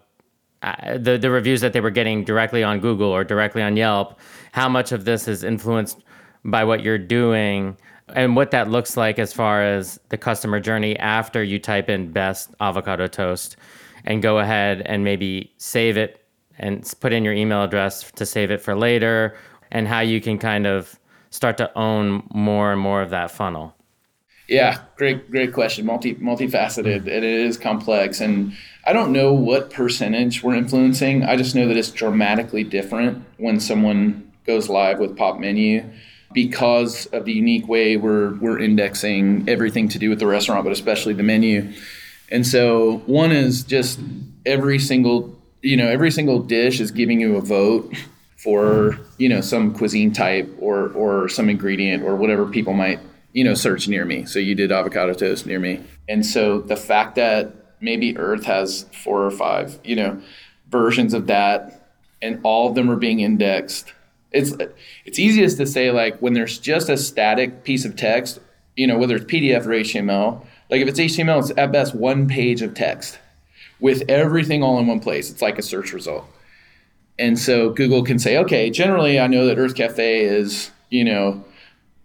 uh, 0.63 0.99
the 0.99 1.19
the 1.19 1.31
reviews 1.31 1.61
that 1.61 1.73
they 1.73 1.81
were 1.81 1.91
getting 1.91 2.25
directly 2.25 2.63
on 2.63 2.81
Google 2.81 3.09
or 3.09 3.25
directly 3.25 3.63
on 3.63 3.77
Yelp. 3.77 4.19
How 4.53 4.69
much 4.69 4.93
of 4.93 5.05
this 5.05 5.29
is 5.29 5.45
influenced 5.45 5.99
by 6.45 6.65
what 6.65 6.83
you're 6.83 6.99
doing 6.99 7.77
and 8.15 8.37
what 8.37 8.51
that 8.51 8.69
looks 8.69 8.97
like 8.97 9.19
as 9.19 9.33
far 9.33 9.63
as 9.63 9.99
the 10.09 10.19
customer 10.19 10.61
journey 10.61 10.99
after 10.99 11.43
you 11.43 11.59
type 11.59 11.89
in 11.89 12.13
best 12.13 12.51
avocado 12.61 13.07
toast 13.07 13.57
and 14.05 14.23
go 14.23 14.39
ahead 14.39 14.83
and 14.87 15.05
maybe 15.05 15.53
save 15.57 15.97
it 15.97 16.25
and 16.59 16.93
put 17.01 17.13
in 17.13 17.25
your 17.25 17.33
email 17.33 17.63
address 17.63 18.11
to 18.13 18.27
save 18.27 18.51
it 18.51 18.61
for 18.61 18.75
later 18.75 19.37
and 19.71 19.89
how 19.89 20.01
you 20.01 20.21
can 20.21 20.39
kind 20.39 20.67
of 20.67 20.99
start 21.31 21.57
to 21.57 21.79
own 21.79 22.23
more 22.35 22.73
and 22.73 22.81
more 22.81 23.03
of 23.03 23.11
that 23.11 23.31
funnel. 23.31 23.75
Yeah, 24.53 24.83
great, 24.97 25.31
great 25.31 25.55
question. 25.55 25.87
Multi, 25.87 26.15
multifaceted, 26.17 27.07
and 27.07 27.09
it 27.09 27.25
is 27.25 27.57
complex. 27.57 28.21
And 28.21 28.53
I 28.85 28.93
don't 28.93 29.11
know 29.11 29.33
what 29.33 29.71
percentage 29.71 30.43
we're 30.43 30.57
influencing. 30.57 31.25
I 31.25 31.37
just 31.37 31.55
know 31.55 31.67
that 31.69 31.77
it's 31.79 31.91
dramatically 31.91 32.63
different 32.63 33.25
when 33.39 33.61
someone 33.61 34.31
goes 34.47 34.69
live 34.69 34.99
with 34.99 35.17
Popmenu 35.17 35.91
because 36.35 37.07
of 37.07 37.25
the 37.25 37.33
unique 37.33 37.67
way 37.67 37.97
we're 37.97 38.35
we're 38.41 38.59
indexing 38.59 39.49
everything 39.49 39.89
to 39.89 39.99
do 39.99 40.11
with 40.11 40.19
the 40.19 40.27
restaurant, 40.27 40.65
but 40.65 40.73
especially 40.75 41.15
the 41.15 41.23
menu. 41.23 41.73
And 42.31 42.47
so 42.47 42.99
one 43.07 43.33
is 43.33 43.63
just 43.63 44.01
every 44.45 44.79
single 44.79 45.35
you 45.63 45.79
know 45.79 45.89
every 45.89 46.11
single 46.11 46.41
dish 46.41 46.79
is 46.79 46.91
giving 46.91 47.23
you 47.23 47.37
a 47.37 47.41
vote 47.41 47.91
for 48.37 48.99
you 49.17 49.31
know 49.31 49.41
some 49.41 49.73
cuisine 49.73 50.13
type 50.13 50.55
or 50.61 50.91
or 50.91 51.31
some 51.31 51.49
ingredient 51.49 52.03
or 52.03 52.17
whatever 52.17 52.45
people 52.45 52.75
might 52.75 53.01
you 53.33 53.45
know, 53.45 53.55
search 53.55 53.89
near 53.89 54.05
me. 54.05 54.25
So 54.25 54.39
you 54.39 54.55
did 54.55 54.73
avocado 54.73 55.15
toast 55.15 55.47
near 55.47 55.59
me. 55.59 55.83
And 56.09 56.25
so 56.25 56.61
the 56.61 56.77
fact 56.77 57.17
that 57.17 57.55
maybe 57.81 58.17
Earth 58.17 58.45
has 58.45 58.87
four 59.03 59.25
or 59.25 59.31
five, 59.31 59.79
you 59.85 59.97
know, 59.97 60.21
versions 60.71 61.15
of 61.15 61.27
that 61.27 61.83
and 62.21 62.41
all 62.43 62.69
of 62.69 62.75
them 62.75 62.91
are 62.91 62.97
being 62.97 63.21
indexed. 63.21 63.93
It's 64.31 64.55
it's 65.05 65.19
easiest 65.19 65.59
to 65.59 65.67
say 65.67 65.91
like 65.91 66.19
when 66.21 66.33
there's 66.33 66.59
just 66.59 66.89
a 66.89 66.97
static 66.97 67.65
piece 67.65 67.85
of 67.85 67.97
text, 67.97 68.39
you 68.77 68.87
know, 68.87 68.99
whether 68.99 69.17
it's 69.17 69.27
PDF 69.27 69.67
or 69.67 69.71
HTML, 69.71 70.47
like 70.71 70.81
if 70.81 70.89
it's 70.89 70.99
HTML, 70.99 71.41
it's 71.41 71.53
at 71.59 71.73
best 71.73 71.95
one 71.95 72.29
page 72.29 72.63
of 72.63 72.73
text 72.75 73.19
with 73.81 74.03
everything 74.09 74.63
all 74.63 74.79
in 74.79 74.87
one 74.87 75.01
place. 75.01 75.31
It's 75.31 75.43
like 75.43 75.59
a 75.59 75.63
search 75.63 75.93
result. 75.93 76.25
And 77.19 77.39
so 77.39 77.71
Google 77.71 78.03
can 78.05 78.19
say, 78.19 78.39
okay, 78.39 78.71
generally 78.71 79.21
I 79.21 79.27
know 79.27 79.47
that 79.47 79.59
Earth 79.59 79.75
Cafe 79.75 80.25
is, 80.25 80.71
you 80.89 81.05
know, 81.05 81.45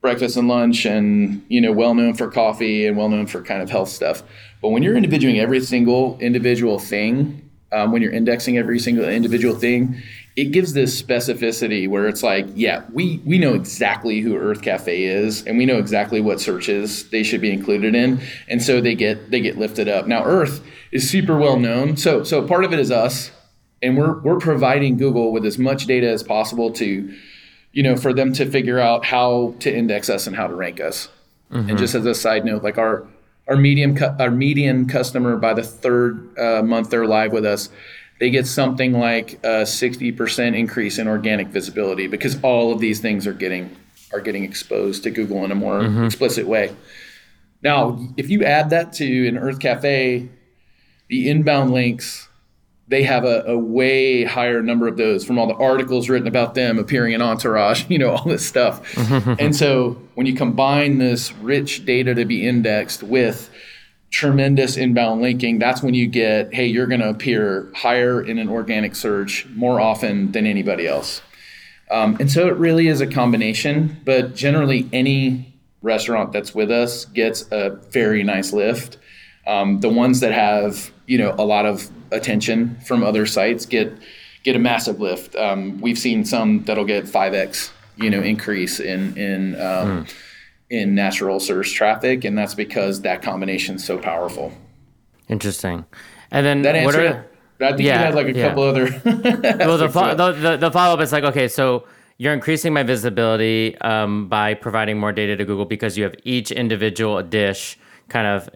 breakfast 0.07 0.37
and 0.37 0.47
lunch 0.47 0.85
and 0.85 1.45
you 1.49 1.59
know 1.59 1.73
well 1.73 1.93
known 1.93 2.13
for 2.13 2.31
coffee 2.31 2.87
and 2.87 2.95
well 2.95 3.09
known 3.09 3.27
for 3.27 3.41
kind 3.41 3.61
of 3.61 3.69
health 3.69 3.89
stuff. 3.89 4.23
But 4.61 4.69
when 4.69 4.81
you're 4.81 4.95
individuating 4.95 5.41
every 5.41 5.59
single 5.59 6.17
individual 6.19 6.79
thing 6.79 7.49
um, 7.73 7.91
when 7.91 8.01
you're 8.01 8.13
indexing 8.13 8.57
every 8.57 8.79
single 8.79 9.03
individual 9.03 9.53
thing 9.53 10.01
it 10.37 10.53
gives 10.53 10.71
this 10.71 11.01
specificity 11.01 11.89
where 11.89 12.07
it's 12.07 12.23
like 12.23 12.47
yeah 12.55 12.85
we 12.93 13.19
we 13.25 13.37
know 13.37 13.53
exactly 13.53 14.21
who 14.21 14.37
earth 14.37 14.61
cafe 14.61 15.03
is 15.03 15.45
and 15.45 15.57
we 15.57 15.65
know 15.65 15.77
exactly 15.77 16.21
what 16.21 16.39
searches 16.39 17.09
they 17.09 17.21
should 17.21 17.41
be 17.41 17.51
included 17.51 17.93
in. 17.93 18.21
And 18.47 18.63
so 18.63 18.79
they 18.79 18.95
get 18.95 19.29
they 19.29 19.41
get 19.41 19.57
lifted 19.57 19.89
up. 19.89 20.07
Now 20.07 20.23
earth 20.23 20.65
is 20.93 21.09
super 21.09 21.35
well 21.35 21.59
known. 21.59 21.97
So 21.97 22.23
so 22.23 22.47
part 22.47 22.63
of 22.63 22.71
it 22.71 22.79
is 22.79 22.91
us 22.91 23.31
and 23.81 23.97
we're 23.97 24.19
we're 24.21 24.39
providing 24.39 24.95
google 24.95 25.33
with 25.33 25.45
as 25.45 25.57
much 25.57 25.85
data 25.85 26.09
as 26.09 26.23
possible 26.23 26.71
to 26.71 27.13
you 27.77 27.83
know, 27.83 27.95
for 27.95 28.11
them 28.11 28.33
to 28.33 28.49
figure 28.49 28.79
out 28.79 29.05
how 29.05 29.53
to 29.59 29.71
index 29.71 30.09
us 30.09 30.25
and 30.25 30.35
how 30.35 30.47
to 30.47 30.55
rank 30.55 30.81
us. 30.81 31.09
Mm-hmm. 31.51 31.69
And 31.69 31.77
just 31.77 31.93
as 31.93 32.07
a 32.07 32.15
side 32.15 32.43
note, 32.43 32.63
like 32.63 32.79
our 32.79 33.07
our 33.47 33.55
medium 33.55 33.95
cu- 33.95 34.15
our 34.19 34.31
median 34.31 34.87
customer 34.87 35.37
by 35.37 35.53
the 35.53 35.61
third 35.61 36.35
uh, 36.39 36.63
month 36.63 36.89
they're 36.89 37.05
live 37.05 37.31
with 37.31 37.45
us 37.45 37.69
they 38.19 38.31
get 38.31 38.47
something 38.47 38.93
like 38.93 39.33
a 39.43 39.61
60% 39.61 40.57
increase 40.57 40.97
in 40.97 41.07
organic 41.07 41.49
visibility 41.49 42.07
because 42.07 42.41
all 42.41 42.73
of 42.73 42.79
these 42.79 42.99
things 42.99 43.27
are 43.27 43.33
getting 43.33 43.75
are 44.11 44.21
getting 44.21 44.43
exposed 44.43 45.03
to 45.03 45.11
Google 45.11 45.45
in 45.45 45.51
a 45.51 45.55
more 45.55 45.81
mm-hmm. 45.81 46.05
explicit 46.05 46.47
way. 46.47 46.75
Now, 47.61 47.99
if 48.17 48.31
you 48.31 48.43
add 48.43 48.71
that 48.71 48.91
to 48.93 49.27
an 49.27 49.37
Earth 49.37 49.59
Cafe, 49.59 50.29
the 51.09 51.29
inbound 51.29 51.71
links, 51.71 52.26
they 52.87 53.03
have 53.03 53.25
a, 53.25 53.43
a, 53.47 53.57
way 53.57 54.23
higher 54.23 54.61
number 54.61 54.87
of 54.87 54.95
those 54.97 55.25
from 55.25 55.37
all 55.37 55.47
the 55.47 55.55
articles 55.55 56.07
written 56.09 56.27
about 56.27 56.55
them 56.55 56.79
appearing 56.79 57.13
in 57.13 57.21
Entourage, 57.21 57.85
you 57.89 57.97
know, 57.97 58.11
all 58.11 58.25
this 58.25 58.45
stuff. 58.45 58.81
and 59.39 59.55
so 59.55 60.01
when 60.15 60.25
you 60.25 60.33
combine 60.33 60.97
this 60.97 61.33
rich 61.33 61.85
data 61.85 62.15
to 62.15 62.25
be 62.25 62.47
indexed 62.47 63.03
with 63.03 63.49
tremendous 64.09 64.77
inbound 64.77 65.21
linking, 65.21 65.59
that's 65.59 65.83
when 65.83 65.93
you 65.93 66.07
get, 66.07 66.53
hey, 66.53 66.65
you're 66.65 66.87
going 66.87 67.01
to 67.01 67.09
appear 67.09 67.69
higher 67.75 68.21
in 68.21 68.37
an 68.39 68.47
organic 68.47 68.95
search 68.95 69.45
more 69.53 69.81
often 69.81 70.31
than 70.31 70.45
anybody 70.45 70.87
else. 70.87 71.21
Um, 71.91 72.17
and 72.19 72.31
so 72.31 72.47
it 72.47 72.55
really 72.55 72.87
is 72.87 73.01
a 73.01 73.07
combination, 73.07 73.97
but 74.05 74.33
generally 74.33 74.89
any 74.93 75.53
restaurant 75.81 76.31
that's 76.31 76.55
with 76.55 76.71
us 76.71 77.05
gets 77.05 77.49
a 77.51 77.71
very 77.91 78.23
nice 78.23 78.53
lift. 78.53 78.97
Um, 79.45 79.79
the 79.79 79.89
ones 79.89 80.19
that 80.19 80.33
have 80.33 80.91
you 81.05 81.17
know 81.17 81.33
a 81.37 81.45
lot 81.45 81.65
of 81.65 81.89
attention 82.11 82.77
from 82.85 83.03
other 83.03 83.25
sites 83.25 83.65
get 83.65 83.91
get 84.43 84.55
a 84.55 84.59
massive 84.59 84.99
lift. 84.99 85.35
Um, 85.35 85.79
we've 85.81 85.99
seen 85.99 86.25
some 86.25 86.63
that'll 86.63 86.85
get 86.85 87.07
five 87.07 87.33
x 87.33 87.71
you 87.97 88.09
know 88.09 88.21
increase 88.21 88.79
in 88.79 89.17
in 89.17 89.55
mm 89.55 90.07
in 90.69 90.95
natural 90.95 91.39
search 91.39 91.73
traffic, 91.73 92.25
and 92.25 92.37
that's 92.37 92.53
because 92.53 93.01
that 93.01 93.21
combination 93.21 93.75
is 93.75 93.83
so 93.83 93.97
powerful. 93.97 94.51
Interesting. 95.29 95.85
And 96.31 96.45
then 96.45 96.61
that 96.63 96.75
answer. 96.75 97.07
Are, 97.07 97.65
I 97.65 97.69
think 97.69 97.81
yeah, 97.81 97.99
you 97.99 98.05
had 98.05 98.15
like 98.15 98.27
a 98.27 98.33
yeah. 98.33 98.47
couple 98.49 98.63
other. 98.63 98.85
well, 99.05 99.77
the, 99.77 99.89
fo- 99.89 100.15
the, 100.15 100.31
the, 100.33 100.57
the 100.57 100.71
follow 100.71 100.93
up 100.93 101.01
is 101.01 101.11
like, 101.11 101.23
okay, 101.23 101.47
so 101.47 101.85
you're 102.17 102.33
increasing 102.33 102.73
my 102.73 102.83
visibility 102.83 103.77
um, 103.79 104.27
by 104.27 104.53
providing 104.53 104.99
more 104.99 105.11
data 105.11 105.35
to 105.37 105.45
Google 105.45 105.65
because 105.65 105.97
you 105.97 106.03
have 106.03 106.15
each 106.23 106.51
individual 106.51 107.21
dish 107.23 107.79
kind 108.09 108.27
of 108.27 108.49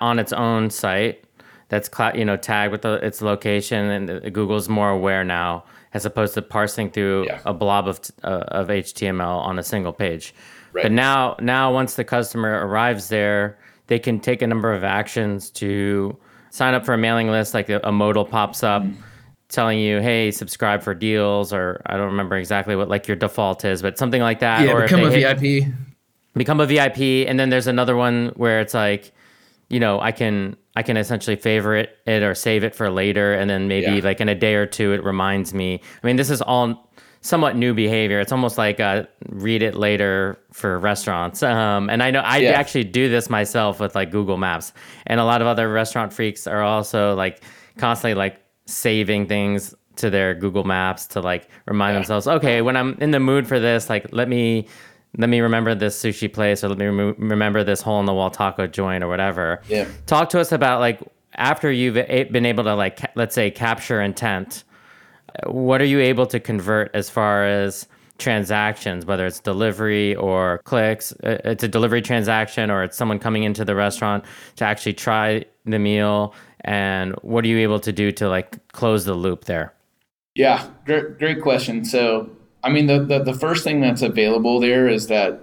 on 0.00 0.18
its 0.18 0.32
own 0.32 0.70
site 0.70 1.23
that's 1.68 1.90
you 2.14 2.24
know 2.24 2.36
tagged 2.36 2.72
with 2.72 2.82
the, 2.82 2.94
its 3.04 3.22
location, 3.22 4.10
and 4.10 4.32
Google's 4.32 4.68
more 4.68 4.90
aware 4.90 5.24
now 5.24 5.64
as 5.94 6.04
opposed 6.04 6.34
to 6.34 6.42
parsing 6.42 6.90
through 6.90 7.26
yeah. 7.26 7.40
a 7.46 7.54
blob 7.54 7.88
of 7.88 8.00
uh, 8.24 8.44
of 8.48 8.68
HTML 8.68 9.38
on 9.38 9.58
a 9.58 9.62
single 9.62 9.92
page. 9.92 10.34
Right. 10.72 10.82
But 10.82 10.92
now, 10.92 11.36
now 11.40 11.72
once 11.72 11.94
the 11.94 12.04
customer 12.04 12.66
arrives 12.66 13.08
there, 13.08 13.58
they 13.86 14.00
can 14.00 14.18
take 14.18 14.42
a 14.42 14.46
number 14.46 14.72
of 14.72 14.82
actions 14.82 15.50
to 15.50 16.18
sign 16.50 16.74
up 16.74 16.84
for 16.84 16.94
a 16.94 16.98
mailing 16.98 17.30
list. 17.30 17.54
Like 17.54 17.70
a, 17.70 17.80
a 17.84 17.92
modal 17.92 18.24
pops 18.24 18.62
up. 18.62 18.82
Mm. 18.82 18.96
Telling 19.50 19.78
you, 19.78 20.00
hey, 20.00 20.32
subscribe 20.32 20.82
for 20.82 20.94
deals, 20.94 21.52
or 21.52 21.80
I 21.86 21.96
don't 21.96 22.06
remember 22.06 22.36
exactly 22.36 22.74
what 22.74 22.88
like 22.88 23.06
your 23.06 23.16
default 23.16 23.64
is, 23.64 23.82
but 23.82 23.98
something 23.98 24.22
like 24.22 24.40
that. 24.40 24.66
Yeah, 24.66 24.72
or 24.72 24.82
become 24.82 25.04
a 25.04 25.10
hit, 25.10 25.38
VIP. 25.38 25.72
Become 26.32 26.60
a 26.60 26.66
VIP, 26.66 27.28
and 27.28 27.38
then 27.38 27.50
there's 27.50 27.68
another 27.68 27.94
one 27.94 28.32
where 28.34 28.60
it's 28.60 28.74
like, 28.74 29.12
you 29.68 29.78
know, 29.78 30.00
I 30.00 30.10
can 30.10 30.56
I 30.76 30.82
can 30.82 30.96
essentially 30.96 31.36
favorite 31.36 31.98
it 32.06 32.22
or 32.22 32.34
save 32.34 32.64
it 32.64 32.74
for 32.74 32.90
later, 32.90 33.32
and 33.34 33.48
then 33.48 33.68
maybe 33.68 33.96
yeah. 33.96 34.04
like 34.04 34.20
in 34.20 34.28
a 34.28 34.34
day 34.34 34.54
or 34.54 34.66
two, 34.66 34.92
it 34.92 35.04
reminds 35.04 35.54
me. 35.54 35.80
I 36.02 36.06
mean, 36.06 36.16
this 36.16 36.30
is 36.30 36.42
all 36.42 36.90
somewhat 37.20 37.56
new 37.56 37.72
behavior. 37.72 38.20
It's 38.20 38.32
almost 38.32 38.58
like 38.58 38.80
uh, 38.80 39.04
read 39.28 39.62
it 39.62 39.74
later 39.74 40.38
for 40.52 40.78
restaurants. 40.78 41.42
Um, 41.54 41.88
and 41.88 42.02
I 42.02 42.10
know 42.10 42.20
I 42.20 42.38
yeah. 42.38 42.50
actually 42.50 42.84
do 42.84 43.08
this 43.08 43.30
myself 43.30 43.78
with 43.78 43.94
like 43.94 44.10
Google 44.10 44.36
Maps, 44.36 44.72
and 45.06 45.20
a 45.20 45.24
lot 45.24 45.40
of 45.40 45.46
other 45.46 45.70
restaurant 45.72 46.12
freaks 46.12 46.46
are 46.46 46.62
also 46.62 47.14
like 47.14 47.42
constantly 47.78 48.14
like 48.14 48.40
saving 48.66 49.26
things 49.26 49.74
to 49.96 50.10
their 50.10 50.34
Google 50.34 50.64
Maps 50.64 51.06
to 51.08 51.20
like 51.20 51.48
remind 51.66 51.94
yeah. 51.94 52.00
themselves, 52.00 52.26
okay, 52.26 52.62
when 52.62 52.76
I'm 52.76 52.96
in 53.00 53.12
the 53.12 53.20
mood 53.20 53.46
for 53.46 53.60
this, 53.60 53.88
like 53.88 54.08
let 54.12 54.28
me 54.28 54.66
let 55.16 55.30
me 55.30 55.40
remember 55.40 55.74
this 55.74 56.00
sushi 56.00 56.32
place 56.32 56.64
or 56.64 56.68
let 56.68 56.78
me 56.78 56.86
rem- 56.86 57.16
remember 57.18 57.64
this 57.64 57.80
hole 57.80 58.00
in 58.00 58.06
the 58.06 58.14
wall 58.14 58.30
taco 58.30 58.66
joint 58.66 59.04
or 59.04 59.08
whatever. 59.08 59.60
Yeah. 59.68 59.86
Talk 60.06 60.28
to 60.30 60.40
us 60.40 60.52
about 60.52 60.80
like 60.80 61.00
after 61.34 61.70
you've 61.70 61.94
been 61.94 62.46
able 62.46 62.64
to 62.64 62.74
like 62.74 63.00
let's 63.16 63.34
say 63.34 63.50
capture 63.50 64.00
intent 64.00 64.64
what 65.46 65.80
are 65.80 65.86
you 65.86 66.00
able 66.00 66.26
to 66.26 66.40
convert 66.40 66.94
as 66.94 67.10
far 67.10 67.46
as 67.46 67.86
transactions, 68.18 69.04
whether 69.04 69.26
it's 69.26 69.40
delivery 69.40 70.14
or 70.14 70.60
clicks? 70.64 71.12
Uh, 71.24 71.38
it's 71.44 71.64
a 71.64 71.68
delivery 71.68 72.02
transaction 72.02 72.70
or 72.70 72.84
it's 72.84 72.96
someone 72.96 73.18
coming 73.18 73.42
into 73.42 73.64
the 73.64 73.74
restaurant 73.74 74.24
to 74.56 74.64
actually 74.64 74.92
try 74.92 75.44
the 75.64 75.78
meal. 75.78 76.34
And 76.60 77.12
what 77.22 77.44
are 77.44 77.48
you 77.48 77.58
able 77.58 77.80
to 77.80 77.92
do 77.92 78.12
to 78.12 78.28
like 78.28 78.66
close 78.68 79.04
the 79.04 79.14
loop 79.14 79.44
there? 79.44 79.74
Yeah, 80.34 80.68
great, 80.84 81.18
great 81.18 81.42
question. 81.42 81.84
So, 81.84 82.30
I 82.64 82.70
mean, 82.70 82.86
the, 82.86 82.98
the, 82.98 83.18
the 83.18 83.34
first 83.34 83.62
thing 83.62 83.80
that's 83.80 84.02
available 84.02 84.58
there 84.58 84.88
is 84.88 85.08
that 85.08 85.40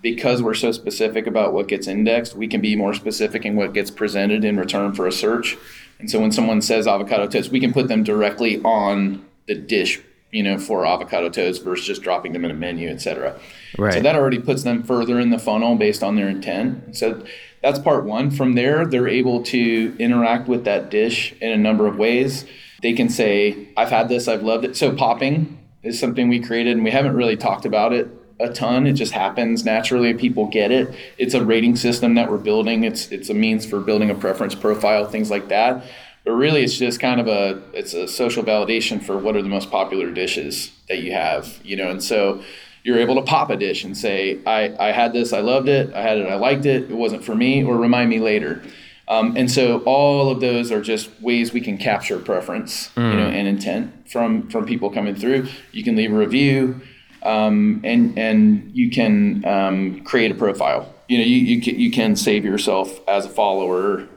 because 0.00 0.42
we're 0.42 0.54
so 0.54 0.72
specific 0.72 1.26
about 1.26 1.52
what 1.52 1.68
gets 1.68 1.86
indexed, 1.86 2.34
we 2.34 2.48
can 2.48 2.60
be 2.60 2.74
more 2.74 2.94
specific 2.94 3.44
in 3.44 3.54
what 3.54 3.72
gets 3.74 3.90
presented 3.90 4.44
in 4.44 4.56
return 4.56 4.94
for 4.94 5.06
a 5.06 5.12
search. 5.12 5.56
And 6.00 6.10
so 6.10 6.18
when 6.18 6.32
someone 6.32 6.60
says 6.60 6.88
avocado 6.88 7.28
toast, 7.28 7.52
we 7.52 7.60
can 7.60 7.72
put 7.72 7.86
them 7.86 8.02
directly 8.02 8.60
on 8.62 9.24
the 9.46 9.54
dish, 9.54 10.00
you 10.32 10.42
know, 10.42 10.58
for 10.58 10.84
avocado 10.84 11.28
toast 11.28 11.62
versus 11.62 11.86
just 11.86 12.02
dropping 12.02 12.32
them 12.32 12.44
in 12.44 12.50
a 12.50 12.54
menu, 12.54 12.88
et 12.88 13.00
cetera. 13.00 13.38
Right. 13.78 13.94
So 13.94 14.00
that 14.00 14.16
already 14.16 14.40
puts 14.40 14.64
them 14.64 14.82
further 14.82 15.20
in 15.20 15.30
the 15.30 15.38
funnel 15.38 15.76
based 15.76 16.02
on 16.02 16.16
their 16.16 16.28
intent. 16.28 16.96
So 16.96 17.24
that's 17.62 17.78
part 17.78 18.04
one. 18.04 18.32
From 18.32 18.54
there, 18.54 18.86
they're 18.86 19.06
able 19.06 19.44
to 19.44 19.94
interact 20.00 20.48
with 20.48 20.64
that 20.64 20.90
dish 20.90 21.34
in 21.40 21.52
a 21.52 21.58
number 21.58 21.86
of 21.86 21.96
ways. 21.96 22.44
They 22.82 22.94
can 22.94 23.08
say, 23.08 23.68
I've 23.76 23.90
had 23.90 24.08
this, 24.08 24.26
I've 24.26 24.42
loved 24.42 24.64
it. 24.64 24.76
So 24.76 24.92
popping 24.96 25.58
is 25.82 25.98
something 25.98 26.28
we 26.28 26.40
created 26.40 26.76
and 26.76 26.84
we 26.84 26.90
haven't 26.90 27.14
really 27.14 27.36
talked 27.36 27.64
about 27.64 27.92
it 27.92 28.08
a 28.42 28.52
ton. 28.52 28.86
It 28.86 28.94
just 28.94 29.12
happens 29.12 29.64
naturally. 29.64 30.12
People 30.14 30.46
get 30.46 30.70
it. 30.70 30.94
It's 31.16 31.34
a 31.34 31.44
rating 31.44 31.76
system 31.76 32.14
that 32.14 32.30
we're 32.30 32.38
building. 32.38 32.84
It's 32.84 33.10
it's 33.12 33.30
a 33.30 33.34
means 33.34 33.64
for 33.64 33.80
building 33.80 34.10
a 34.10 34.14
preference 34.14 34.54
profile, 34.54 35.06
things 35.06 35.30
like 35.30 35.48
that. 35.48 35.84
But 36.24 36.32
really, 36.32 36.62
it's 36.62 36.76
just 36.76 37.00
kind 37.00 37.20
of 37.20 37.28
a 37.28 37.62
it's 37.72 37.94
a 37.94 38.06
social 38.08 38.42
validation 38.42 39.02
for 39.02 39.18
what 39.18 39.36
are 39.36 39.42
the 39.42 39.48
most 39.48 39.70
popular 39.70 40.10
dishes 40.10 40.72
that 40.88 40.98
you 40.98 41.12
have, 41.12 41.58
you 41.64 41.76
know. 41.76 41.90
And 41.90 42.02
so 42.02 42.42
you're 42.84 42.98
able 42.98 43.14
to 43.16 43.22
pop 43.22 43.50
a 43.50 43.56
dish 43.56 43.84
and 43.84 43.96
say, 43.96 44.40
I, 44.44 44.74
I 44.88 44.90
had 44.90 45.12
this, 45.12 45.32
I 45.32 45.40
loved 45.40 45.68
it, 45.68 45.94
I 45.94 46.02
had 46.02 46.18
it, 46.18 46.26
I 46.28 46.34
liked 46.34 46.66
it, 46.66 46.90
it 46.90 46.96
wasn't 46.96 47.24
for 47.24 47.34
me, 47.34 47.62
or 47.62 47.76
remind 47.76 48.10
me 48.10 48.18
later. 48.18 48.60
Um, 49.08 49.36
and 49.36 49.50
so 49.50 49.80
all 49.80 50.30
of 50.30 50.40
those 50.40 50.70
are 50.70 50.80
just 50.80 51.10
ways 51.20 51.52
we 51.52 51.60
can 51.60 51.76
capture 51.76 52.18
preference, 52.18 52.88
mm. 52.90 53.10
you 53.10 53.16
know, 53.16 53.26
and 53.26 53.48
intent 53.48 54.10
from 54.10 54.48
from 54.48 54.64
people 54.64 54.90
coming 54.90 55.14
through. 55.14 55.48
You 55.72 55.84
can 55.84 55.96
leave 55.96 56.12
a 56.12 56.16
review 56.16 56.80
um, 57.22 57.80
and 57.84 58.18
and 58.18 58.70
you 58.74 58.90
can 58.90 59.44
um, 59.44 60.00
create 60.04 60.30
a 60.30 60.34
profile. 60.34 60.92
You 61.08 61.18
know, 61.18 61.24
you 61.24 61.36
you 61.36 61.60
can, 61.60 61.78
you 61.78 61.90
can 61.90 62.16
save 62.16 62.44
yourself 62.44 63.00
as 63.08 63.26
a 63.26 63.28
follower 63.28 64.08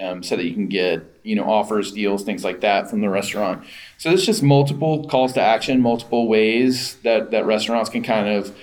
um, 0.00 0.22
so 0.22 0.36
that 0.36 0.44
you 0.44 0.54
can 0.54 0.68
get 0.68 1.02
you 1.22 1.36
know 1.36 1.44
offers, 1.44 1.92
deals, 1.92 2.24
things 2.24 2.44
like 2.44 2.60
that 2.60 2.88
from 2.88 3.00
the 3.00 3.08
restaurant. 3.08 3.64
So 3.98 4.08
there's 4.10 4.26
just 4.26 4.42
multiple 4.42 5.08
calls 5.08 5.32
to 5.34 5.42
action, 5.42 5.80
multiple 5.80 6.28
ways 6.28 6.96
that 7.02 7.30
that 7.30 7.46
restaurants 7.46 7.90
can 7.90 8.02
kind 8.02 8.28
of 8.28 8.56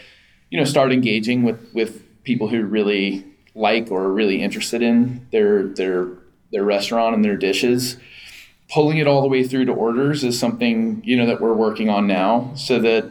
you 0.50 0.58
know 0.58 0.65
start 0.65 0.91
engaging 0.91 1.44
with 1.44 1.74
with 1.74 2.24
people 2.24 2.48
who 2.48 2.63
really 2.63 3.26
like 3.56 3.92
or 3.92 4.12
really 4.12 4.42
interested 4.42 4.82
in 4.82 5.28
their 5.32 5.68
their 5.68 6.08
their 6.52 6.64
restaurant 6.64 7.16
and 7.16 7.24
their 7.24 7.38
dishes 7.38 7.98
pulling 8.72 8.98
it 8.98 9.08
all 9.08 9.22
the 9.22 9.28
way 9.28 9.44
through 9.44 9.66
to 9.66 9.74
orders 9.74 10.24
is 10.24 10.40
something 10.40 11.02
you 11.04 11.18
know 11.18 11.26
that 11.26 11.42
we're 11.42 11.54
working 11.54 11.90
on 11.90 12.08
now 12.08 12.52
so 12.56 12.80
that 12.80 13.10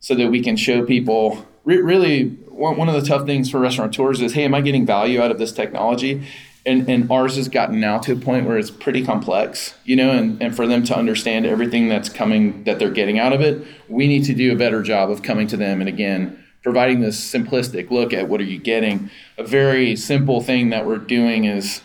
so 0.00 0.14
that 0.14 0.30
we 0.30 0.42
can 0.42 0.56
show 0.56 0.84
people 0.84 1.46
re- 1.64 1.80
really 1.80 2.28
one 2.50 2.88
of 2.88 2.94
the 2.94 3.06
tough 3.08 3.26
things 3.26 3.50
for 3.50 3.58
restaurateurs 3.58 4.20
is 4.20 4.34
hey 4.34 4.44
am 4.44 4.54
i 4.54 4.60
getting 4.60 4.84
value 4.84 5.20
out 5.20 5.30
of 5.30 5.38
this 5.38 5.52
technology? 5.52 6.26
And, 6.66 6.88
and 6.88 7.10
ours 7.10 7.36
has 7.36 7.50
gotten 7.50 7.78
now 7.78 7.98
to 7.98 8.12
a 8.12 8.16
point 8.16 8.46
where 8.46 8.56
it's 8.56 8.70
pretty 8.70 9.04
complex 9.04 9.74
you 9.84 9.96
know 9.96 10.10
and, 10.10 10.40
and 10.42 10.56
for 10.56 10.66
them 10.66 10.82
to 10.84 10.96
understand 10.96 11.44
everything 11.44 11.88
that's 11.88 12.08
coming 12.08 12.64
that 12.64 12.78
they're 12.78 12.90
getting 12.90 13.18
out 13.18 13.34
of 13.34 13.42
it 13.42 13.66
we 13.88 14.06
need 14.06 14.24
to 14.24 14.34
do 14.34 14.50
a 14.52 14.56
better 14.56 14.82
job 14.82 15.10
of 15.10 15.22
coming 15.22 15.46
to 15.48 15.58
them 15.58 15.80
and 15.80 15.88
again 15.90 16.42
providing 16.64 17.00
this 17.00 17.32
simplistic 17.32 17.90
look 17.90 18.12
at 18.12 18.28
what 18.28 18.40
are 18.40 18.44
you 18.44 18.58
getting 18.58 19.08
a 19.38 19.44
very 19.44 19.94
simple 19.94 20.40
thing 20.40 20.70
that 20.70 20.84
we're 20.84 20.98
doing 20.98 21.44
is 21.44 21.82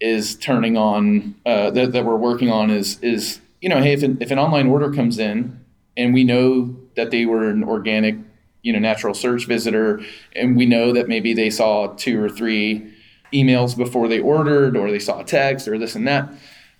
is 0.00 0.36
turning 0.36 0.76
on 0.76 1.34
uh, 1.46 1.70
that, 1.70 1.92
that 1.92 2.04
we're 2.04 2.16
working 2.16 2.50
on 2.50 2.68
is 2.70 2.98
is 3.00 3.40
you 3.62 3.68
know 3.68 3.80
hey 3.80 3.94
if 3.94 4.02
an, 4.02 4.18
if 4.20 4.30
an 4.30 4.38
online 4.38 4.66
order 4.66 4.92
comes 4.92 5.18
in 5.18 5.58
and 5.98 6.14
we 6.14 6.24
know 6.24 6.76
that 6.94 7.10
they 7.10 7.26
were 7.26 7.50
an 7.50 7.64
organic, 7.64 8.16
you 8.62 8.72
know, 8.72 8.78
natural 8.78 9.12
search 9.12 9.46
visitor, 9.46 10.00
and 10.34 10.56
we 10.56 10.64
know 10.64 10.92
that 10.92 11.08
maybe 11.08 11.34
they 11.34 11.50
saw 11.50 11.88
two 11.88 12.22
or 12.22 12.28
three 12.30 12.94
emails 13.32 13.76
before 13.76 14.08
they 14.08 14.20
ordered, 14.20 14.76
or 14.76 14.90
they 14.90 14.98
saw 14.98 15.20
a 15.20 15.24
text, 15.24 15.68
or 15.68 15.76
this 15.76 15.94
and 15.94 16.06
that. 16.08 16.30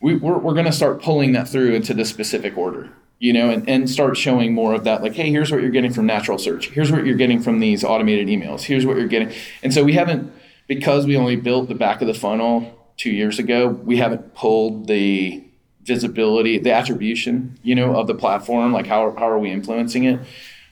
We, 0.00 0.16
we're, 0.16 0.38
we're 0.38 0.54
going 0.54 0.66
to 0.66 0.72
start 0.72 1.02
pulling 1.02 1.32
that 1.32 1.48
through 1.48 1.74
into 1.74 1.92
the 1.92 2.04
specific 2.04 2.56
order 2.56 2.90
you 3.18 3.32
know, 3.32 3.50
and, 3.50 3.68
and 3.68 3.90
start 3.90 4.16
showing 4.16 4.54
more 4.54 4.74
of 4.74 4.84
that, 4.84 5.02
like, 5.02 5.14
hey, 5.14 5.30
here's 5.30 5.50
what 5.50 5.60
you're 5.60 5.70
getting 5.70 5.92
from 5.92 6.06
natural 6.06 6.38
search. 6.38 6.70
Here's 6.70 6.92
what 6.92 7.04
you're 7.04 7.16
getting 7.16 7.40
from 7.40 7.58
these 7.58 7.82
automated 7.82 8.28
emails. 8.28 8.62
Here's 8.62 8.86
what 8.86 8.96
you're 8.96 9.08
getting. 9.08 9.32
And 9.62 9.74
so 9.74 9.82
we 9.82 9.94
haven't 9.94 10.32
because 10.68 11.06
we 11.06 11.16
only 11.16 11.34
built 11.34 11.68
the 11.68 11.74
back 11.74 12.00
of 12.00 12.06
the 12.06 12.14
funnel 12.14 12.78
two 12.96 13.10
years 13.10 13.38
ago, 13.38 13.68
we 13.68 13.96
haven't 13.96 14.34
pulled 14.34 14.86
the 14.86 15.42
visibility, 15.82 16.58
the 16.58 16.72
attribution, 16.72 17.58
you 17.62 17.74
know, 17.74 17.96
of 17.96 18.06
the 18.06 18.14
platform. 18.14 18.72
Like 18.72 18.86
how, 18.86 19.14
how 19.18 19.28
are 19.28 19.38
we 19.38 19.50
influencing 19.50 20.04
it, 20.04 20.20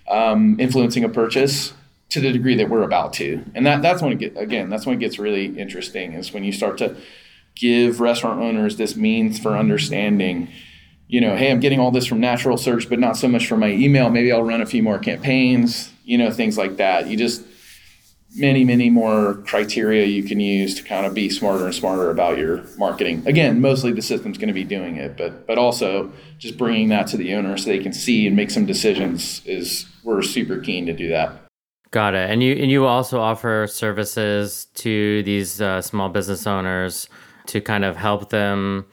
um, 0.08 0.60
influencing 0.60 1.02
a 1.04 1.08
purchase 1.08 1.72
to 2.10 2.20
the 2.20 2.30
degree 2.30 2.54
that 2.56 2.68
we're 2.68 2.82
about 2.82 3.14
to. 3.14 3.42
And 3.54 3.66
that, 3.66 3.82
that's 3.82 4.02
when 4.02 4.12
it 4.12 4.18
get, 4.18 4.36
again, 4.36 4.68
that's 4.68 4.86
when 4.86 4.96
it 4.96 5.00
gets 5.00 5.18
really 5.18 5.58
interesting 5.58 6.12
is 6.12 6.32
when 6.32 6.44
you 6.44 6.52
start 6.52 6.78
to 6.78 6.96
give 7.54 8.00
restaurant 8.00 8.40
owners 8.40 8.76
this 8.76 8.94
means 8.94 9.38
for 9.38 9.56
understanding, 9.56 10.48
you 11.08 11.20
know, 11.20 11.36
hey, 11.36 11.50
I'm 11.50 11.60
getting 11.60 11.80
all 11.80 11.90
this 11.90 12.06
from 12.06 12.20
natural 12.20 12.56
search, 12.56 12.88
but 12.88 12.98
not 12.98 13.16
so 13.16 13.28
much 13.28 13.46
from 13.46 13.60
my 13.60 13.70
email. 13.70 14.10
Maybe 14.10 14.32
I'll 14.32 14.42
run 14.42 14.60
a 14.60 14.66
few 14.66 14.82
more 14.82 14.98
campaigns, 14.98 15.92
you 16.04 16.18
know, 16.18 16.30
things 16.30 16.58
like 16.58 16.76
that. 16.76 17.06
You 17.06 17.16
just, 17.16 17.42
many, 18.36 18.64
many 18.64 18.90
more 18.90 19.34
criteria 19.46 20.04
you 20.06 20.22
can 20.22 20.40
use 20.40 20.74
to 20.74 20.82
kind 20.82 21.06
of 21.06 21.14
be 21.14 21.30
smarter 21.30 21.64
and 21.64 21.74
smarter 21.74 22.10
about 22.10 22.38
your 22.38 22.64
marketing. 22.76 23.22
Again, 23.26 23.60
mostly 23.60 23.92
the 23.92 24.02
system's 24.02 24.36
going 24.36 24.48
to 24.48 24.54
be 24.54 24.64
doing 24.64 24.96
it, 24.96 25.16
but 25.16 25.46
but 25.46 25.58
also 25.58 26.12
just 26.38 26.58
bringing 26.58 26.88
that 26.88 27.06
to 27.08 27.16
the 27.16 27.34
owner 27.34 27.56
so 27.56 27.70
they 27.70 27.78
can 27.78 27.92
see 27.92 28.26
and 28.26 28.36
make 28.36 28.50
some 28.50 28.66
decisions 28.66 29.42
is 29.46 29.86
we're 30.04 30.22
super 30.22 30.58
keen 30.58 30.86
to 30.86 30.92
do 30.92 31.08
that. 31.08 31.32
Got 31.92 32.14
it. 32.14 32.28
And 32.30 32.42
you 32.42 32.52
and 32.54 32.70
you 32.70 32.84
also 32.84 33.20
offer 33.20 33.66
services 33.68 34.66
to 34.74 35.22
these 35.22 35.60
uh, 35.60 35.80
small 35.80 36.08
business 36.08 36.46
owners 36.46 37.08
to 37.46 37.60
kind 37.60 37.84
of 37.84 37.96
help 37.96 38.30
them 38.30 38.86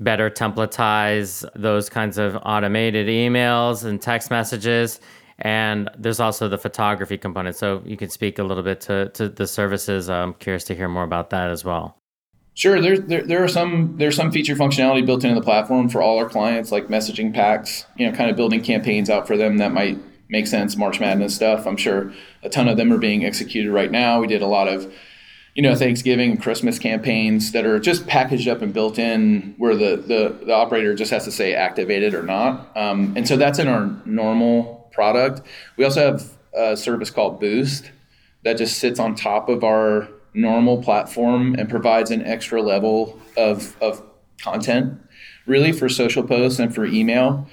better 0.00 0.30
templatize 0.30 1.48
those 1.54 1.88
kinds 1.88 2.18
of 2.18 2.36
automated 2.44 3.06
emails 3.06 3.84
and 3.84 4.00
text 4.00 4.30
messages 4.30 5.00
and 5.42 5.88
there's 5.96 6.20
also 6.20 6.48
the 6.48 6.58
photography 6.58 7.16
component. 7.16 7.56
So 7.56 7.82
you 7.84 7.96
can 7.96 8.10
speak 8.10 8.38
a 8.38 8.44
little 8.44 8.62
bit 8.62 8.80
to, 8.82 9.08
to 9.10 9.28
the 9.28 9.46
services. 9.46 10.10
I'm 10.10 10.34
curious 10.34 10.64
to 10.64 10.74
hear 10.74 10.88
more 10.88 11.04
about 11.04 11.30
that 11.30 11.50
as 11.50 11.64
well. 11.64 11.96
Sure. 12.54 12.80
There, 12.80 12.98
there, 12.98 13.22
there 13.22 13.42
are 13.42 13.48
some 13.48 13.96
there's 13.96 14.16
some 14.16 14.30
feature 14.30 14.54
functionality 14.54 15.06
built 15.06 15.24
into 15.24 15.34
the 15.36 15.44
platform 15.44 15.88
for 15.88 16.02
all 16.02 16.18
our 16.18 16.28
clients, 16.28 16.70
like 16.70 16.88
messaging 16.88 17.32
packs. 17.32 17.86
You 17.96 18.10
know, 18.10 18.16
kind 18.16 18.28
of 18.28 18.36
building 18.36 18.60
campaigns 18.60 19.08
out 19.08 19.26
for 19.26 19.36
them 19.36 19.58
that 19.58 19.72
might 19.72 19.98
make 20.28 20.46
sense. 20.46 20.76
March 20.76 21.00
Madness 21.00 21.34
stuff. 21.34 21.66
I'm 21.66 21.76
sure 21.76 22.12
a 22.42 22.50
ton 22.50 22.68
of 22.68 22.76
them 22.76 22.92
are 22.92 22.98
being 22.98 23.24
executed 23.24 23.70
right 23.72 23.90
now. 23.90 24.20
We 24.20 24.26
did 24.26 24.42
a 24.42 24.46
lot 24.46 24.68
of 24.68 24.92
you 25.60 25.68
know 25.68 25.74
Thanksgiving 25.74 26.30
and 26.30 26.42
Christmas 26.42 26.78
campaigns 26.78 27.52
that 27.52 27.66
are 27.66 27.78
just 27.78 28.06
packaged 28.06 28.48
up 28.48 28.62
and 28.62 28.72
built 28.72 28.98
in, 28.98 29.54
where 29.58 29.76
the 29.76 29.96
the, 29.96 30.46
the 30.46 30.54
operator 30.54 30.94
just 30.94 31.10
has 31.10 31.24
to 31.24 31.30
say 31.30 31.52
activated 31.52 32.14
or 32.14 32.22
not. 32.22 32.74
Um, 32.74 33.12
and 33.14 33.28
so 33.28 33.36
that's 33.36 33.58
in 33.58 33.68
our 33.68 33.94
normal 34.06 34.88
product. 34.90 35.42
We 35.76 35.84
also 35.84 36.12
have 36.12 36.30
a 36.54 36.78
service 36.78 37.10
called 37.10 37.40
Boost 37.40 37.90
that 38.42 38.56
just 38.56 38.78
sits 38.78 38.98
on 38.98 39.14
top 39.14 39.50
of 39.50 39.62
our 39.62 40.08
normal 40.32 40.82
platform 40.82 41.54
and 41.56 41.68
provides 41.68 42.10
an 42.10 42.24
extra 42.24 42.62
level 42.62 43.20
of, 43.36 43.76
of 43.82 44.02
content 44.40 44.98
really 45.44 45.72
for 45.72 45.90
social 45.90 46.22
posts 46.22 46.58
and 46.58 46.74
for 46.74 46.86
email. 46.86 47.46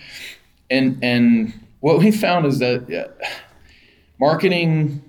And 0.69 0.97
and 1.03 1.53
what 1.81 1.99
we 1.99 2.11
found 2.11 2.45
is 2.45 2.59
that 2.59 2.85
yeah, 2.87 3.07
marketing 4.17 5.03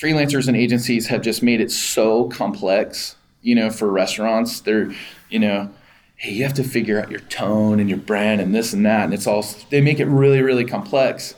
freelancers 0.00 0.48
and 0.48 0.56
agencies 0.56 1.08
have 1.08 1.22
just 1.22 1.42
made 1.42 1.60
it 1.60 1.70
so 1.70 2.28
complex, 2.28 3.16
you 3.42 3.54
know, 3.54 3.70
for 3.70 3.90
restaurants. 3.90 4.60
They're, 4.60 4.92
you 5.28 5.38
know, 5.38 5.70
hey, 6.16 6.32
you 6.32 6.42
have 6.44 6.54
to 6.54 6.64
figure 6.64 7.00
out 7.00 7.10
your 7.10 7.20
tone 7.20 7.80
and 7.80 7.88
your 7.88 7.98
brand 7.98 8.40
and 8.40 8.54
this 8.54 8.72
and 8.72 8.84
that. 8.86 9.04
And 9.04 9.14
it's 9.14 9.26
all, 9.26 9.44
they 9.70 9.80
make 9.80 10.00
it 10.00 10.06
really, 10.06 10.40
really 10.40 10.64
complex. 10.64 11.34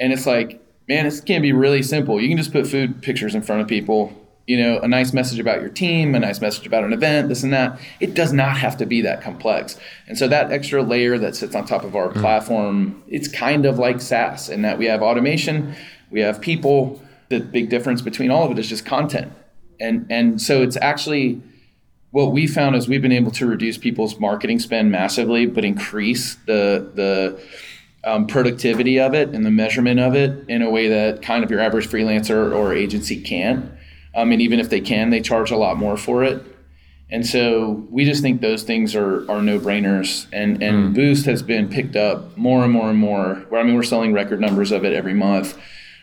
And 0.00 0.12
it's 0.12 0.26
like, 0.26 0.60
man, 0.88 1.04
this 1.04 1.20
can 1.20 1.42
be 1.42 1.52
really 1.52 1.82
simple. 1.82 2.20
You 2.20 2.28
can 2.28 2.38
just 2.38 2.52
put 2.52 2.66
food 2.66 3.02
pictures 3.02 3.34
in 3.34 3.42
front 3.42 3.62
of 3.62 3.68
people, 3.68 4.12
you 4.46 4.56
know, 4.56 4.80
a 4.80 4.88
nice 4.88 5.12
message 5.12 5.38
about 5.38 5.60
your 5.60 5.70
team, 5.70 6.14
a 6.14 6.18
nice 6.18 6.40
message 6.40 6.66
about 6.66 6.84
an 6.84 6.92
event, 6.92 7.28
this 7.28 7.42
and 7.42 7.52
that. 7.52 7.78
It 8.00 8.14
does 8.14 8.32
not 8.32 8.56
have 8.56 8.76
to 8.78 8.86
be 8.86 9.02
that 9.02 9.22
complex. 9.22 9.78
And 10.06 10.16
so 10.18 10.28
that 10.28 10.50
extra 10.50 10.82
layer 10.82 11.18
that 11.18 11.36
sits 11.36 11.54
on 11.54 11.66
top 11.66 11.84
of 11.84 11.94
our 11.94 12.08
mm. 12.08 12.20
platform, 12.20 13.02
it's 13.06 13.28
kind 13.28 13.66
of 13.66 13.78
like 13.78 14.00
SaaS 14.00 14.48
in 14.48 14.62
that 14.62 14.78
we 14.78 14.86
have 14.86 15.02
automation, 15.02 15.74
we 16.10 16.20
have 16.20 16.40
people. 16.40 17.02
The 17.32 17.40
big 17.40 17.70
difference 17.70 18.02
between 18.02 18.30
all 18.30 18.44
of 18.44 18.50
it 18.50 18.58
is 18.58 18.68
just 18.68 18.84
content. 18.84 19.32
And 19.80 20.06
and 20.10 20.40
so 20.40 20.62
it's 20.62 20.76
actually 20.76 21.40
what 22.10 22.30
we 22.32 22.46
found 22.46 22.76
is 22.76 22.88
we've 22.88 23.00
been 23.00 23.10
able 23.10 23.30
to 23.32 23.46
reduce 23.46 23.78
people's 23.78 24.20
marketing 24.20 24.58
spend 24.58 24.90
massively, 24.90 25.46
but 25.46 25.64
increase 25.64 26.36
the 26.46 26.90
the 26.94 27.42
um, 28.04 28.26
productivity 28.26 29.00
of 29.00 29.14
it 29.14 29.30
and 29.30 29.46
the 29.46 29.50
measurement 29.50 29.98
of 29.98 30.14
it 30.14 30.44
in 30.48 30.60
a 30.60 30.68
way 30.68 30.88
that 30.88 31.22
kind 31.22 31.42
of 31.42 31.50
your 31.50 31.60
average 31.60 31.88
freelancer 31.88 32.54
or 32.54 32.74
agency 32.74 33.20
can't. 33.20 33.70
Um, 34.14 34.32
and 34.32 34.42
even 34.42 34.60
if 34.60 34.68
they 34.68 34.80
can, 34.80 35.10
they 35.10 35.20
charge 35.20 35.50
a 35.50 35.56
lot 35.56 35.78
more 35.78 35.96
for 35.96 36.22
it. 36.22 36.44
And 37.10 37.26
so 37.26 37.86
we 37.90 38.04
just 38.04 38.22
think 38.22 38.40
those 38.40 38.62
things 38.62 38.94
are 38.94 39.30
are 39.30 39.42
no 39.42 39.58
brainers. 39.58 40.26
And 40.32 40.62
and 40.62 40.90
mm. 40.90 40.94
Boost 40.94 41.26
has 41.26 41.42
been 41.42 41.68
picked 41.68 41.96
up 41.96 42.36
more 42.36 42.62
and 42.64 42.72
more 42.72 42.90
and 42.90 42.98
more. 42.98 43.44
Where 43.48 43.60
I 43.60 43.64
mean, 43.64 43.74
we're 43.74 43.82
selling 43.82 44.12
record 44.12 44.40
numbers 44.40 44.70
of 44.70 44.84
it 44.84 44.92
every 44.92 45.14
month. 45.14 45.58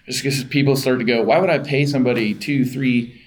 Just 0.09 0.23
because 0.23 0.43
people 0.45 0.75
start 0.75 0.97
to 0.97 1.05
go, 1.05 1.21
why 1.21 1.37
would 1.37 1.51
I 1.51 1.59
pay 1.59 1.85
somebody 1.85 2.33
two, 2.33 2.65
three, 2.65 3.21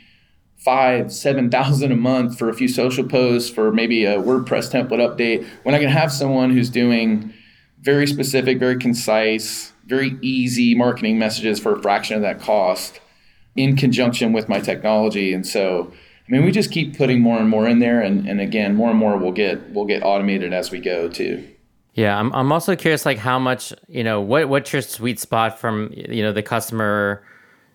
five, 0.56 1.12
seven 1.12 1.48
thousand 1.48 1.92
a 1.92 1.96
month 1.96 2.36
for 2.36 2.48
a 2.48 2.54
few 2.54 2.66
social 2.66 3.04
posts, 3.04 3.48
for 3.48 3.70
maybe 3.70 4.04
a 4.04 4.16
WordPress 4.16 4.72
template 4.72 4.98
update, 4.98 5.46
when 5.62 5.76
I 5.76 5.78
can 5.78 5.88
have 5.88 6.10
someone 6.10 6.50
who's 6.50 6.70
doing 6.70 7.32
very 7.80 8.06
specific, 8.08 8.58
very 8.58 8.78
concise, 8.78 9.72
very 9.86 10.18
easy 10.22 10.74
marketing 10.74 11.18
messages 11.18 11.60
for 11.60 11.72
a 11.72 11.82
fraction 11.82 12.16
of 12.16 12.22
that 12.22 12.40
cost 12.40 13.00
in 13.54 13.76
conjunction 13.76 14.32
with 14.32 14.48
my 14.48 14.58
technology. 14.58 15.32
And 15.32 15.46
so 15.46 15.92
I 16.26 16.32
mean 16.32 16.44
we 16.44 16.50
just 16.50 16.72
keep 16.72 16.96
putting 16.96 17.20
more 17.20 17.38
and 17.38 17.48
more 17.48 17.68
in 17.68 17.78
there 17.78 18.00
and, 18.00 18.28
and 18.28 18.40
again 18.40 18.74
more 18.74 18.90
and 18.90 18.98
more 18.98 19.16
will 19.18 19.32
get 19.32 19.72
will 19.72 19.84
get 19.84 20.02
automated 20.02 20.52
as 20.52 20.70
we 20.70 20.80
go 20.80 21.08
too. 21.08 21.48
Yeah, 21.94 22.18
I'm 22.18 22.32
I'm 22.32 22.52
also 22.52 22.74
curious 22.74 23.04
like 23.04 23.18
how 23.18 23.38
much, 23.38 23.72
you 23.88 24.02
know, 24.02 24.20
what 24.20 24.48
what's 24.48 24.72
your 24.72 24.82
sweet 24.82 25.20
spot 25.20 25.58
from 25.58 25.92
you 25.92 26.22
know 26.22 26.32
the 26.32 26.42
customer 26.42 27.22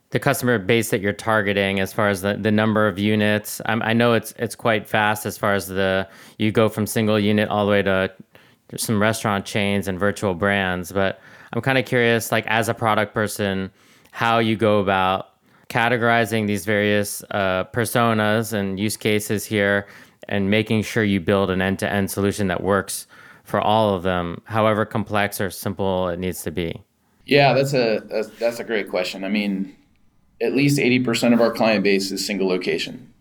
the 0.10 0.20
customer 0.20 0.58
base 0.58 0.90
that 0.90 1.02
you're 1.02 1.14
targeting 1.14 1.80
as 1.80 1.92
far 1.94 2.10
as 2.10 2.22
the, 2.22 2.36
the 2.36 2.52
number 2.52 2.88
of 2.88 2.98
units? 2.98 3.62
I'm, 3.66 3.82
i 3.84 3.94
know 3.94 4.14
it's 4.14 4.34
it's 4.40 4.56
quite 4.56 4.88
fast 4.88 5.26
as 5.26 5.38
far 5.38 5.54
as 5.54 5.68
the 5.68 6.08
you 6.40 6.52
go 6.52 6.70
from 6.70 6.88
single 6.88 7.20
unit 7.20 7.50
all 7.50 7.66
the 7.66 7.72
way 7.72 7.82
to 7.84 8.12
some 8.76 9.02
restaurant 9.02 9.46
chains 9.46 9.88
and 9.88 10.00
virtual 10.00 10.34
brands 10.34 10.92
but 10.92 11.22
i'm 11.54 11.62
kind 11.62 11.78
of 11.78 11.86
curious 11.86 12.32
like 12.32 12.46
as 12.48 12.68
a 12.68 12.74
product 12.74 13.14
person 13.14 13.72
how 14.12 14.40
you 14.40 14.56
go 14.58 14.80
about 14.80 15.30
categorizing 15.70 16.48
these 16.48 16.66
various 16.66 17.24
uh, 17.32 17.64
personas 17.66 18.54
and 18.54 18.80
use 18.80 18.98
cases 18.98 19.46
here 19.46 19.88
and 20.28 20.50
making 20.50 20.82
sure 20.82 21.04
you 21.04 21.20
build 21.20 21.50
an 21.50 21.62
end-to-end 21.62 22.10
solution 22.10 22.48
that 22.48 22.62
works 22.62 23.08
for 23.48 23.60
all 23.62 23.94
of 23.94 24.04
them 24.04 24.42
however 24.46 24.86
complex 24.86 25.42
or 25.42 25.50
simple 25.50 26.10
it 26.10 26.20
needs 26.20 26.44
to 26.44 26.52
be 26.52 26.84
yeah 27.26 27.54
that's 27.54 27.74
a 27.74 28.02
that's, 28.10 28.30
that's 28.40 28.60
a 28.60 28.64
great 28.64 28.90
question 28.90 29.24
i 29.24 29.30
mean 29.30 29.76
at 30.42 30.54
least 30.54 30.78
80% 30.78 31.34
of 31.34 31.42
our 31.42 31.52
client 31.52 31.84
base 31.84 32.12
is 32.12 32.26
single 32.26 32.48
location. 32.48 33.14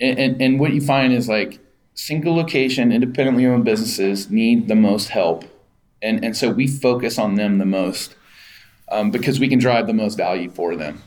And, 0.00 0.18
and, 0.18 0.42
and, 0.42 0.60
what 0.60 0.72
you 0.72 0.80
find 0.80 1.12
is 1.12 1.28
like 1.28 1.60
single 1.94 2.34
location, 2.34 2.90
independently 2.90 3.46
owned 3.46 3.64
businesses 3.64 4.30
need 4.30 4.66
the 4.66 4.74
most 4.74 5.08
help. 5.10 5.44
And, 6.02 6.24
and 6.24 6.36
so 6.36 6.50
we 6.50 6.66
focus 6.66 7.18
on 7.18 7.36
them 7.36 7.58
the 7.58 7.64
most 7.64 8.16
um, 8.90 9.10
because 9.10 9.38
we 9.38 9.48
can 9.48 9.58
drive 9.58 9.86
the 9.86 9.92
most 9.92 10.16
value 10.16 10.50
for 10.50 10.74
them. 10.74 11.02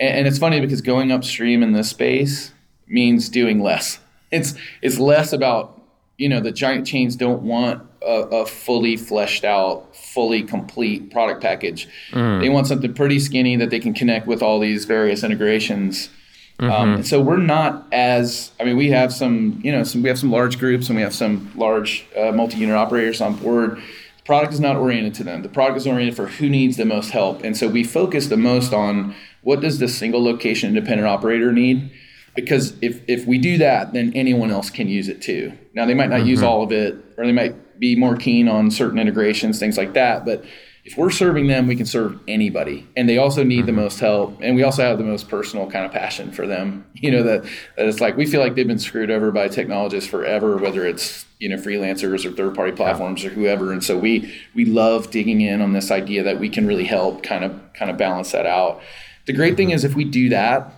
And, 0.00 0.18
and 0.18 0.26
it's 0.26 0.38
funny 0.38 0.60
because 0.60 0.80
going 0.80 1.12
upstream 1.12 1.62
in 1.62 1.72
this 1.72 1.90
space 1.90 2.52
means 2.88 3.28
doing 3.28 3.62
less. 3.62 4.00
It's, 4.32 4.54
it's 4.82 4.98
less 4.98 5.32
about, 5.32 5.79
you 6.20 6.28
know, 6.28 6.38
the 6.38 6.52
giant 6.52 6.86
chains 6.86 7.16
don't 7.16 7.42
want 7.42 7.82
a, 8.02 8.12
a, 8.12 8.46
fully 8.46 8.94
fleshed 8.94 9.42
out, 9.42 9.96
fully 9.96 10.42
complete 10.42 11.10
product 11.10 11.40
package. 11.40 11.88
Mm. 12.10 12.42
They 12.42 12.50
want 12.50 12.66
something 12.66 12.92
pretty 12.92 13.18
skinny 13.18 13.56
that 13.56 13.70
they 13.70 13.80
can 13.80 13.94
connect 13.94 14.26
with 14.26 14.42
all 14.42 14.60
these 14.60 14.84
various 14.84 15.24
integrations. 15.24 16.10
Um, 16.58 16.68
mm-hmm. 16.68 16.94
Um, 16.96 17.02
so 17.04 17.22
we're 17.22 17.38
not 17.38 17.86
as 17.90 18.52
I 18.60 18.64
mean 18.64 18.76
we 18.76 18.90
have 18.90 19.14
some 19.14 19.62
you 19.64 19.72
know 19.72 19.82
some 19.82 20.02
we 20.02 20.10
have 20.10 20.18
some 20.18 20.30
large 20.30 20.58
groups 20.58 20.88
and 20.88 20.96
we 20.96 21.02
have 21.02 21.14
some 21.14 21.50
large 21.56 22.06
uh, 22.14 22.32
multi-unit 22.32 22.76
operators 22.76 23.22
on 23.22 23.36
board. 23.36 23.76
The 23.76 24.22
product 24.24 24.52
is 24.52 24.60
not 24.60 24.76
oriented 24.76 25.14
to 25.14 25.24
them. 25.24 25.40
The 25.40 25.48
product 25.48 25.78
is 25.78 25.86
oriented 25.86 26.16
for 26.16 26.26
who 26.26 26.50
needs 26.50 26.76
the 26.76 26.84
most 26.84 27.12
help, 27.12 27.42
and 27.42 27.56
so 27.56 27.66
we 27.66 27.82
focus 27.82 28.26
the 28.26 28.36
most 28.36 28.74
on 28.74 29.14
what 29.40 29.62
does 29.62 29.78
the 29.78 29.88
single 29.88 30.22
location 30.22 30.68
independent 30.68 31.08
operator 31.08 31.50
need 31.50 31.90
because 32.34 32.74
if 32.80 33.02
if 33.08 33.26
we 33.26 33.38
do 33.38 33.58
that 33.58 33.92
then 33.92 34.12
anyone 34.14 34.50
else 34.50 34.70
can 34.70 34.88
use 34.88 35.08
it 35.08 35.20
too 35.20 35.52
now 35.74 35.86
they 35.86 35.94
might 35.94 36.10
not 36.10 36.20
mm-hmm. 36.20 36.28
use 36.28 36.42
all 36.42 36.62
of 36.62 36.72
it 36.72 36.94
or 37.16 37.26
they 37.26 37.32
might 37.32 37.54
be 37.80 37.96
more 37.96 38.14
keen 38.14 38.46
on 38.46 38.70
certain 38.70 38.98
integrations, 38.98 39.58
things 39.58 39.76
like 39.76 39.94
that. 39.94 40.24
But 40.24 40.44
if 40.84 40.96
we're 40.96 41.10
serving 41.10 41.46
them, 41.46 41.66
we 41.66 41.76
can 41.76 41.86
serve 41.86 42.20
anybody. 42.28 42.86
And 42.96 43.08
they 43.08 43.18
also 43.18 43.42
need 43.42 43.66
the 43.66 43.72
mm-hmm. 43.72 43.80
most 43.80 44.00
help. 44.00 44.38
And 44.42 44.54
we 44.54 44.62
also 44.62 44.82
have 44.82 44.98
the 44.98 45.04
most 45.04 45.28
personal 45.28 45.68
kind 45.70 45.84
of 45.84 45.92
passion 45.92 46.30
for 46.30 46.46
them. 46.46 46.86
You 47.00 47.10
know, 47.10 47.22
that, 47.22 47.44
that 47.44 47.86
it's 47.86 48.00
like 48.00 48.18
we 48.18 48.26
feel 48.26 48.42
like 48.42 48.56
they've 48.56 48.68
been 48.68 48.78
screwed 48.78 49.10
over 49.10 49.32
by 49.32 49.48
technologists 49.48 50.10
forever, 50.10 50.58
whether 50.58 50.84
it's, 50.84 51.24
you 51.38 51.48
know, 51.48 51.56
freelancers 51.56 52.26
or 52.26 52.32
third 52.32 52.54
party 52.54 52.72
platforms 52.72 53.24
or 53.24 53.30
whoever. 53.30 53.72
And 53.72 53.82
so 53.82 53.96
we 53.96 54.30
we 54.54 54.66
love 54.66 55.10
digging 55.10 55.40
in 55.40 55.62
on 55.62 55.72
this 55.72 55.90
idea 55.90 56.22
that 56.24 56.38
we 56.38 56.50
can 56.50 56.66
really 56.66 56.84
help 56.84 57.22
kind 57.22 57.42
of 57.42 57.58
kind 57.72 57.90
of 57.90 57.96
balance 57.96 58.32
that 58.32 58.44
out. 58.44 58.82
The 59.24 59.32
great 59.32 59.56
thing 59.56 59.68
mm-hmm. 59.68 59.76
is 59.76 59.84
if 59.84 59.94
we 59.94 60.04
do 60.04 60.28
that, 60.28 60.74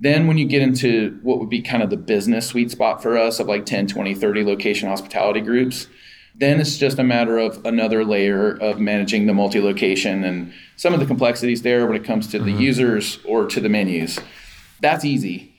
Then 0.00 0.26
when 0.26 0.38
you 0.38 0.46
get 0.46 0.62
into 0.62 1.18
what 1.22 1.40
would 1.40 1.48
be 1.48 1.60
kind 1.60 1.82
of 1.82 1.90
the 1.90 1.96
business 1.96 2.46
sweet 2.46 2.70
spot 2.70 3.02
for 3.02 3.18
us 3.18 3.40
of 3.40 3.48
like 3.48 3.66
10, 3.66 3.88
20, 3.88 4.14
30 4.14 4.44
location 4.44 4.88
hospitality 4.88 5.40
groups, 5.40 5.88
then 6.36 6.60
it's 6.60 6.78
just 6.78 7.00
a 7.00 7.04
matter 7.04 7.38
of 7.38 7.64
another 7.66 8.04
layer 8.04 8.52
of 8.60 8.78
managing 8.78 9.26
the 9.26 9.34
multi-location 9.34 10.22
and 10.22 10.52
some 10.76 10.94
of 10.94 11.00
the 11.00 11.06
complexities 11.06 11.62
there 11.62 11.84
when 11.86 11.96
it 11.96 12.04
comes 12.04 12.28
to 12.28 12.38
mm-hmm. 12.38 12.56
the 12.56 12.62
users 12.62 13.18
or 13.24 13.46
to 13.46 13.60
the 13.60 13.68
menus. 13.68 14.20
That's 14.80 15.04
easy. 15.04 15.52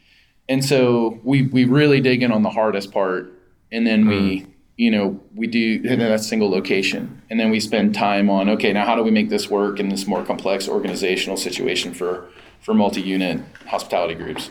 And 0.47 0.63
so 0.63 1.19
we 1.23 1.43
we 1.43 1.65
really 1.65 1.99
dig 1.99 2.23
in 2.23 2.31
on 2.31 2.43
the 2.43 2.49
hardest 2.49 2.91
part 2.91 3.31
and 3.71 3.85
then 3.85 4.01
mm-hmm. 4.01 4.09
we 4.09 4.47
you 4.77 4.89
know 4.89 5.19
we 5.35 5.45
do 5.47 5.81
that 5.81 6.21
single 6.21 6.49
location 6.49 7.21
and 7.29 7.39
then 7.39 7.51
we 7.51 7.59
spend 7.59 7.93
time 7.93 8.29
on 8.29 8.49
okay 8.49 8.73
now 8.73 8.85
how 8.85 8.95
do 8.95 9.03
we 9.03 9.11
make 9.11 9.29
this 9.29 9.49
work 9.49 9.79
in 9.79 9.89
this 9.89 10.07
more 10.07 10.23
complex 10.23 10.67
organizational 10.67 11.37
situation 11.37 11.93
for 11.93 12.27
for 12.61 12.73
multi-unit 12.73 13.41
hospitality 13.65 14.15
groups 14.15 14.49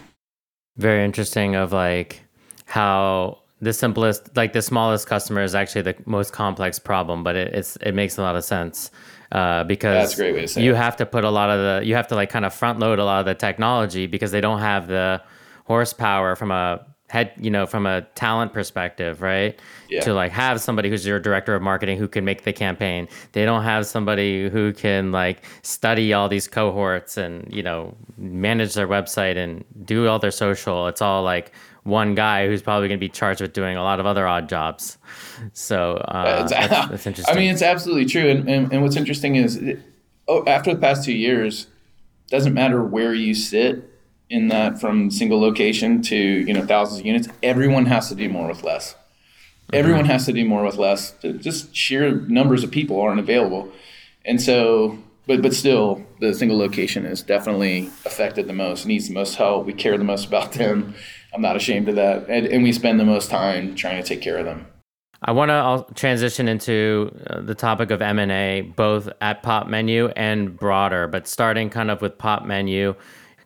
very 0.77 1.05
interesting 1.05 1.55
of 1.55 1.73
like 1.73 2.23
how 2.67 3.39
the 3.61 3.73
simplest 3.73 4.37
like 4.37 4.53
the 4.53 4.63
smallest 4.63 5.07
customer 5.07 5.43
is 5.43 5.55
actually 5.55 5.83
the 5.83 5.95
most 6.07 6.33
complex 6.33 6.79
problem 6.79 7.23
but 7.25 7.35
it, 7.37 7.53
it's 7.55 7.77
it 7.77 7.93
makes 7.93 8.19
a 8.19 8.23
lot 8.23 8.37
of 8.37 8.45
sense 8.45 8.91
uh, 9.33 9.63
because 9.65 10.09
That's 10.09 10.15
a 10.15 10.17
great 10.17 10.35
way 10.35 10.41
to 10.43 10.49
say 10.49 10.63
you 10.63 10.73
it. 10.73 10.77
have 10.77 10.97
to 10.97 11.07
put 11.07 11.25
a 11.25 11.31
lot 11.31 11.51
of 11.51 11.59
the 11.59 11.87
you 11.87 11.95
have 11.95 12.07
to 12.09 12.15
like 12.15 12.31
kind 12.31 12.45
of 12.45 12.55
front 12.55 12.79
load 12.79 12.99
a 12.99 13.05
lot 13.05 13.21
of 13.21 13.27
the 13.27 13.35
technology 13.35 14.07
because 14.07 14.31
they 14.31 14.41
don't 14.41 14.61
have 14.61 14.87
the 14.89 15.21
horsepower 15.67 16.35
from 16.35 16.51
a 16.51 16.87
head 17.09 17.33
you 17.39 17.51
know 17.51 17.67
from 17.67 17.87
a 17.87 18.03
talent 18.15 18.53
perspective 18.53 19.23
right? 19.23 19.59
Yeah. 19.89 20.01
to 20.03 20.13
like 20.15 20.31
have 20.33 20.61
somebody 20.61 20.91
who's 20.91 21.07
your 21.07 21.19
director 21.19 21.55
of 21.55 21.63
marketing 21.63 21.99
who 21.99 22.09
can 22.09 22.25
make 22.25 22.45
the 22.45 22.53
campaign. 22.53 23.09
They 23.33 23.45
don't 23.45 23.63
have 23.63 23.87
somebody 23.87 24.49
who 24.49 24.73
can 24.73 25.13
like 25.13 25.43
study 25.63 26.13
all 26.13 26.29
these 26.29 26.47
cohorts 26.47 27.17
and 27.17 27.53
you 27.53 27.63
know 27.63 27.97
manage 28.17 28.75
their 28.75 28.89
website 28.89 29.37
and 29.37 29.65
do 29.85 30.07
all 30.07 30.19
their 30.19 30.31
social. 30.31 30.87
It's 30.89 31.01
all 31.01 31.23
like 31.23 31.53
one 31.85 32.15
guy 32.15 32.47
who's 32.47 32.61
probably 32.61 32.89
going 32.89 32.99
to 32.99 33.05
be 33.05 33.09
charged 33.09 33.41
with 33.41 33.55
doing 33.55 33.77
a 33.77 33.83
lot 33.83 33.99
of 33.99 34.07
other 34.07 34.27
odd 34.27 34.49
jobs. 34.49 34.99
So 35.55 35.95
uh, 35.95 36.47
that's, 36.47 36.51
that's, 36.91 37.07
interesting 37.07 37.35
i 37.35 37.39
mean 37.39 37.51
it's 37.51 37.63
absolutely 37.63 38.05
true. 38.05 38.29
And, 38.29 38.49
and, 38.49 38.73
and 38.73 38.83
what's 38.83 38.97
interesting 38.97 39.37
is 39.37 39.57
it, 39.57 39.81
oh, 40.29 40.45
after 40.47 40.75
the 40.75 40.81
past 40.81 41.05
two 41.05 41.15
years 41.15 41.67
doesn't 42.29 42.53
matter 42.53 42.85
where 42.85 43.15
you 43.15 43.35
sit 43.35 43.88
in 44.31 44.49
that 44.49 44.81
from 44.81 45.11
single 45.11 45.41
location 45.41 46.03
to 46.03 46.17
you 46.17 46.53
know 46.53 46.65
thousands 46.65 47.01
of 47.01 47.07
units 47.07 47.29
everyone 47.43 47.87
has 47.87 48.09
to 48.09 48.15
do 48.15 48.29
more 48.29 48.49
with 48.49 48.63
less. 48.63 48.95
Mm-hmm. 48.95 49.77
everyone 49.77 50.05
has 50.07 50.27
to 50.27 50.33
do 50.33 50.45
more 50.45 50.65
with 50.65 50.77
less. 50.77 51.15
Just 51.23 51.75
sheer 51.75 52.13
numbers 52.13 52.65
of 52.65 52.71
people 52.71 53.01
aren't 53.01 53.21
available. 53.21 53.71
And 54.25 54.41
so 54.41 54.99
but 55.27 55.43
but 55.43 55.55
still 55.55 56.05
the 56.21 56.35
single 56.35 56.59
location 56.59 57.05
is 57.05 57.23
definitely 57.23 57.87
affected 58.05 58.47
the 58.47 58.53
most 58.53 58.87
needs 58.87 59.09
the 59.09 59.15
most 59.15 59.37
help. 59.37 59.67
We 59.67 59.73
care 59.73 59.97
the 59.97 60.05
most 60.05 60.27
about 60.27 60.53
them. 60.53 60.95
I'm 61.35 61.43
not 61.43 61.57
ashamed 61.57 61.89
of 61.89 61.97
that. 61.97 62.29
And, 62.29 62.47
and 62.47 62.63
we 62.63 62.73
spend 62.73 62.99
the 62.99 63.05
most 63.05 63.31
time 63.31 63.75
trying 63.75 64.03
to 64.03 64.09
take 64.09 64.23
care 64.23 64.39
of 64.39 64.47
them. 64.47 64.67
I 65.21 65.33
want 65.33 65.51
to 65.51 65.95
transition 65.95 66.49
into 66.49 67.13
uh, 67.27 67.41
the 67.41 67.55
topic 67.55 67.91
of 67.91 68.01
M&A, 68.01 68.61
both 68.77 69.09
at 69.21 69.43
Popmenu 69.43 70.13
and 70.15 70.57
broader, 70.57 71.09
but 71.09 71.27
starting 71.27 71.71
kind 71.71 71.91
of 71.91 72.01
with 72.01 72.17
Popmenu 72.19 72.95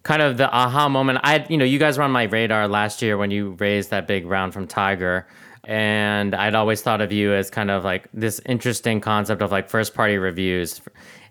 kind 0.02 0.22
of 0.22 0.36
the 0.36 0.50
aha 0.50 0.88
moment. 0.88 1.20
I, 1.22 1.46
you 1.48 1.56
know, 1.56 1.64
you 1.64 1.78
guys 1.78 1.98
were 1.98 2.04
on 2.04 2.10
my 2.10 2.24
radar 2.24 2.68
last 2.68 3.02
year 3.02 3.16
when 3.16 3.30
you 3.30 3.50
raised 3.58 3.90
that 3.90 4.06
big 4.06 4.26
round 4.26 4.52
from 4.52 4.66
Tiger. 4.66 5.26
And 5.64 6.34
I'd 6.34 6.54
always 6.56 6.82
thought 6.82 7.00
of 7.00 7.12
you 7.12 7.32
as 7.32 7.48
kind 7.50 7.70
of 7.70 7.84
like 7.84 8.08
this 8.12 8.40
interesting 8.46 9.00
concept 9.00 9.42
of 9.42 9.52
like 9.52 9.68
first 9.68 9.94
party 9.94 10.16
reviews. 10.18 10.80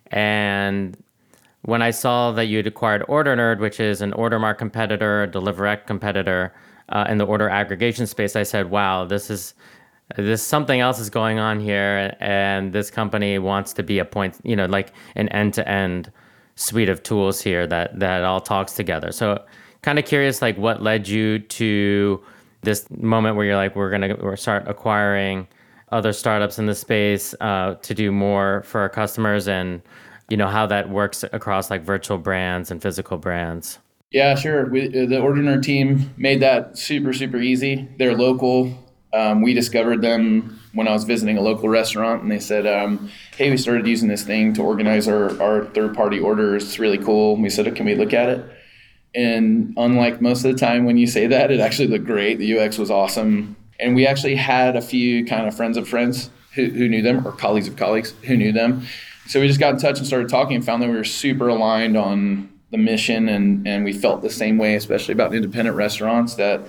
And 0.07 0.97
when 1.63 1.82
I 1.82 1.91
saw 1.91 2.32
that 2.32 2.45
you'd 2.45 2.65
acquired 2.65 3.03
OrderNerd, 3.07 3.59
which 3.59 3.80
is 3.80 4.01
an 4.01 4.13
Ordermark 4.13 4.57
competitor, 4.57 5.24
a 5.24 5.28
Deliverect 5.28 5.86
competitor 5.86 6.53
uh, 6.89 7.05
in 7.09 7.17
the 7.17 7.26
order 7.26 7.49
aggregation 7.49 8.07
space, 8.07 8.36
I 8.36 8.43
said, 8.43 8.69
wow, 8.69 9.05
this 9.05 9.30
is 9.30 9.53
this 10.17 10.43
something 10.43 10.80
else 10.80 10.99
is 10.99 11.09
going 11.09 11.39
on 11.39 11.59
here 11.59 12.15
and 12.19 12.74
this 12.74 12.91
company 12.91 13.39
wants 13.39 13.74
to 13.74 13.84
be 13.84 13.99
a 13.99 14.05
point 14.05 14.38
you 14.43 14.55
know 14.55 14.65
like 14.65 14.91
an 15.15 15.30
end 15.30 15.53
to 15.53 15.67
end 15.67 16.11
suite 16.62 16.89
of 16.89 17.01
tools 17.01 17.41
here 17.41 17.66
that 17.66 17.99
that 17.99 18.24
all 18.24 18.39
talks 18.39 18.74
together. 18.74 19.12
So 19.12 19.43
kind 19.82 19.97
of 19.97 20.05
curious 20.05 20.41
like 20.41 20.57
what 20.57 20.82
led 20.82 21.07
you 21.07 21.39
to 21.39 22.22
this 22.62 22.86
moment 22.91 23.36
where 23.36 23.45
you're 23.45 23.55
like 23.55 23.76
we're 23.76 23.89
going 23.89 24.16
to 24.16 24.38
start 24.38 24.68
acquiring 24.68 25.47
other 25.91 26.14
startups 26.14 26.59
in 26.59 26.68
the 26.68 26.76
space 26.76 27.34
uh, 27.41 27.76
to 27.82 27.93
do 27.93 28.12
more 28.12 28.62
for 28.64 28.80
our 28.80 28.89
customers? 28.89 29.47
And 29.47 29.82
you 30.30 30.38
know 30.38 30.47
how 30.47 30.68
that 30.68 30.89
works 30.89 31.24
across 31.34 31.72
like 31.72 31.82
virtual 31.82 32.20
brands 32.20 32.70
and 32.70 32.82
physical 32.82 33.18
brands. 33.18 33.80
Yeah 34.12 34.36
sure. 34.36 34.70
We, 34.70 34.88
the 34.88 35.16
OrderNerd 35.16 35.64
team 35.64 36.14
made 36.16 36.41
that 36.41 36.78
super 36.78 37.12
super 37.12 37.38
easy. 37.38 37.89
They're 37.97 38.16
local. 38.16 38.78
Um, 39.14 39.41
we 39.41 39.53
discovered 39.53 40.01
them 40.01 40.61
when 40.74 40.88
I 40.88 40.93
was 40.93 41.03
visiting 41.03 41.38
a 41.38 41.41
local 41.41 41.69
restaurant, 41.69 42.22
and 42.22 42.32
they 42.32 42.39
said, 42.39 42.65
um, 42.65 43.09
"Hey, 43.36 43.49
we 43.49 43.57
started 43.57 43.86
using 43.88 44.07
this 44.07 44.24
thing 44.24 44.53
to 44.53 44.61
organize 44.61 45.07
our, 45.07 45.41
our 45.41 45.65
third 45.65 45.95
party 45.95 46.19
orders. 46.19 46.63
It's 46.63 46.80
really 46.80 46.97
cool." 46.97 47.34
And 47.34 47.43
we 47.43 47.49
said, 47.49 47.74
"Can 47.76 47.86
we 47.86 47.95
look 47.95 48.13
at 48.13 48.30
it?" 48.30 48.45
And 49.13 49.74
unlike 49.78 50.22
most 50.22 50.45
of 50.45 50.51
the 50.53 50.57
time 50.57 50.86
when 50.86 50.97
you 50.97 51.07
say 51.07 51.28
that, 51.28 51.51
it 51.51 51.59
actually 51.59 51.89
looked 51.89 52.05
great. 52.05 52.38
The 52.38 52.59
UX 52.59 52.78
was 52.78 52.89
awesome, 52.89 53.55
and 53.80 53.95
we 53.95 54.07
actually 54.07 54.36
had 54.36 54.76
a 54.76 54.82
few 54.82 55.26
kind 55.26 55.47
of 55.47 55.55
friends 55.55 55.78
of 55.78 55.88
friends 55.88 56.30
who, 56.53 56.65
who 56.65 56.88
knew 56.88 57.01
them, 57.01 57.26
or 57.28 57.32
colleagues 57.32 57.67
of 57.67 57.76
colleagues 57.76 58.13
who 58.24 58.38
knew 58.38 58.51
them. 58.51 58.84
So 59.28 59.39
we 59.39 59.47
just 59.47 59.59
got 59.59 59.74
in 59.74 59.80
touch 59.80 59.97
and 59.97 60.07
started 60.07 60.30
talking, 60.30 60.55
and 60.55 60.65
found 60.65 60.82
that 60.82 60.89
we 60.89 60.95
were 60.95 61.03
super 61.03 61.49
aligned 61.49 61.97
on 61.97 62.49
the 62.72 62.78
mission, 62.78 63.28
and 63.28 63.67
and 63.67 63.84
we 63.84 63.91
felt 63.91 64.22
the 64.22 64.30
same 64.30 64.57
way, 64.57 64.76
especially 64.76 65.11
about 65.13 65.36
independent 65.36 65.76
restaurants 65.76 66.36
that 66.36 66.61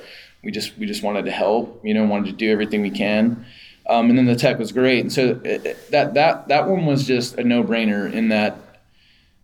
we 0.43 0.51
just 0.51 0.77
we 0.77 0.87
just 0.87 1.03
wanted 1.03 1.25
to 1.25 1.31
help, 1.31 1.81
you 1.85 1.95
know, 1.95 2.05
wanted 2.05 2.27
to 2.27 2.33
do 2.33 2.51
everything 2.51 2.83
we 2.83 2.91
can. 2.91 3.45
Um, 3.89 4.09
and 4.11 4.19
then 4.19 4.27
the 4.27 4.37
tech 4.37 4.59
was 4.59 4.73
great. 4.73 5.01
And 5.01 5.13
so 5.13 5.41
it, 5.45 5.67
uh, 5.67 5.75
that 5.91 6.15
that 6.15 6.49
that 6.49 6.69
one 6.69 6.87
was 6.87 7.07
just 7.07 7.39
a 7.39 7.45
no 7.45 7.63
brainer 7.65 8.13
in 8.13 8.29
that 8.29 8.57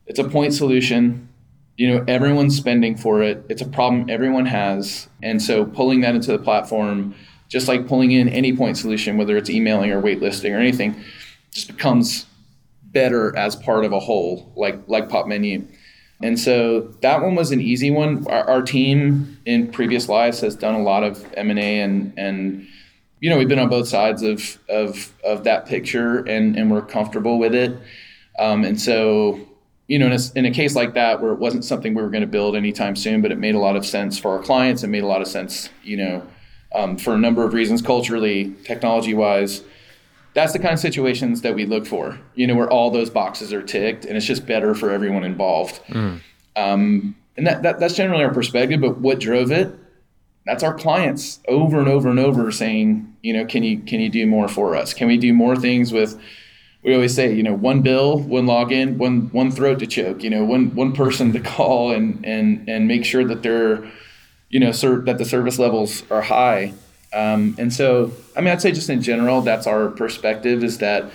it's 0.07 0.19
a 0.19 0.25
point 0.25 0.55
solution. 0.55 1.29
You 1.77 1.89
know, 1.95 2.05
everyone's 2.09 2.57
spending 2.57 2.97
for 2.97 3.23
it. 3.23 3.45
It's 3.49 3.63
a 3.63 3.69
problem 3.69 4.11
everyone 4.11 4.47
has, 4.47 5.09
and 5.23 5.41
so 5.41 5.65
pulling 5.65 6.01
that 6.01 6.15
into 6.15 6.33
the 6.33 6.39
platform, 6.39 7.15
just 7.49 7.69
like 7.69 7.87
pulling 7.87 8.11
in 8.11 8.29
any 8.29 8.57
point 8.57 8.77
solution, 8.77 9.17
whether 9.17 9.37
it's 9.37 9.51
emailing 9.51 9.93
or 9.93 10.03
waitlisting 10.03 10.53
or 10.53 10.59
anything, 10.59 10.97
just 11.53 11.69
becomes 11.69 12.27
better 12.83 13.37
as 13.37 13.55
part 13.55 13.85
of 13.85 13.93
a 13.93 14.01
whole, 14.01 14.53
like 14.57 14.79
like 14.87 15.09
Popmenu. 15.09 15.67
And 16.21 16.39
so 16.39 16.81
that 17.03 17.23
one 17.23 17.37
was 17.37 17.53
an 17.53 17.61
easy 17.61 17.91
one. 17.91 18.27
Our, 18.27 18.45
our 18.49 18.63
team 18.63 19.39
in 19.47 19.71
previous 19.71 20.09
lives 20.09 20.41
has 20.41 20.57
done 20.57 20.75
a 20.75 20.83
lot 20.83 21.05
of 21.05 21.25
M 21.35 21.51
and 21.51 21.59
A, 21.59 21.81
and 21.81 22.13
and 22.17 22.67
you 23.21 23.31
know 23.31 23.39
we've 23.39 23.49
been 23.49 23.59
on 23.59 23.69
both 23.69 23.89
sides 23.89 24.23
of 24.23 24.59
of 24.69 25.13
of 25.25 25.45
that 25.45 25.67
picture, 25.67 26.19
and 26.19 26.57
and 26.57 26.71
we're 26.71 26.83
comfortable 26.83 27.39
with 27.39 27.55
it. 27.55 27.79
Um, 28.39 28.65
and 28.65 28.81
so 28.81 29.41
you 29.87 29.99
know, 29.99 30.07
in 30.07 30.13
a, 30.13 30.19
in 30.35 30.45
a 30.45 30.51
case 30.51 30.77
like 30.77 30.93
that 30.95 31.23
where 31.23 31.33
it 31.33 31.39
wasn't 31.39 31.65
something 31.65 31.95
we 31.95 32.03
were 32.03 32.11
going 32.11 32.21
to 32.21 32.27
build 32.27 32.55
anytime 32.55 32.95
soon, 32.95 33.23
but 33.23 33.33
it 33.33 33.39
made 33.39 33.55
a 33.55 33.59
lot 33.59 33.75
of 33.75 33.87
sense 33.87 34.19
for 34.19 34.37
our 34.37 34.43
clients. 34.43 34.83
It 34.83 34.89
made 34.89 35.03
a 35.03 35.07
lot 35.07 35.23
of 35.23 35.29
sense, 35.29 35.71
you 35.83 35.97
know, 35.97 36.27
um, 36.75 36.99
for 36.99 37.15
a 37.15 37.19
number 37.19 37.43
of 37.43 37.55
reasons, 37.55 37.81
culturally, 37.81 38.55
technology 38.65 39.15
wise 39.15 39.63
that's 40.39 40.53
the 40.53 40.59
kind 40.59 40.73
of 40.73 40.79
situations 40.79 41.41
that 41.43 41.55
we 41.55 41.67
look 41.67 41.85
for, 41.85 42.19
you 42.37 42.47
know, 42.47 42.55
where 42.55 42.71
all 42.71 42.91
those 42.91 43.11
boxes 43.11 43.53
are 43.53 43.63
ticked 43.63 44.05
and 44.05 44.17
it's 44.17 44.27
just 44.27 44.47
better 44.47 44.75
for 44.75 44.91
everyone 44.91 45.25
involved. 45.25 45.81
Mm. 45.89 46.21
Um, 46.55 47.17
and 47.37 47.47
that, 47.47 47.63
that, 47.63 47.81
that's 47.81 47.95
generally 47.95 48.25
our 48.25 48.33
perspective, 48.33 48.81
but 48.81 48.99
what 48.99 49.19
drove 49.21 49.51
it? 49.51 49.75
That's 50.49 50.63
our 50.63 50.73
clients 50.73 51.41
over 51.47 51.79
and 51.79 51.89
over 51.89 52.09
and 52.09 52.19
over 52.19 52.51
saying, 52.51 53.15
you 53.21 53.35
know, 53.35 53.45
can 53.45 53.63
you, 53.63 53.81
can 53.81 54.01
you 54.01 54.09
do 54.09 54.27
more 54.27 54.49
for 54.49 54.75
us? 54.75 54.95
Can 54.95 55.07
we 55.07 55.19
do 55.19 55.35
more 55.35 55.55
things 55.55 55.93
with, 55.93 56.19
we 56.83 56.95
always 56.95 57.15
say, 57.15 57.35
you 57.35 57.43
know, 57.43 57.53
one 57.53 57.83
bill, 57.83 58.19
one 58.21 58.47
login, 58.47 58.97
one, 58.97 59.29
one 59.33 59.51
throat 59.51 59.79
to 59.81 59.87
choke, 59.87 60.23
you 60.23 60.31
know, 60.31 60.47
one, 60.47 60.75
one 60.75 60.95
person 60.95 61.35
to 61.35 61.41
call 61.55 61.93
and, 61.93 62.25
and, 62.25 62.67
and 62.67 62.89
make 62.89 63.05
sure 63.05 63.27
that 63.27 63.43
they're, 63.43 63.87
you 64.49 64.59
know, 64.59 64.73
ser- 64.73 65.03
that 65.03 65.19
the 65.19 65.27
service 65.27 65.59
levels 65.59 66.03
are 66.11 66.23
high. 66.23 66.73
Um, 67.13 67.55
and 67.59 67.71
so, 67.71 68.13
I 68.35 68.41
mean, 68.41 68.49
I'd 68.49 68.63
say 68.63 68.73
just 68.73 68.89
in 68.89 69.03
general, 69.03 69.43
that's 69.43 69.67
our 69.67 69.89
perspective 69.89 70.65
is 70.65 70.79
that 70.79 71.11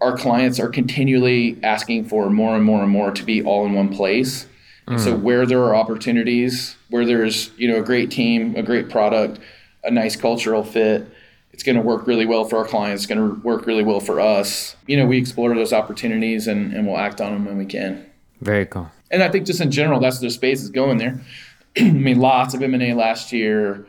our 0.00 0.16
clients 0.16 0.60
are 0.60 0.68
continually 0.68 1.58
asking 1.64 2.04
for 2.04 2.30
more 2.30 2.54
and 2.54 2.64
more 2.64 2.84
and 2.84 2.92
more 2.92 3.10
to 3.10 3.24
be 3.24 3.42
all 3.42 3.66
in 3.66 3.72
one 3.72 3.92
place. 3.92 4.46
Mm. 4.86 5.00
So 5.00 5.16
where 5.16 5.44
there 5.44 5.64
are 5.64 5.74
opportunities, 5.74 6.75
where 6.90 7.04
there's 7.04 7.50
you 7.56 7.68
know 7.68 7.78
a 7.78 7.82
great 7.82 8.10
team, 8.10 8.54
a 8.56 8.62
great 8.62 8.88
product, 8.88 9.40
a 9.84 9.90
nice 9.90 10.16
cultural 10.16 10.64
fit, 10.64 11.06
it's 11.52 11.62
going 11.62 11.76
to 11.76 11.82
work 11.82 12.06
really 12.06 12.26
well 12.26 12.44
for 12.44 12.58
our 12.58 12.64
clients. 12.64 13.02
It's 13.02 13.08
going 13.08 13.34
to 13.34 13.40
work 13.40 13.66
really 13.66 13.84
well 13.84 14.00
for 14.00 14.20
us. 14.20 14.76
You 14.86 14.96
know, 14.96 15.06
we 15.06 15.18
explore 15.18 15.54
those 15.54 15.72
opportunities 15.72 16.46
and, 16.46 16.72
and 16.72 16.86
we'll 16.86 16.98
act 16.98 17.20
on 17.20 17.32
them 17.32 17.44
when 17.44 17.58
we 17.58 17.66
can. 17.66 18.06
Very 18.40 18.66
cool. 18.66 18.90
And 19.10 19.22
I 19.22 19.30
think 19.30 19.46
just 19.46 19.60
in 19.60 19.70
general, 19.70 20.00
that's 20.00 20.18
the 20.18 20.30
space 20.30 20.62
is 20.62 20.70
going 20.70 20.98
there. 20.98 21.20
I 21.78 21.90
mean, 21.90 22.18
lots 22.18 22.54
of 22.54 22.62
M 22.62 22.74
and 22.74 22.82
A 22.82 22.94
last 22.94 23.32
year 23.32 23.86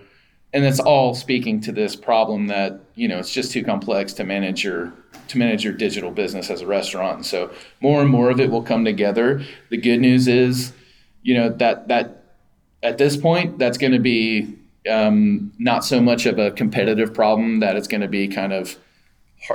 and 0.54 0.66
it's 0.66 0.80
all 0.80 1.14
speaking 1.14 1.62
to 1.62 1.72
this 1.72 1.95
problem 1.95 2.48
that 2.48 2.80
you 2.95 3.08
know 3.08 3.20
it's 3.20 3.34
just 3.34 3.52
too 3.52 3.64
complex 3.64 4.14
to 4.14 4.24
manage 4.24 4.64
your 4.64 4.93
to 5.28 5.38
manage 5.38 5.64
your 5.64 5.74
digital 5.74 6.10
business 6.10 6.50
as 6.50 6.62
a 6.62 6.68
restaurant. 6.68 7.18
And 7.18 7.26
so 7.26 7.52
more 7.82 8.02
and 8.02 8.10
more 8.10 8.30
of 8.30 8.39
it 8.39 8.50
will 8.50 8.64
come 8.64 8.86
together. 8.86 9.43
The 9.70 9.78
good 9.78 10.00
news 10.00 10.28
is, 10.28 10.72
you 11.22 11.36
know, 11.36 11.50
that 11.50 11.89
that 11.89 12.24
at 12.84 12.97
this 12.97 13.17
point, 13.17 13.57
that's 13.57 13.78
going 13.78 13.93
to 13.93 13.99
be 13.99 14.55
um, 14.89 15.51
not 15.59 15.84
so 15.84 16.01
much 16.01 16.25
of 16.25 16.39
a 16.39 16.51
competitive 16.51 17.13
problem 17.13 17.59
that 17.59 17.75
it's 17.75 17.88
going 17.88 18.01
to 18.01 18.07
be 18.07 18.28
kind 18.28 18.53
of 18.53 18.78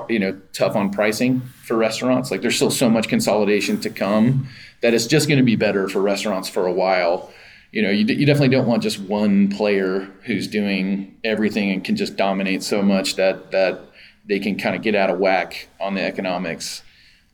you 0.08 0.18
know 0.18 0.40
tough 0.52 0.76
on 0.76 0.90
pricing 0.90 1.40
for 1.64 1.76
restaurants. 1.76 2.30
Like 2.30 2.40
there's 2.42 2.56
still 2.56 2.70
so 2.70 2.88
much 2.88 3.08
consolidation 3.08 3.80
to 3.80 3.90
come 3.90 4.48
that 4.80 4.94
it's 4.94 5.06
just 5.06 5.28
going 5.28 5.38
to 5.38 5.44
be 5.44 5.56
better 5.56 5.88
for 5.88 6.00
restaurants 6.00 6.48
for 6.48 6.66
a 6.66 6.72
while. 6.72 7.32
You 7.72 7.82
know, 7.82 7.90
you, 7.90 8.04
you 8.04 8.26
definitely 8.26 8.50
don't 8.50 8.66
want 8.66 8.82
just 8.82 9.00
one 9.00 9.48
player 9.48 10.10
who's 10.24 10.46
doing 10.46 11.16
everything 11.24 11.70
and 11.70 11.82
can 11.82 11.96
just 11.96 12.16
dominate 12.16 12.62
so 12.62 12.82
much 12.82 13.16
that 13.16 13.50
that 13.52 13.80
they 14.26 14.38
can 14.38 14.56
kind 14.56 14.76
of 14.76 14.82
get 14.82 14.94
out 14.94 15.10
of 15.10 15.18
whack 15.18 15.68
on 15.80 15.94
the 15.94 16.02
economics. 16.02 16.82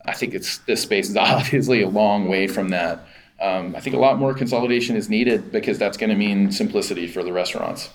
I 0.07 0.15
think 0.15 0.35
it's 0.35 0.59
this 0.59 0.83
space 0.83 1.11
is 1.11 1.17
obviously 1.17 1.83
a 1.83 1.89
long 1.89 2.29
way 2.29 2.47
from 2.47 2.69
that. 2.71 3.07
Um, 3.41 3.77
I 3.77 3.81
think 3.81 3.95
a 3.95 3.99
lot 3.99 4.19
more 4.19 4.35
consolidation 4.35 4.97
is 4.97 5.09
needed 5.09 5.53
because 5.53 5.79
that's 5.79 5.97
going 5.97 6.11
to 6.11 6.17
mean 6.17 6.51
simplicity 6.51 7.07
for 7.07 7.23
the 7.23 7.33
restaurants. 7.33 7.91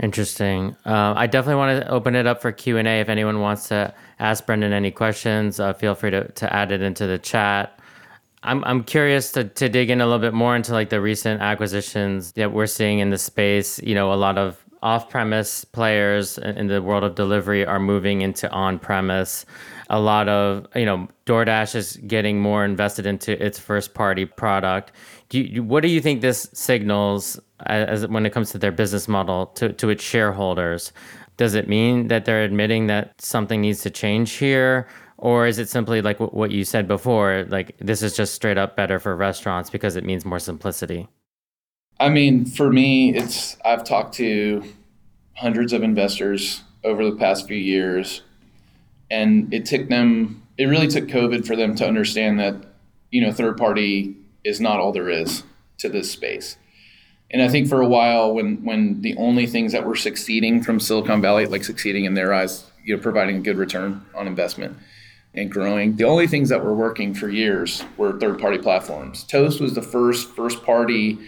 Interesting. 0.00 0.76
Uh, 0.84 1.14
I 1.16 1.26
definitely 1.26 1.58
want 1.58 1.82
to 1.82 1.90
open 1.90 2.14
it 2.14 2.26
up 2.26 2.40
for 2.40 2.50
Q 2.50 2.78
and 2.78 2.88
A. 2.88 3.00
If 3.00 3.08
anyone 3.08 3.40
wants 3.40 3.68
to 3.68 3.94
ask 4.18 4.44
Brendan 4.46 4.72
any 4.72 4.90
questions, 4.90 5.60
uh, 5.60 5.72
feel 5.74 5.94
free 5.94 6.10
to, 6.10 6.28
to 6.28 6.52
add 6.52 6.72
it 6.72 6.82
into 6.82 7.06
the 7.06 7.18
chat. 7.18 7.78
I'm 8.42 8.64
I'm 8.64 8.82
curious 8.82 9.30
to, 9.32 9.44
to 9.44 9.68
dig 9.68 9.90
in 9.90 10.00
a 10.00 10.04
little 10.04 10.18
bit 10.18 10.34
more 10.34 10.56
into 10.56 10.72
like 10.72 10.90
the 10.90 11.00
recent 11.00 11.40
acquisitions 11.40 12.32
that 12.32 12.52
we're 12.52 12.66
seeing 12.66 12.98
in 12.98 13.10
the 13.10 13.18
space. 13.18 13.80
You 13.80 13.94
know, 13.94 14.12
a 14.12 14.14
lot 14.14 14.38
of 14.38 14.61
off-premise 14.82 15.64
players 15.64 16.38
in 16.38 16.66
the 16.66 16.82
world 16.82 17.04
of 17.04 17.14
delivery 17.14 17.64
are 17.64 17.80
moving 17.80 18.22
into 18.22 18.50
on-premise 18.50 19.46
a 19.92 20.00
lot 20.00 20.28
of 20.28 20.66
you 20.74 20.86
know 20.86 21.06
DoorDash 21.26 21.74
is 21.76 21.98
getting 22.06 22.40
more 22.40 22.64
invested 22.64 23.06
into 23.06 23.40
its 23.44 23.58
first 23.58 23.94
party 23.94 24.24
product. 24.24 24.92
Do 25.28 25.40
you, 25.40 25.62
what 25.62 25.82
do 25.82 25.88
you 25.88 26.00
think 26.00 26.22
this 26.22 26.48
signals 26.52 27.38
as 27.66 28.06
when 28.08 28.26
it 28.26 28.32
comes 28.32 28.50
to 28.52 28.58
their 28.58 28.72
business 28.72 29.06
model 29.06 29.46
to, 29.46 29.72
to 29.74 29.90
its 29.90 30.02
shareholders? 30.02 30.92
Does 31.36 31.54
it 31.54 31.68
mean 31.68 32.08
that 32.08 32.24
they're 32.24 32.42
admitting 32.42 32.86
that 32.88 33.20
something 33.20 33.60
needs 33.60 33.82
to 33.82 33.90
change 33.90 34.32
here? 34.32 34.88
Or 35.18 35.46
is 35.46 35.58
it 35.58 35.68
simply 35.68 36.02
like 36.02 36.18
what 36.18 36.50
you 36.50 36.64
said 36.64 36.88
before, 36.88 37.46
like 37.48 37.76
this 37.78 38.02
is 38.02 38.16
just 38.16 38.34
straight 38.34 38.58
up 38.58 38.76
better 38.76 38.98
for 38.98 39.14
restaurants 39.14 39.70
because 39.70 39.94
it 39.94 40.04
means 40.04 40.24
more 40.24 40.40
simplicity? 40.40 41.08
I 42.02 42.08
mean, 42.08 42.46
for 42.46 42.72
me, 42.72 43.14
it's 43.14 43.56
I've 43.64 43.84
talked 43.84 44.14
to 44.14 44.64
hundreds 45.34 45.72
of 45.72 45.84
investors 45.84 46.62
over 46.82 47.08
the 47.08 47.16
past 47.16 47.46
few 47.46 47.56
years 47.56 48.22
and 49.08 49.54
it 49.54 49.66
took 49.66 49.88
them 49.88 50.42
it 50.58 50.64
really 50.64 50.88
took 50.88 51.06
covid 51.06 51.46
for 51.46 51.56
them 51.56 51.74
to 51.76 51.86
understand 51.86 52.38
that 52.40 52.56
you 53.10 53.20
know 53.20 53.32
third 53.32 53.56
party 53.56 54.16
is 54.42 54.60
not 54.60 54.80
all 54.80 54.92
there 54.92 55.08
is 55.08 55.44
to 55.78 55.88
this 55.88 56.10
space. 56.10 56.56
And 57.30 57.40
i 57.40 57.48
think 57.48 57.68
for 57.68 57.80
a 57.80 57.88
while 57.88 58.34
when 58.34 58.64
when 58.64 59.00
the 59.00 59.16
only 59.16 59.46
things 59.46 59.72
that 59.72 59.86
were 59.86 59.96
succeeding 59.96 60.62
from 60.62 60.80
silicon 60.80 61.22
valley 61.22 61.46
like 61.46 61.64
succeeding 61.64 62.04
in 62.04 62.14
their 62.14 62.34
eyes 62.34 62.64
you 62.84 62.96
know 62.96 63.02
providing 63.02 63.36
a 63.36 63.40
good 63.40 63.56
return 63.56 64.04
on 64.14 64.26
investment 64.26 64.76
and 65.34 65.50
growing 65.50 65.96
the 65.96 66.04
only 66.04 66.26
things 66.26 66.48
that 66.48 66.64
were 66.64 66.74
working 66.74 67.14
for 67.14 67.28
years 67.28 67.84
were 67.96 68.18
third 68.18 68.38
party 68.38 68.58
platforms. 68.58 69.24
Toast 69.24 69.60
was 69.60 69.74
the 69.74 69.82
first 69.82 70.28
first 70.30 70.62
party 70.64 71.18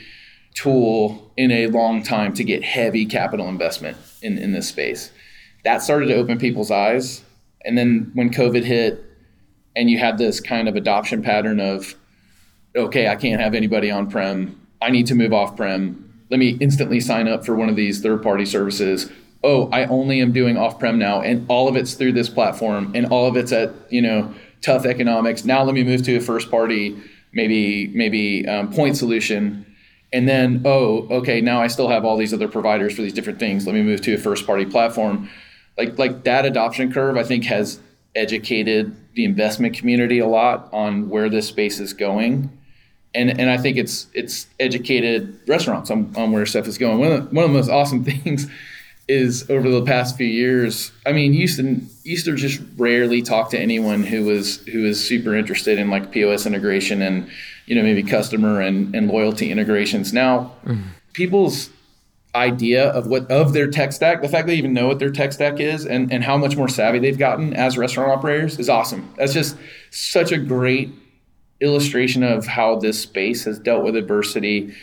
tool 0.55 1.33
in 1.37 1.51
a 1.51 1.67
long 1.67 2.03
time 2.03 2.33
to 2.33 2.45
get 2.45 2.63
heavy 2.63 3.05
capital 3.05 3.49
investment 3.49 3.97
in, 4.23 4.39
in 4.39 4.53
this 4.53 4.69
space 4.69 5.11
that 5.65 5.83
started 5.83 6.07
to 6.07 6.15
open 6.15 6.39
people's 6.39 6.71
eyes 6.71 7.25
and 7.65 7.79
then 7.79 8.11
when 8.15 8.31
COVID 8.31 8.63
hit, 8.63 9.03
and 9.75 9.91
you 9.91 9.99
had 9.99 10.19
this 10.19 10.41
kind 10.41 10.69
of 10.69 10.77
adoption 10.77 11.23
pattern 11.23 11.59
of, 11.59 11.95
okay, 12.77 13.09
I 13.09 13.17
can't 13.17 13.41
have 13.41 13.55
anybody 13.55 13.91
on 13.91 14.11
prem. 14.11 14.61
I 14.83 14.91
need 14.91 15.07
to 15.07 15.15
move 15.15 15.33
off 15.33 15.57
prem. 15.57 16.01
Let 16.31 16.39
me 16.39 16.51
instantly 16.61 17.01
sign 17.01 17.27
up 17.27 17.45
for 17.45 17.55
one 17.55 17.69
of 17.69 17.77
these 17.77 18.01
third 18.01 18.23
party 18.23 18.45
services. 18.45 19.11
Oh, 19.43 19.69
I 19.71 19.87
only 19.87 20.21
am 20.21 20.33
doing 20.33 20.57
off 20.57 20.79
prem 20.79 20.99
now, 20.99 21.21
and 21.21 21.47
all 21.49 21.69
of 21.69 21.77
it's 21.77 21.95
through 21.95 22.13
this 22.13 22.29
platform, 22.29 22.93
and 22.95 23.07
all 23.07 23.27
of 23.27 23.37
it's 23.37 23.53
at 23.53 23.73
you 23.91 24.01
know 24.01 24.33
tough 24.63 24.87
economics. 24.87 25.45
Now 25.45 25.63
let 25.65 25.75
me 25.75 25.85
move 25.85 26.03
to 26.05 26.17
a 26.17 26.21
first 26.21 26.51
party, 26.51 26.97
maybe 27.33 27.89
maybe 27.89 28.47
um, 28.49 28.73
point 28.73 28.97
solution, 28.97 29.67
and 30.15 30.27
then 30.29 30.63
oh, 30.65 31.07
okay, 31.11 31.43
now 31.43 31.61
I 31.61 31.67
still 31.67 31.89
have 31.89 32.05
all 32.07 32.17
these 32.17 32.33
other 32.33 32.49
providers 32.49 32.95
for 32.95 33.03
these 33.03 33.13
different 33.13 33.39
things. 33.39 33.67
Let 33.67 33.75
me 33.75 33.83
move 33.83 34.01
to 34.03 34.15
a 34.15 34.19
first 34.19 34.47
party 34.47 34.65
platform 34.65 35.29
like 35.77 35.99
like 35.99 36.25
that 36.25 36.47
adoption 36.47 36.93
curve, 36.93 37.17
I 37.17 37.25
think 37.25 37.45
has 37.45 37.81
educated 38.15 38.95
the 39.15 39.25
investment 39.25 39.77
community 39.77 40.19
a 40.19 40.27
lot 40.27 40.69
on 40.73 41.09
where 41.09 41.29
this 41.29 41.49
space 41.49 41.81
is 41.81 41.93
going. 41.93 42.57
And, 43.17 43.31
and 43.41 43.49
I 43.51 43.59
think 43.59 43.77
it's 43.77 44.07
it's 44.15 44.47
educated 44.59 45.39
restaurants 45.47 45.91
on, 45.91 46.13
on 46.17 46.33
where 46.33 46.47
stuff 46.47 46.67
is 46.67 46.79
going. 46.79 46.99
One 46.99 47.13
of 47.13 47.29
the, 47.29 47.35
one 47.35 47.45
of 47.45 47.51
the 47.51 47.59
most 47.59 47.69
awesome 47.69 48.05
things 48.23 48.47
is 49.07 49.49
over 49.51 49.69
the 49.69 49.83
past 49.83 50.17
few 50.17 50.27
years. 50.27 50.93
I 51.07 51.13
mean, 51.13 51.35
used 51.35 51.59
to 51.59 51.81
used 52.05 52.25
to 52.27 52.35
just 52.37 52.61
rarely 52.77 53.23
talk 53.23 53.51
to 53.51 53.59
anyone 53.59 54.03
who 54.03 54.25
was 54.25 54.59
who 54.67 54.83
was 54.83 55.05
super 55.05 55.35
interested 55.35 55.79
in 55.79 55.91
like 55.91 56.11
POS 56.11 56.47
integration 56.47 57.03
and 57.03 57.29
you 57.67 57.75
know 57.75 57.83
maybe 57.83 58.03
customer 58.03 58.61
and, 58.61 58.95
and 58.95 59.09
loyalty 59.09 59.51
integrations. 59.51 60.13
Now, 60.13 60.53
mm. 60.65 60.83
people's 61.13 61.71
idea 62.35 62.91
of 62.91 63.07
what 63.07 63.31
of 63.31 63.53
their 63.53 63.71
tech 63.71 63.93
stack, 63.93 64.23
the 64.23 64.29
fact 64.29 64.47
they 64.47 64.57
even 64.57 64.73
know 64.73 64.89
what 64.89 64.99
their 64.99 65.11
tech 65.11 65.33
stack 65.33 65.61
is 65.61 65.87
and, 65.87 66.13
and 66.13 66.25
how 66.25 66.37
much 66.37 66.57
more 66.57 66.69
savvy 66.69 66.99
they've 66.99 67.19
gotten 67.19 67.55
as 67.55 67.79
restaurant 67.79 68.11
operators 68.11 68.59
is 68.59 68.69
awesome. 68.69 69.13
That's 69.17 69.33
just 69.33 69.57
such 69.91 70.33
a 70.33 70.39
great 70.39 70.91
illustration 71.61 72.23
of 72.23 72.47
how 72.47 72.77
this 72.77 73.01
space 73.01 73.45
has 73.45 73.59
dealt 73.59 73.85
with 73.85 73.97
adversity. 73.97 74.75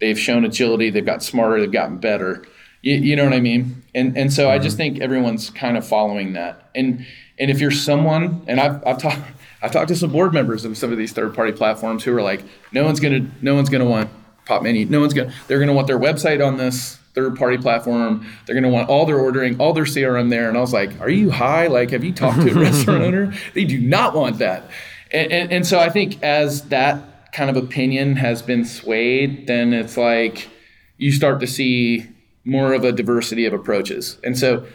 They've 0.00 0.18
shown 0.18 0.44
agility, 0.44 0.90
they've 0.90 1.04
got 1.04 1.22
smarter, 1.22 1.60
they've 1.60 1.70
gotten 1.70 1.98
better. 1.98 2.44
You, 2.84 2.96
you 2.96 3.16
know 3.16 3.24
what 3.24 3.32
I 3.32 3.40
mean? 3.40 3.82
And 3.94 4.16
and 4.16 4.32
so 4.32 4.44
mm-hmm. 4.44 4.52
I 4.52 4.58
just 4.58 4.76
mm-hmm. 4.76 4.94
think 4.94 5.00
everyone's 5.00 5.48
kind 5.50 5.76
of 5.76 5.86
following 5.86 6.34
that. 6.34 6.70
And 6.74 7.06
and 7.38 7.50
if 7.50 7.58
you're 7.58 7.70
someone, 7.70 8.44
and 8.46 8.60
I've 8.60 8.86
I've 8.86 8.98
talked 8.98 9.22
I've 9.62 9.72
talked 9.72 9.88
to 9.88 9.96
some 9.96 10.12
board 10.12 10.34
members 10.34 10.66
of 10.66 10.76
some 10.76 10.92
of 10.92 10.98
these 10.98 11.12
third 11.12 11.34
party 11.34 11.52
platforms 11.52 12.04
who 12.04 12.14
are 12.14 12.20
like, 12.22 12.44
no 12.72 12.84
one's 12.84 13.00
gonna 13.00 13.26
no 13.40 13.54
one's 13.54 13.70
gonna 13.70 13.86
want 13.86 14.10
Popmenu. 14.46 14.88
No 14.90 15.00
one's 15.00 15.14
gonna. 15.14 15.32
They're 15.48 15.58
gonna 15.58 15.72
want 15.72 15.86
their 15.86 15.98
website 15.98 16.46
on 16.46 16.58
this 16.58 16.98
third 17.14 17.36
party 17.36 17.56
platform. 17.56 18.26
They're 18.44 18.54
gonna 18.54 18.68
want 18.68 18.90
all 18.90 19.06
their 19.06 19.18
ordering, 19.18 19.58
all 19.58 19.72
their 19.72 19.84
CRM 19.84 20.28
there. 20.28 20.50
And 20.50 20.58
I 20.58 20.60
was 20.60 20.74
like, 20.74 21.00
Are 21.00 21.08
you 21.08 21.30
high? 21.30 21.68
Like, 21.68 21.90
have 21.90 22.04
you 22.04 22.12
talked 22.12 22.42
to 22.42 22.50
a 22.50 22.54
restaurant 22.60 23.02
owner? 23.02 23.32
They 23.54 23.64
do 23.64 23.80
not 23.80 24.14
want 24.14 24.38
that. 24.40 24.70
And, 25.10 25.32
and, 25.32 25.52
and 25.52 25.66
so 25.66 25.78
I 25.78 25.88
think 25.88 26.22
as 26.22 26.68
that 26.68 27.32
kind 27.32 27.48
of 27.48 27.56
opinion 27.56 28.16
has 28.16 28.42
been 28.42 28.66
swayed, 28.66 29.46
then 29.46 29.72
it's 29.72 29.96
like 29.96 30.50
you 30.98 31.12
start 31.12 31.40
to 31.40 31.46
see 31.46 32.06
more 32.44 32.74
of 32.74 32.84
a 32.84 32.92
diversity 32.92 33.46
of 33.46 33.52
approaches. 33.52 34.18
And 34.22 34.38
so 34.38 34.66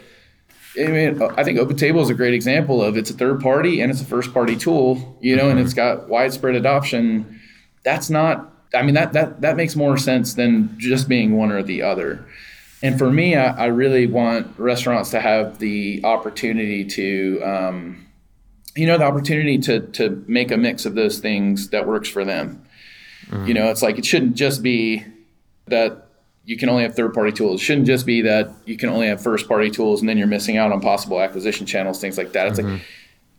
I 0.78 0.86
mean, 0.86 1.20
I 1.36 1.42
think 1.42 1.58
OpenTable 1.58 2.00
is 2.00 2.10
a 2.10 2.14
great 2.14 2.34
example 2.34 2.80
of 2.82 2.96
it's 2.96 3.10
a 3.10 3.14
third 3.14 3.40
party 3.40 3.80
and 3.80 3.90
it's 3.90 4.00
a 4.00 4.04
first 4.04 4.32
party 4.32 4.56
tool, 4.56 5.18
you 5.20 5.34
know, 5.34 5.42
mm-hmm. 5.42 5.58
and 5.58 5.60
it's 5.60 5.74
got 5.74 6.08
widespread 6.08 6.54
adoption. 6.54 7.40
That's 7.84 8.08
not 8.08 8.52
I 8.72 8.82
mean 8.82 8.94
that 8.94 9.12
that 9.14 9.40
that 9.40 9.56
makes 9.56 9.74
more 9.74 9.96
sense 9.96 10.34
than 10.34 10.78
just 10.78 11.08
being 11.08 11.36
one 11.36 11.50
or 11.50 11.62
the 11.62 11.82
other. 11.82 12.24
And 12.82 12.98
for 12.98 13.10
me, 13.10 13.36
I, 13.36 13.64
I 13.64 13.66
really 13.66 14.06
want 14.06 14.58
restaurants 14.58 15.10
to 15.10 15.20
have 15.20 15.58
the 15.58 16.00
opportunity 16.02 16.84
to, 16.86 17.42
um, 17.42 18.06
you 18.74 18.86
know, 18.86 18.96
the 18.96 19.04
opportunity 19.04 19.58
to 19.58 19.80
to 19.80 20.24
make 20.28 20.50
a 20.50 20.56
mix 20.56 20.86
of 20.86 20.94
those 20.94 21.18
things 21.18 21.70
that 21.70 21.86
works 21.86 22.08
for 22.08 22.24
them. 22.24 22.64
Mm-hmm. 23.26 23.46
You 23.46 23.54
know, 23.54 23.70
it's 23.70 23.82
like 23.82 23.98
it 23.98 24.06
shouldn't 24.06 24.36
just 24.36 24.62
be 24.62 25.04
that 25.66 26.06
you 26.50 26.56
can 26.56 26.68
only 26.68 26.82
have 26.82 26.96
third 26.96 27.14
party 27.14 27.30
tools. 27.30 27.60
It 27.60 27.64
shouldn't 27.64 27.86
just 27.86 28.04
be 28.04 28.22
that 28.22 28.52
you 28.64 28.76
can 28.76 28.88
only 28.88 29.06
have 29.06 29.22
first 29.22 29.46
party 29.46 29.70
tools 29.70 30.00
and 30.00 30.08
then 30.08 30.18
you're 30.18 30.26
missing 30.26 30.56
out 30.56 30.72
on 30.72 30.80
possible 30.80 31.20
acquisition 31.20 31.64
channels, 31.64 32.00
things 32.00 32.18
like 32.18 32.32
that. 32.32 32.48
It's 32.48 32.58
mm-hmm. 32.58 32.72
like 32.72 32.82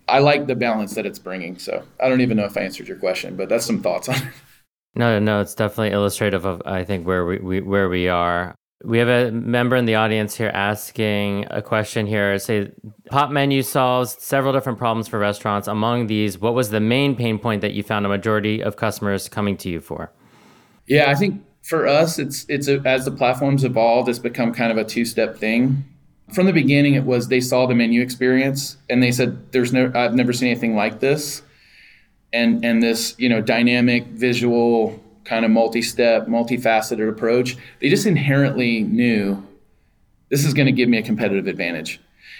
I 0.07 0.19
like 0.19 0.47
the 0.47 0.55
balance 0.55 0.95
that 0.95 1.05
it's 1.05 1.19
bringing. 1.19 1.59
So 1.59 1.83
I 2.01 2.07
don't 2.07 2.21
even 2.21 2.37
know 2.37 2.45
if 2.45 2.55
I 2.55 2.61
answered 2.61 2.87
your 2.87 2.95
question, 2.95 3.35
but 3.35 3.49
that's 3.49 3.65
some 3.65 3.81
thoughts 3.81 4.07
on 4.07 4.15
it. 4.15 4.23
No, 4.95 5.19
no, 5.19 5.41
it's 5.41 5.55
definitely 5.55 5.91
illustrative 5.91 6.45
of 6.45 6.61
I 6.65 6.85
think 6.85 7.05
where 7.05 7.25
we, 7.25 7.39
we 7.39 7.59
where 7.59 7.89
we 7.89 8.07
are. 8.07 8.55
We 8.85 8.97
have 8.99 9.09
a 9.09 9.29
member 9.29 9.75
in 9.75 9.85
the 9.85 9.95
audience 9.95 10.35
here 10.35 10.49
asking 10.53 11.47
a 11.51 11.61
question 11.61 12.07
here. 12.07 12.39
Say, 12.39 12.71
Popmenu 13.11 13.63
solves 13.63 14.15
several 14.19 14.53
different 14.53 14.79
problems 14.79 15.09
for 15.09 15.19
restaurants. 15.19 15.67
Among 15.67 16.07
these, 16.07 16.39
what 16.39 16.53
was 16.53 16.69
the 16.69 16.79
main 16.79 17.15
pain 17.15 17.39
point 17.39 17.59
that 17.61 17.73
you 17.73 17.83
found 17.83 18.05
a 18.05 18.09
majority 18.09 18.63
of 18.63 18.77
customers 18.77 19.27
coming 19.27 19.57
to 19.57 19.69
you 19.69 19.81
for? 19.81 20.11
Yeah, 20.87 21.11
I 21.11 21.15
think 21.15 21.43
for 21.61 21.87
us, 21.87 22.19
it's 22.19 22.45
it's 22.49 22.67
a, 22.67 22.81
as 22.85 23.05
the 23.05 23.11
platforms 23.11 23.63
evolved, 23.63 24.09
it's 24.09 24.19
become 24.19 24.53
kind 24.53 24.71
of 24.71 24.77
a 24.77 24.83
two 24.83 25.05
step 25.05 25.37
thing. 25.37 25.85
From 26.33 26.45
the 26.45 26.53
beginning, 26.53 26.93
it 26.93 27.03
was 27.03 27.27
they 27.27 27.41
saw 27.41 27.65
the 27.65 27.75
menu 27.75 28.01
experience 28.01 28.77
and 28.89 29.03
they 29.03 29.11
said, 29.11 29.51
"There's 29.51 29.73
no, 29.73 29.91
I've 29.93 30.15
never 30.15 30.33
seen 30.33 30.49
anything 30.49 30.75
like 30.75 30.99
this." 30.99 31.43
and 32.33 32.63
and 32.63 32.81
this 32.81 33.15
you 33.17 33.29
know 33.29 33.41
dynamic 33.41 34.05
visual 34.07 35.01
kind 35.25 35.45
of 35.45 35.51
multi-step 35.51 36.27
multifaceted 36.27 37.07
approach 37.09 37.57
they 37.79 37.89
just 37.89 38.05
inherently 38.05 38.83
knew 38.83 39.45
this 40.29 40.45
is 40.45 40.53
going 40.53 40.65
to 40.65 40.71
give 40.71 40.89
me 40.89 40.97
a 40.97 41.03
competitive 41.03 41.47
advantage 41.47 41.99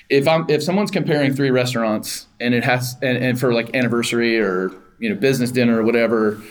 if 0.10 0.28
i'm 0.28 0.50
if 0.50 0.64
someone's 0.64 0.92
comparing 0.92 1.34
three 1.34 1.52
restaurants 1.52 2.28
and 2.40 2.54
it 2.54 2.64
has 2.64 2.96
and, 3.02 3.18
and 3.18 3.40
for 3.40 3.54
like 3.54 3.76
anniversary 3.76 4.40
or 4.40 4.72
you 5.00 5.10
know 5.10 5.16
business 5.16 5.52
dinner 5.52 5.80
or 5.80 5.84
whatever 5.84 6.42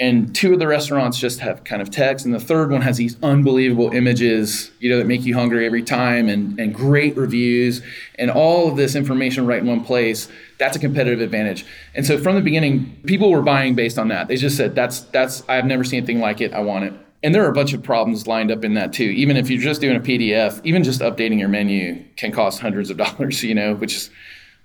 and 0.00 0.34
two 0.34 0.52
of 0.52 0.58
the 0.58 0.66
restaurants 0.66 1.18
just 1.18 1.40
have 1.40 1.62
kind 1.64 1.80
of 1.80 1.90
text 1.90 2.24
and 2.24 2.34
the 2.34 2.40
third 2.40 2.70
one 2.70 2.80
has 2.80 2.96
these 2.96 3.16
unbelievable 3.22 3.90
images 3.92 4.70
you 4.80 4.90
know 4.90 4.98
that 4.98 5.06
make 5.06 5.24
you 5.24 5.34
hungry 5.34 5.64
every 5.64 5.82
time 5.82 6.28
and, 6.28 6.58
and 6.58 6.74
great 6.74 7.16
reviews. 7.16 7.82
And 8.18 8.30
all 8.30 8.68
of 8.68 8.76
this 8.76 8.94
information 8.94 9.46
right 9.46 9.60
in 9.60 9.66
one 9.66 9.84
place 9.84 10.28
that's 10.58 10.76
a 10.76 10.78
competitive 10.78 11.20
advantage. 11.20 11.64
And 11.94 12.06
so 12.06 12.18
from 12.18 12.34
the 12.36 12.40
beginning 12.40 13.00
people 13.04 13.30
were 13.30 13.42
buying 13.42 13.74
based 13.74 13.98
on 13.98 14.08
that. 14.08 14.28
They 14.28 14.36
just 14.36 14.56
said 14.56 14.74
that's 14.74 15.00
that's 15.00 15.48
i've 15.48 15.66
never 15.66 15.84
seen 15.84 15.98
anything 15.98 16.20
like 16.20 16.40
it. 16.40 16.52
I 16.52 16.60
want 16.60 16.84
it. 16.84 16.94
And 17.24 17.32
there 17.32 17.44
are 17.44 17.50
a 17.50 17.54
bunch 17.54 17.72
of 17.72 17.84
problems 17.84 18.26
lined 18.26 18.50
up 18.50 18.64
in 18.64 18.74
that 18.74 18.92
too. 18.92 19.04
Even 19.04 19.36
if 19.36 19.48
you're 19.50 19.62
just 19.62 19.80
doing 19.80 19.96
a 19.96 20.00
pdf 20.00 20.60
even 20.64 20.82
just 20.82 21.00
updating 21.00 21.38
your 21.38 21.48
menu 21.48 22.02
can 22.16 22.32
cost 22.32 22.60
hundreds 22.60 22.90
of 22.90 22.96
dollars 22.96 23.42
you 23.44 23.54
know 23.54 23.74
which 23.74 23.94
is 23.94 24.10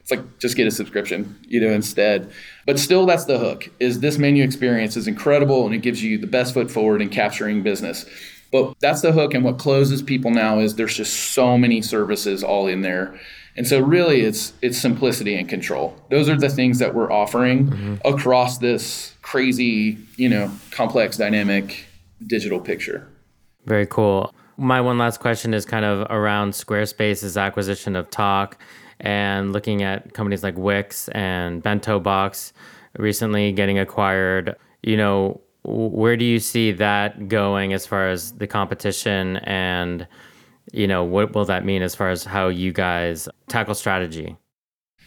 it's 0.08 0.12
like 0.18 0.40
just 0.40 0.56
get 0.56 0.66
a 0.66 0.72
subscription, 0.72 1.38
you 1.50 1.60
know, 1.60 1.68
instead. 1.68 2.32
But 2.66 2.80
still, 2.80 3.06
that's 3.06 3.26
the 3.26 3.38
hook. 3.38 3.70
Is 3.82 4.00
this 4.00 4.18
menu 4.18 4.42
experience 4.42 4.96
is 4.96 5.06
incredible 5.06 5.66
and 5.66 5.76
it 5.76 5.80
gives 5.80 6.02
you 6.02 6.18
the 6.18 6.28
best 6.28 6.54
foot 6.54 6.72
forward 6.72 7.02
in 7.02 7.10
capturing 7.10 7.62
business. 7.62 8.06
But 8.50 8.80
that's 8.80 9.02
the 9.02 9.12
hook. 9.12 9.34
And 9.34 9.44
what 9.44 9.60
closes 9.60 10.02
people 10.02 10.32
now 10.32 10.60
is 10.60 10.76
there's 10.76 10.96
just 10.96 11.34
so 11.34 11.58
many 11.58 11.82
services 11.82 12.42
all 12.42 12.68
in 12.68 12.84
there. 12.84 13.20
And 13.58 13.68
so 13.68 13.82
really 13.82 14.22
it's 14.22 14.54
it's 14.62 14.78
simplicity 14.78 15.36
and 15.36 15.50
control. 15.50 15.94
Those 16.10 16.30
are 16.30 16.38
the 16.38 16.48
things 16.48 16.80
that 16.80 16.96
we're 16.96 17.12
offering 17.12 17.68
mm-hmm. 17.68 17.96
across 18.06 18.60
this 18.60 19.14
crazy, 19.24 19.98
you 20.16 20.30
know, 20.30 20.50
complex 20.72 21.18
dynamic 21.18 21.86
digital 22.26 22.62
picture. 22.62 23.06
Very 23.66 23.88
cool. 23.88 24.34
My 24.56 24.80
one 24.80 24.98
last 24.98 25.20
question 25.20 25.54
is 25.54 25.66
kind 25.66 25.84
of 25.84 26.08
around 26.10 26.54
Squarespace's 26.54 27.36
acquisition 27.36 27.98
of 27.98 28.10
Tock 28.10 28.58
and 29.00 29.54
looking 29.54 29.84
at 29.84 30.14
companies 30.14 30.44
like 30.44 30.58
Wix 30.58 31.08
and 31.10 31.64
BentoBox 31.64 32.52
recently 32.98 33.52
getting 33.52 33.78
acquired, 33.80 34.56
you 34.84 34.98
know, 34.98 35.42
where 35.64 36.16
do 36.16 36.26
you 36.26 36.40
see 36.40 36.72
that 36.74 37.28
going 37.28 37.74
as 37.74 37.86
far 37.86 38.10
as 38.10 38.32
the 38.34 38.48
competition? 38.48 39.38
And 39.38 40.08
you 40.74 40.88
know 40.88 41.04
what 41.04 41.34
will 41.34 41.46
that 41.46 41.64
mean 41.64 41.82
as 41.82 41.96
far 41.96 42.10
as 42.10 42.24
how 42.26 42.48
you 42.50 42.74
guys 42.74 43.30
tackle 43.48 43.76
strategy? 43.76 44.36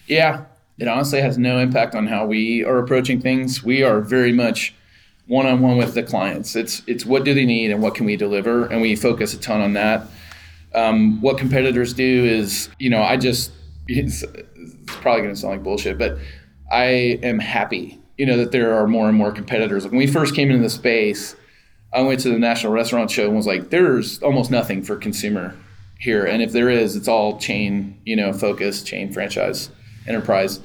Yeah 0.07 0.45
it 0.81 0.89
honestly 0.89 1.21
has 1.21 1.37
no 1.37 1.59
impact 1.59 1.95
on 1.95 2.07
how 2.07 2.25
we 2.25 2.65
are 2.65 2.79
approaching 2.79 3.21
things. 3.21 3.63
We 3.63 3.83
are 3.83 4.01
very 4.01 4.33
much 4.33 4.75
one-on-one 5.27 5.77
with 5.77 5.95
the 5.95 6.03
clients. 6.03 6.57
It's 6.57 6.83
it's 6.87 7.05
what 7.05 7.25
do 7.25 7.35
they 7.35 7.45
need 7.45 7.71
and 7.71 7.83
what 7.83 7.95
can 7.95 8.07
we 8.07 8.17
deliver? 8.17 8.65
And 8.67 8.81
we 8.81 8.97
focus 8.97 9.35
a 9.35 9.39
ton 9.39 9.61
on 9.61 9.75
that. 9.75 10.07
Um, 10.75 11.21
what 11.21 11.37
competitors 11.37 11.93
do 11.93 12.25
is 12.25 12.69
you 12.79 12.91
know 12.91 13.03
i 13.03 13.17
just 13.17 13.51
it's, 13.99 14.23
it's 14.23 14.45
probably 14.87 15.23
going 15.23 15.35
to 15.35 15.41
sound 15.41 15.53
like 15.53 15.63
bullshit, 15.63 15.99
but 15.99 16.19
I 16.71 17.19
am 17.23 17.39
happy, 17.39 18.01
you 18.17 18.27
know, 18.27 18.37
that 18.37 18.53
there 18.53 18.75
are 18.75 18.87
more 18.87 19.09
and 19.09 19.17
more 19.17 19.33
competitors. 19.33 19.85
When 19.87 19.97
we 19.97 20.07
first 20.07 20.35
came 20.35 20.51
into 20.51 20.63
the 20.63 20.71
space, 20.71 21.37
I 21.93 22.03
went 22.03 22.21
to 22.21 22.29
the 22.29 22.39
National 22.39 22.73
Restaurant 22.73 23.11
Show 23.11 23.27
and 23.27 23.37
was 23.37 23.47
like, 23.47 23.71
there's 23.71 24.23
almost 24.23 24.51
nothing 24.51 24.83
for 24.83 24.97
consumer 24.97 25.57
here, 25.99 26.25
and 26.25 26.43
if 26.43 26.53
there 26.53 26.71
is, 26.71 26.97
it's 26.97 27.09
all 27.09 27.39
chain, 27.39 28.01
you 28.07 28.17
know, 28.17 28.33
focus, 28.33 28.83
chain 28.83 29.13
franchise, 29.13 29.71
enterprise. 30.07 30.61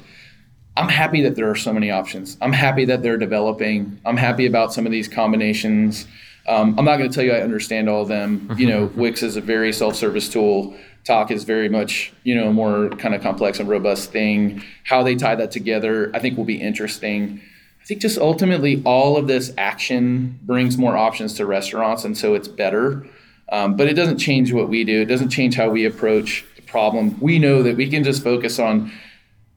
I'm 0.78 0.90
happy 0.90 1.22
that 1.22 1.36
there 1.36 1.50
are 1.50 1.56
so 1.56 1.74
many 1.74 1.90
options. 1.90 2.38
I'm 2.42 2.54
happy 2.54 2.86
that 2.86 3.02
they're 3.02 3.18
developing. 3.18 4.00
I'm 4.06 4.18
happy 4.18 4.46
about 4.46 4.74
some 4.74 4.86
of 4.86 4.92
these 4.92 5.08
combinations. 5.08 6.06
Um, 6.48 6.78
I'm 6.78 6.86
not 6.86 6.98
going 6.98 7.10
to 7.10 7.16
tell 7.16 7.24
you 7.24 7.32
I 7.32 7.42
understand 7.42 7.90
all 7.90 8.02
of 8.02 8.08
them. 8.08 8.54
You 8.58 8.68
know, 8.68 8.86
Wix 8.96 9.24
is 9.24 9.36
a 9.36 9.42
very 9.42 9.74
self-service 9.74 10.30
tool. 10.30 10.76
Tock 11.06 11.30
is 11.30 11.44
very 11.44 11.70
much, 11.70 12.12
you 12.24 12.36
know, 12.36 12.50
a 12.50 12.54
more 12.54 12.90
kind 12.90 13.14
of 13.14 13.22
complex 13.22 13.60
and 13.60 13.70
robust 13.70 14.12
thing. 14.12 14.64
How 14.84 15.04
they 15.04 15.16
tie 15.16 15.36
that 15.36 15.52
together, 15.52 16.12
I 16.14 16.20
think 16.20 16.36
will 16.36 16.46
be 16.46 16.60
interesting. 16.60 17.42
I 17.82 17.86
think 17.86 18.02
just 18.02 18.18
ultimately 18.18 18.82
all 18.84 19.16
of 19.16 19.28
this 19.28 19.54
action 19.58 20.40
brings 20.42 20.78
more 20.78 20.98
options 20.98 21.36
to 21.36 21.46
restaurants, 21.46 22.04
and 22.04 22.18
so 22.18 22.34
it's 22.34 22.48
better. 22.48 23.06
Um, 23.52 23.76
but 23.76 23.88
it 23.88 23.94
doesn't 23.94 24.18
change 24.18 24.52
what 24.52 24.70
we 24.70 24.84
do. 24.84 25.02
It 25.02 25.06
doesn't 25.06 25.30
change 25.30 25.54
how 25.54 25.70
we 25.70 25.86
approach 25.86 26.44
the 26.56 26.64
problem. 26.64 27.16
We 27.22 27.38
know 27.38 27.62
that 27.62 27.78
we 27.78 27.88
can 27.88 28.04
just 28.04 28.24
focus 28.24 28.58
on, 28.58 28.92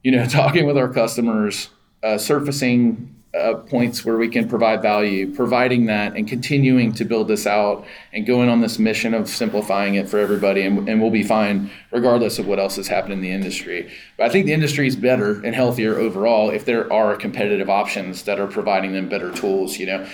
you 0.03 0.13
know, 0.13 0.27
talking 0.29 0.67
with 0.67 0.77
our 0.77 0.93
customers, 0.93 1.71
uh, 2.03 2.19
surfacing 2.19 3.18
uh, 3.35 3.55
points 3.55 4.05
where 4.05 4.17
we 4.17 4.29
can 4.29 4.49
provide 4.49 4.81
value, 4.81 5.33
providing 5.35 5.87
that 5.87 6.17
and 6.17 6.27
continuing 6.27 6.93
to 6.93 7.05
build 7.05 7.29
this 7.29 7.47
out 7.47 7.87
and 8.13 8.27
going 8.27 8.49
on 8.49 8.61
this 8.61 8.79
mission 8.79 9.13
of 9.13 9.29
simplifying 9.29 9.97
it 9.97 10.09
for 10.09 10.19
everybody. 10.19 10.63
And, 10.63 10.89
and 10.89 11.01
we'll 11.01 11.11
be 11.11 11.23
fine 11.23 11.71
regardless 11.91 12.39
of 12.39 12.47
what 12.47 12.59
else 12.59 12.77
has 12.77 12.89
happened 12.89 13.13
in 13.13 13.21
the 13.21 13.31
industry. 13.31 13.91
But 14.17 14.27
I 14.27 14.29
think 14.31 14.47
the 14.47 14.55
industry 14.55 14.87
is 14.87 14.97
better 14.97 15.43
and 15.45 15.55
healthier 15.55 15.99
overall 15.99 16.51
if 16.51 16.65
there 16.65 16.91
are 16.93 17.17
competitive 17.17 17.69
options 17.69 18.23
that 18.23 18.41
are 18.41 18.47
providing 18.47 18.93
them 18.93 19.09
better 19.09 19.31
tools, 19.33 19.79
you 19.79 19.87
know 19.87 20.09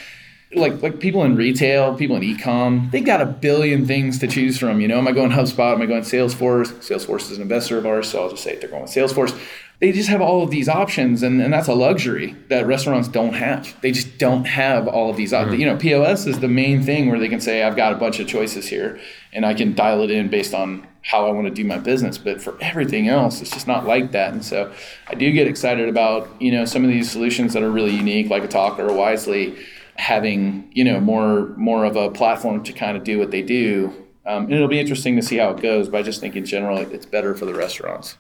like 0.57 0.83
like 0.83 1.01
people 1.01 1.25
in 1.25 1.37
retail, 1.37 1.95
people 1.97 2.17
in 2.17 2.23
e-com, 2.23 2.89
they 2.93 3.01
got 3.01 3.21
a 3.21 3.27
billion 3.27 3.87
things 3.87 4.19
to 4.21 4.27
choose 4.27 4.59
from. 4.59 4.81
You 4.81 4.89
know, 4.89 4.99
am 4.99 5.09
I 5.09 5.13
going 5.13 5.31
HubSpot? 5.31 5.75
Am 5.75 5.83
I 5.83 5.87
going 5.87 6.03
Salesforce? 6.03 6.69
Salesforce 6.75 7.31
is 7.31 7.39
an 7.39 7.43
investor 7.43 7.79
of 7.79 7.87
ours, 7.87 8.09
so 8.09 8.23
I'll 8.23 8.31
just 8.31 8.43
say 8.43 8.57
they're 8.57 8.69
going 8.69 8.83
with 8.83 8.91
Salesforce 8.91 9.39
they 9.81 9.93
just 9.93 10.09
have 10.09 10.21
all 10.21 10.43
of 10.43 10.51
these 10.51 10.69
options 10.69 11.23
and, 11.23 11.43
and 11.43 11.53
that's 11.53 11.69
a 11.69 11.75
luxury 11.75 12.37
that 12.49 12.67
restaurants 12.67 13.09
don't 13.09 13.35
have. 13.35 13.79
They 13.81 13.91
just 13.91 14.19
don't 14.19 14.45
have 14.45 14.87
all 14.87 15.11
of 15.11 15.17
these 15.17 15.33
mm-hmm. 15.33 15.55
you 15.55 15.67
know 15.67 15.77
pos 15.77 16.27
is 16.27 16.41
the 16.41 16.49
main 16.49 16.83
thing 16.83 17.11
where 17.11 17.19
they 17.19 17.29
can 17.29 17.41
say 17.41 17.63
i've 17.63 17.77
got 17.77 17.93
a 17.93 17.97
bunch 17.97 18.21
of 18.21 18.27
choices 18.27 18.69
here 18.69 19.01
and 19.33 19.45
i 19.45 19.53
can 19.53 19.75
dial 19.75 20.03
it 20.03 20.11
in 20.11 20.29
based 20.29 20.55
on 20.55 20.87
how 21.03 21.27
i 21.27 21.31
want 21.31 21.47
to 21.47 21.53
do 21.53 21.65
my 21.65 21.79
business. 21.79 22.19
But 22.19 22.41
for 22.41 22.57
everything 22.61 23.09
else 23.09 23.41
it's 23.41 23.51
just 23.51 23.67
not 23.67 23.87
like 23.87 24.13
that. 24.13 24.33
And 24.33 24.45
so 24.45 24.73
i 25.09 25.15
do 25.15 25.31
get 25.33 25.47
excited 25.47 25.89
about 25.89 26.31
you 26.41 26.53
know 26.53 26.65
some 26.65 26.85
of 26.85 26.91
these 26.91 27.11
solutions 27.11 27.53
that 27.55 27.63
are 27.63 27.71
really 27.71 27.95
unique 27.95 28.31
like 28.31 28.45
a 28.45 28.49
Tock 28.49 28.79
or 28.79 28.89
a 28.89 28.93
Wisely 28.93 29.57
having 29.97 30.71
you 30.73 30.85
know 30.85 31.01
more 31.01 31.49
more 31.57 31.85
of 31.85 31.97
a 31.97 32.11
platform 32.11 32.63
to 32.65 32.73
kind 32.73 32.97
of 32.97 33.05
do 33.05 33.19
what 33.19 33.31
they 33.31 33.43
do. 33.43 33.93
Um, 34.27 34.45
and 34.45 34.55
it'll 34.55 34.69
be 34.69 34.81
interesting 34.81 35.17
to 35.17 35.23
see 35.23 35.37
how 35.37 35.51
it 35.51 35.61
goes 35.61 35.91
but 35.91 35.99
i 35.99 36.03
just 36.03 36.19
think 36.19 36.35
in 36.35 36.47
general 36.47 36.79
it's 36.79 37.05
better 37.05 37.35
for 37.35 37.45
the 37.45 37.53
restaurants 37.53 38.17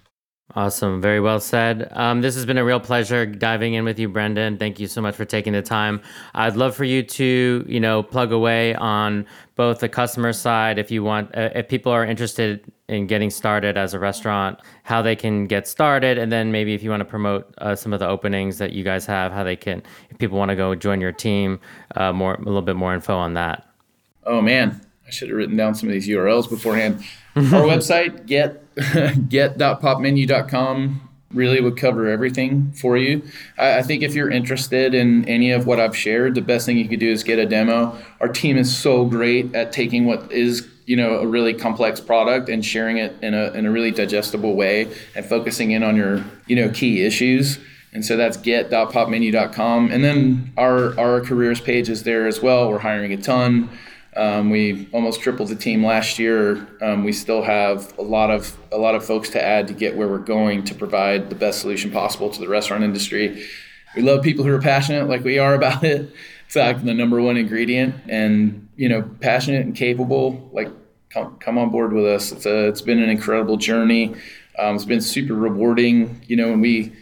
Awesome. 0.52 1.00
Very 1.00 1.20
well 1.20 1.40
said. 1.40 1.88
Um, 1.92 2.20
this 2.20 2.34
has 2.34 2.44
been 2.44 2.58
a 2.58 2.64
real 2.64 2.78
pleasure 2.78 3.24
diving 3.26 3.74
in 3.74 3.84
with 3.84 3.98
you, 3.98 4.08
Brendan. 4.08 4.58
Thank 4.58 4.78
you 4.78 4.86
so 4.86 5.00
much 5.00 5.16
for 5.16 5.24
taking 5.24 5.52
the 5.52 5.62
time. 5.62 6.02
I'd 6.34 6.54
love 6.54 6.76
for 6.76 6.84
you 6.84 7.02
to, 7.02 7.64
you 7.66 7.80
know, 7.80 8.02
plug 8.02 8.30
away 8.30 8.74
on 8.74 9.26
both 9.56 9.80
the 9.80 9.88
customer 9.88 10.32
side, 10.32 10.78
if 10.78 10.90
you 10.90 11.02
want, 11.02 11.34
uh, 11.34 11.48
if 11.54 11.68
people 11.68 11.90
are 11.90 12.04
interested 12.04 12.70
in 12.88 13.06
getting 13.06 13.30
started 13.30 13.78
as 13.78 13.94
a 13.94 13.98
restaurant, 13.98 14.60
how 14.82 15.00
they 15.00 15.16
can 15.16 15.46
get 15.46 15.66
started, 15.66 16.18
and 16.18 16.30
then 16.30 16.52
maybe 16.52 16.74
if 16.74 16.82
you 16.82 16.90
want 16.90 17.00
to 17.00 17.06
promote 17.06 17.52
uh, 17.58 17.74
some 17.74 17.92
of 17.92 17.98
the 17.98 18.06
openings 18.06 18.58
that 18.58 18.72
you 18.72 18.84
guys 18.84 19.06
have, 19.06 19.32
how 19.32 19.42
they 19.42 19.56
can, 19.56 19.82
if 20.10 20.18
people 20.18 20.38
want 20.38 20.50
to 20.50 20.56
go 20.56 20.74
join 20.74 21.00
your 21.00 21.12
team, 21.12 21.58
uh, 21.96 22.12
more 22.12 22.34
a 22.34 22.42
little 22.42 22.62
bit 22.62 22.76
more 22.76 22.94
info 22.94 23.16
on 23.16 23.34
that. 23.34 23.66
Oh 24.24 24.40
man, 24.40 24.80
I 25.06 25.10
should 25.10 25.28
have 25.28 25.36
written 25.36 25.56
down 25.56 25.74
some 25.74 25.88
of 25.88 25.92
these 25.92 26.08
URLs 26.08 26.48
beforehand. 26.48 27.04
Our 27.36 27.42
website, 27.42 28.26
get 28.26 28.60
get.popmenu.com 29.28 31.08
really 31.34 31.60
would 31.60 31.76
cover 31.76 32.08
everything 32.08 32.72
for 32.72 32.96
you. 32.96 33.22
I, 33.58 33.78
I, 33.78 33.82
think 33.82 34.02
if 34.02 34.14
you're 34.14 34.30
interested 34.30 34.94
in 34.94 35.24
any 35.28 35.50
of 35.50 35.66
what 35.66 35.80
I've 35.80 35.96
shared, 35.96 36.34
the 36.34 36.40
best 36.40 36.64
thing 36.64 36.78
you 36.78 36.88
could 36.88 37.00
do 37.00 37.10
is 37.10 37.22
get 37.24 37.38
a 37.38 37.46
demo. 37.46 37.96
Our 38.20 38.28
team 38.28 38.56
is 38.56 38.74
so 38.74 39.04
great 39.04 39.54
at 39.54 39.72
taking 39.72 40.06
what 40.06 40.30
is 40.30 40.68
you 40.86 40.96
know 40.96 41.18
a 41.18 41.26
really 41.26 41.54
complex 41.54 41.98
product 42.00 42.48
and 42.48 42.64
sharing 42.64 42.98
it 42.98 43.14
in 43.22 43.34
a 43.34 43.50
in 43.52 43.66
a 43.66 43.70
really 43.70 43.90
digestible 43.90 44.54
way 44.54 44.92
and 45.14 45.24
focusing 45.24 45.70
in 45.72 45.82
on 45.82 45.96
your 45.96 46.24
you 46.46 46.56
know 46.56 46.68
key 46.70 47.04
issues. 47.04 47.58
And 47.92 48.04
so 48.04 48.16
that's 48.16 48.36
get.popmenu.com. 48.36 49.92
And 49.92 50.02
then 50.02 50.52
our 50.56 50.98
our 50.98 51.20
careers 51.20 51.60
page 51.60 51.88
is 51.88 52.02
there 52.02 52.26
as 52.26 52.42
well. 52.42 52.68
We're 52.70 52.78
hiring 52.78 53.12
a 53.12 53.16
ton. 53.16 53.68
Um, 54.16 54.50
we 54.50 54.88
almost 54.92 55.20
tripled 55.20 55.48
the 55.48 55.56
team 55.56 55.84
last 55.84 56.18
year. 56.18 56.68
Um, 56.80 57.04
we 57.04 57.12
still 57.12 57.42
have 57.42 57.96
a 57.98 58.02
lot 58.02 58.30
of 58.30 58.56
a 58.70 58.78
lot 58.78 58.94
of 58.94 59.04
folks 59.04 59.30
to 59.30 59.42
add 59.42 59.66
to 59.68 59.74
get 59.74 59.96
where 59.96 60.08
we're 60.08 60.18
going 60.18 60.64
to 60.64 60.74
provide 60.74 61.30
the 61.30 61.34
best 61.34 61.60
solution 61.60 61.90
possible 61.90 62.30
to 62.30 62.40
the 62.40 62.48
restaurant 62.48 62.84
industry. 62.84 63.46
We 63.96 64.02
love 64.02 64.22
people 64.22 64.44
who 64.44 64.52
are 64.52 64.60
passionate, 64.60 65.08
like 65.08 65.24
we 65.24 65.38
are 65.38 65.54
about 65.54 65.82
it. 65.84 66.00
In 66.00 66.10
fact, 66.48 66.84
the 66.84 66.94
number 66.94 67.20
one 67.20 67.36
ingredient, 67.36 67.94
and 68.08 68.68
you 68.76 68.88
know, 68.88 69.02
passionate 69.20 69.66
and 69.66 69.74
capable. 69.74 70.48
Like, 70.52 70.68
come 71.10 71.36
come 71.38 71.58
on 71.58 71.70
board 71.70 71.92
with 71.92 72.06
us. 72.06 72.30
It's 72.30 72.46
a 72.46 72.68
it's 72.68 72.82
been 72.82 73.02
an 73.02 73.10
incredible 73.10 73.56
journey. 73.56 74.14
Um, 74.58 74.76
it's 74.76 74.84
been 74.84 75.00
super 75.00 75.34
rewarding. 75.34 76.22
You 76.26 76.36
know, 76.36 76.50
when 76.50 76.60
we 76.60 76.92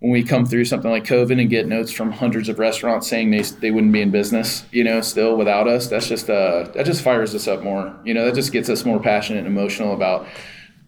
when 0.00 0.12
we 0.12 0.22
come 0.22 0.46
through 0.46 0.64
something 0.64 0.90
like 0.90 1.04
COVID 1.04 1.38
and 1.40 1.48
get 1.48 1.68
notes 1.68 1.92
from 1.92 2.10
hundreds 2.10 2.48
of 2.48 2.58
restaurants 2.58 3.06
saying 3.06 3.30
they, 3.30 3.42
they 3.42 3.70
wouldn't 3.70 3.92
be 3.92 4.00
in 4.00 4.10
business, 4.10 4.64
you 4.72 4.82
know, 4.82 5.02
still 5.02 5.36
without 5.36 5.68
us, 5.68 5.88
that's 5.88 6.08
just 6.08 6.28
uh, 6.28 6.64
that 6.74 6.86
just 6.86 7.02
fires 7.02 7.34
us 7.34 7.46
up 7.46 7.62
more. 7.62 7.94
You 8.04 8.14
know, 8.14 8.24
that 8.24 8.34
just 8.34 8.50
gets 8.50 8.68
us 8.68 8.84
more 8.84 8.98
passionate 8.98 9.40
and 9.40 9.46
emotional 9.46 9.94
about 9.94 10.26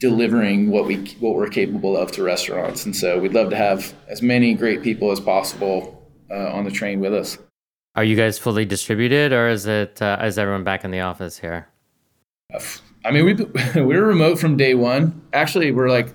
delivering 0.01 0.71
what 0.71 0.87
we 0.87 0.97
what 1.21 1.37
we're 1.37 1.49
capable 1.49 1.97
of 1.97 2.11
to 2.13 2.23
restaurants. 2.23 2.87
And 2.87 2.97
so 2.97 3.19
we'd 3.19 3.35
love 3.35 3.51
to 3.51 3.57
have 3.57 3.95
as 4.09 4.23
many 4.23 4.55
great 4.55 4.83
people 4.83 5.13
as 5.13 5.21
possible 5.21 6.11
uh, 6.31 6.51
on 6.51 6.65
the 6.65 6.71
train 6.71 6.99
with 6.99 7.13
us. 7.13 7.39
Are 7.95 8.05
you 8.05 8.17
guys 8.17 8.39
fully 8.39 8.65
distributed, 8.65 9.35
or 9.35 9.49
is 9.49 9.67
it 9.67 10.01
uh, 10.01 10.19
is 10.23 10.39
everyone 10.39 10.65
back 10.65 10.85
in 10.85 10.91
the 10.91 11.01
office 11.01 11.39
here? 11.39 11.69
I 13.05 13.11
mean, 13.11 13.27
we 13.27 13.35
we 13.35 13.83
were 13.95 14.07
remote 14.07 14.39
from 14.39 14.57
day 14.57 14.75
one. 14.75 15.21
Actually, 15.35 15.71
we're 15.71 15.91
like 15.91 16.15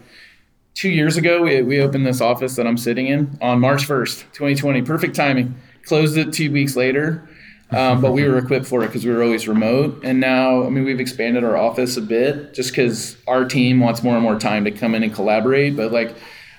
two 0.78 0.89
years 0.89 1.17
ago, 1.17 1.41
we, 1.41 1.61
we 1.63 1.82
opened 1.82 2.05
this 2.05 2.21
office 2.21 2.55
that 2.55 2.67
I'm 2.67 2.78
sitting 2.78 3.07
in 3.07 3.38
on 3.41 3.59
March 3.59 3.88
1st, 3.88 4.32
2020. 4.32 4.84
Perfect 4.84 5.15
timing. 5.15 5.55
closed 5.84 6.17
it 6.17 6.32
two 6.32 6.51
weeks 6.51 6.75
later. 6.75 7.28
Um, 7.69 7.99
but 7.99 8.13
we 8.13 8.23
were 8.23 8.38
equipped 8.38 8.65
for 8.65 8.84
it 8.84 8.88
because 8.88 9.03
we 9.03 9.11
were 9.11 9.21
always 9.21 9.45
remote. 9.45 9.99
And 10.03 10.21
now, 10.21 10.63
I 10.63 10.69
mean, 10.69 10.86
we've 10.86 11.01
expanded 11.01 11.43
our 11.43 11.57
office 11.57 11.97
a 11.97 12.01
bit 12.01 12.53
just 12.53 12.69
because 12.69 13.17
our 13.28 13.43
team 13.43 13.82
wants 13.82 14.03
more 14.03 14.13
and 14.13 14.23
more 14.23 14.39
time 14.39 14.63
to 14.65 14.71
come 14.71 14.95
in 14.95 15.03
and 15.03 15.13
collaborate. 15.13 15.75
But 15.75 15.91
like, 15.91 16.15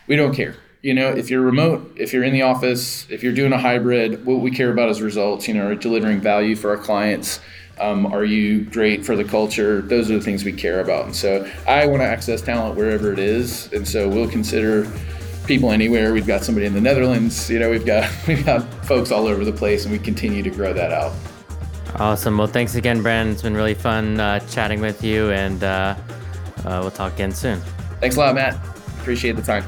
we 0.06 0.16
don't 0.16 0.34
care. 0.34 0.56
You 0.82 0.92
know, 0.92 1.08
if 1.08 1.30
you're 1.30 1.40
remote, 1.40 1.94
if 1.96 2.12
you're 2.12 2.24
in 2.24 2.34
the 2.34 2.42
office, 2.42 3.06
if 3.08 3.22
you're 3.22 3.32
doing 3.32 3.52
a 3.52 3.58
hybrid, 3.58 4.26
what 4.26 4.40
we 4.40 4.50
care 4.50 4.70
about 4.70 4.90
is 4.90 5.00
results. 5.00 5.48
You 5.48 5.54
know, 5.54 5.74
delivering 5.74 6.20
value 6.20 6.56
for 6.56 6.70
our 6.70 6.76
clients. 6.76 7.40
Um, 7.80 8.06
are 8.06 8.24
you 8.24 8.64
great 8.64 9.04
for 9.04 9.16
the 9.16 9.24
culture? 9.24 9.82
Those 9.82 10.10
are 10.10 10.14
the 10.14 10.24
things 10.24 10.44
we 10.44 10.52
care 10.52 10.80
about. 10.80 11.06
And 11.06 11.16
so 11.16 11.50
I 11.66 11.86
want 11.86 12.02
to 12.02 12.06
access 12.06 12.42
talent 12.42 12.76
wherever 12.76 13.12
it 13.12 13.18
is. 13.18 13.72
And 13.72 13.86
so 13.86 14.08
we'll 14.08 14.28
consider 14.28 14.90
people 15.46 15.72
anywhere. 15.72 16.12
We've 16.12 16.26
got 16.26 16.44
somebody 16.44 16.66
in 16.66 16.74
the 16.74 16.80
Netherlands. 16.80 17.50
You 17.50 17.58
know, 17.58 17.70
we've 17.70 17.86
got 17.86 18.08
we've 18.28 18.44
got 18.44 18.62
folks 18.84 19.10
all 19.10 19.26
over 19.26 19.44
the 19.44 19.52
place, 19.52 19.84
and 19.84 19.92
we 19.92 19.98
continue 19.98 20.42
to 20.42 20.50
grow 20.50 20.72
that 20.72 20.92
out. 20.92 21.12
Awesome. 21.96 22.38
Well, 22.38 22.46
thanks 22.46 22.74
again, 22.74 23.02
Brendan. 23.02 23.32
It's 23.32 23.42
been 23.42 23.54
really 23.54 23.74
fun 23.74 24.20
uh, 24.20 24.40
chatting 24.50 24.80
with 24.80 25.02
you, 25.02 25.30
and 25.30 25.64
uh, 25.64 25.96
uh, 26.64 26.78
we'll 26.82 26.90
talk 26.90 27.14
again 27.14 27.32
soon. 27.32 27.60
Thanks 28.00 28.16
a 28.16 28.20
lot, 28.20 28.34
Matt. 28.34 28.54
Appreciate 29.00 29.36
the 29.36 29.42
time. 29.42 29.64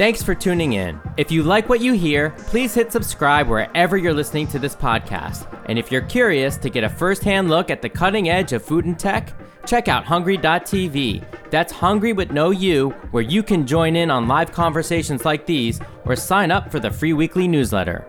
Thanks 0.00 0.22
for 0.22 0.34
tuning 0.34 0.72
in. 0.72 0.98
If 1.18 1.30
you 1.30 1.42
like 1.42 1.68
what 1.68 1.82
you 1.82 1.92
hear, 1.92 2.30
please 2.46 2.72
hit 2.72 2.90
subscribe 2.90 3.48
wherever 3.48 3.98
you're 3.98 4.14
listening 4.14 4.46
to 4.46 4.58
this 4.58 4.74
podcast. 4.74 5.46
And 5.66 5.78
if 5.78 5.92
you're 5.92 6.00
curious 6.00 6.56
to 6.56 6.70
get 6.70 6.84
a 6.84 6.88
first 6.88 7.22
hand 7.22 7.50
look 7.50 7.68
at 7.68 7.82
the 7.82 7.90
cutting 7.90 8.30
edge 8.30 8.54
of 8.54 8.64
food 8.64 8.86
and 8.86 8.98
tech, 8.98 9.34
check 9.66 9.88
out 9.88 10.06
hngry.tv. 10.06 11.22
That's 11.50 11.70
hungry 11.70 12.14
with 12.14 12.30
no 12.30 12.48
U, 12.48 12.88
where 13.10 13.22
you 13.22 13.42
can 13.42 13.66
join 13.66 13.94
in 13.94 14.10
on 14.10 14.26
live 14.26 14.52
conversations 14.52 15.26
like 15.26 15.44
these 15.44 15.78
or 16.06 16.16
sign 16.16 16.50
up 16.50 16.72
for 16.72 16.80
the 16.80 16.90
free 16.90 17.12
weekly 17.12 17.46
newsletter. 17.46 18.06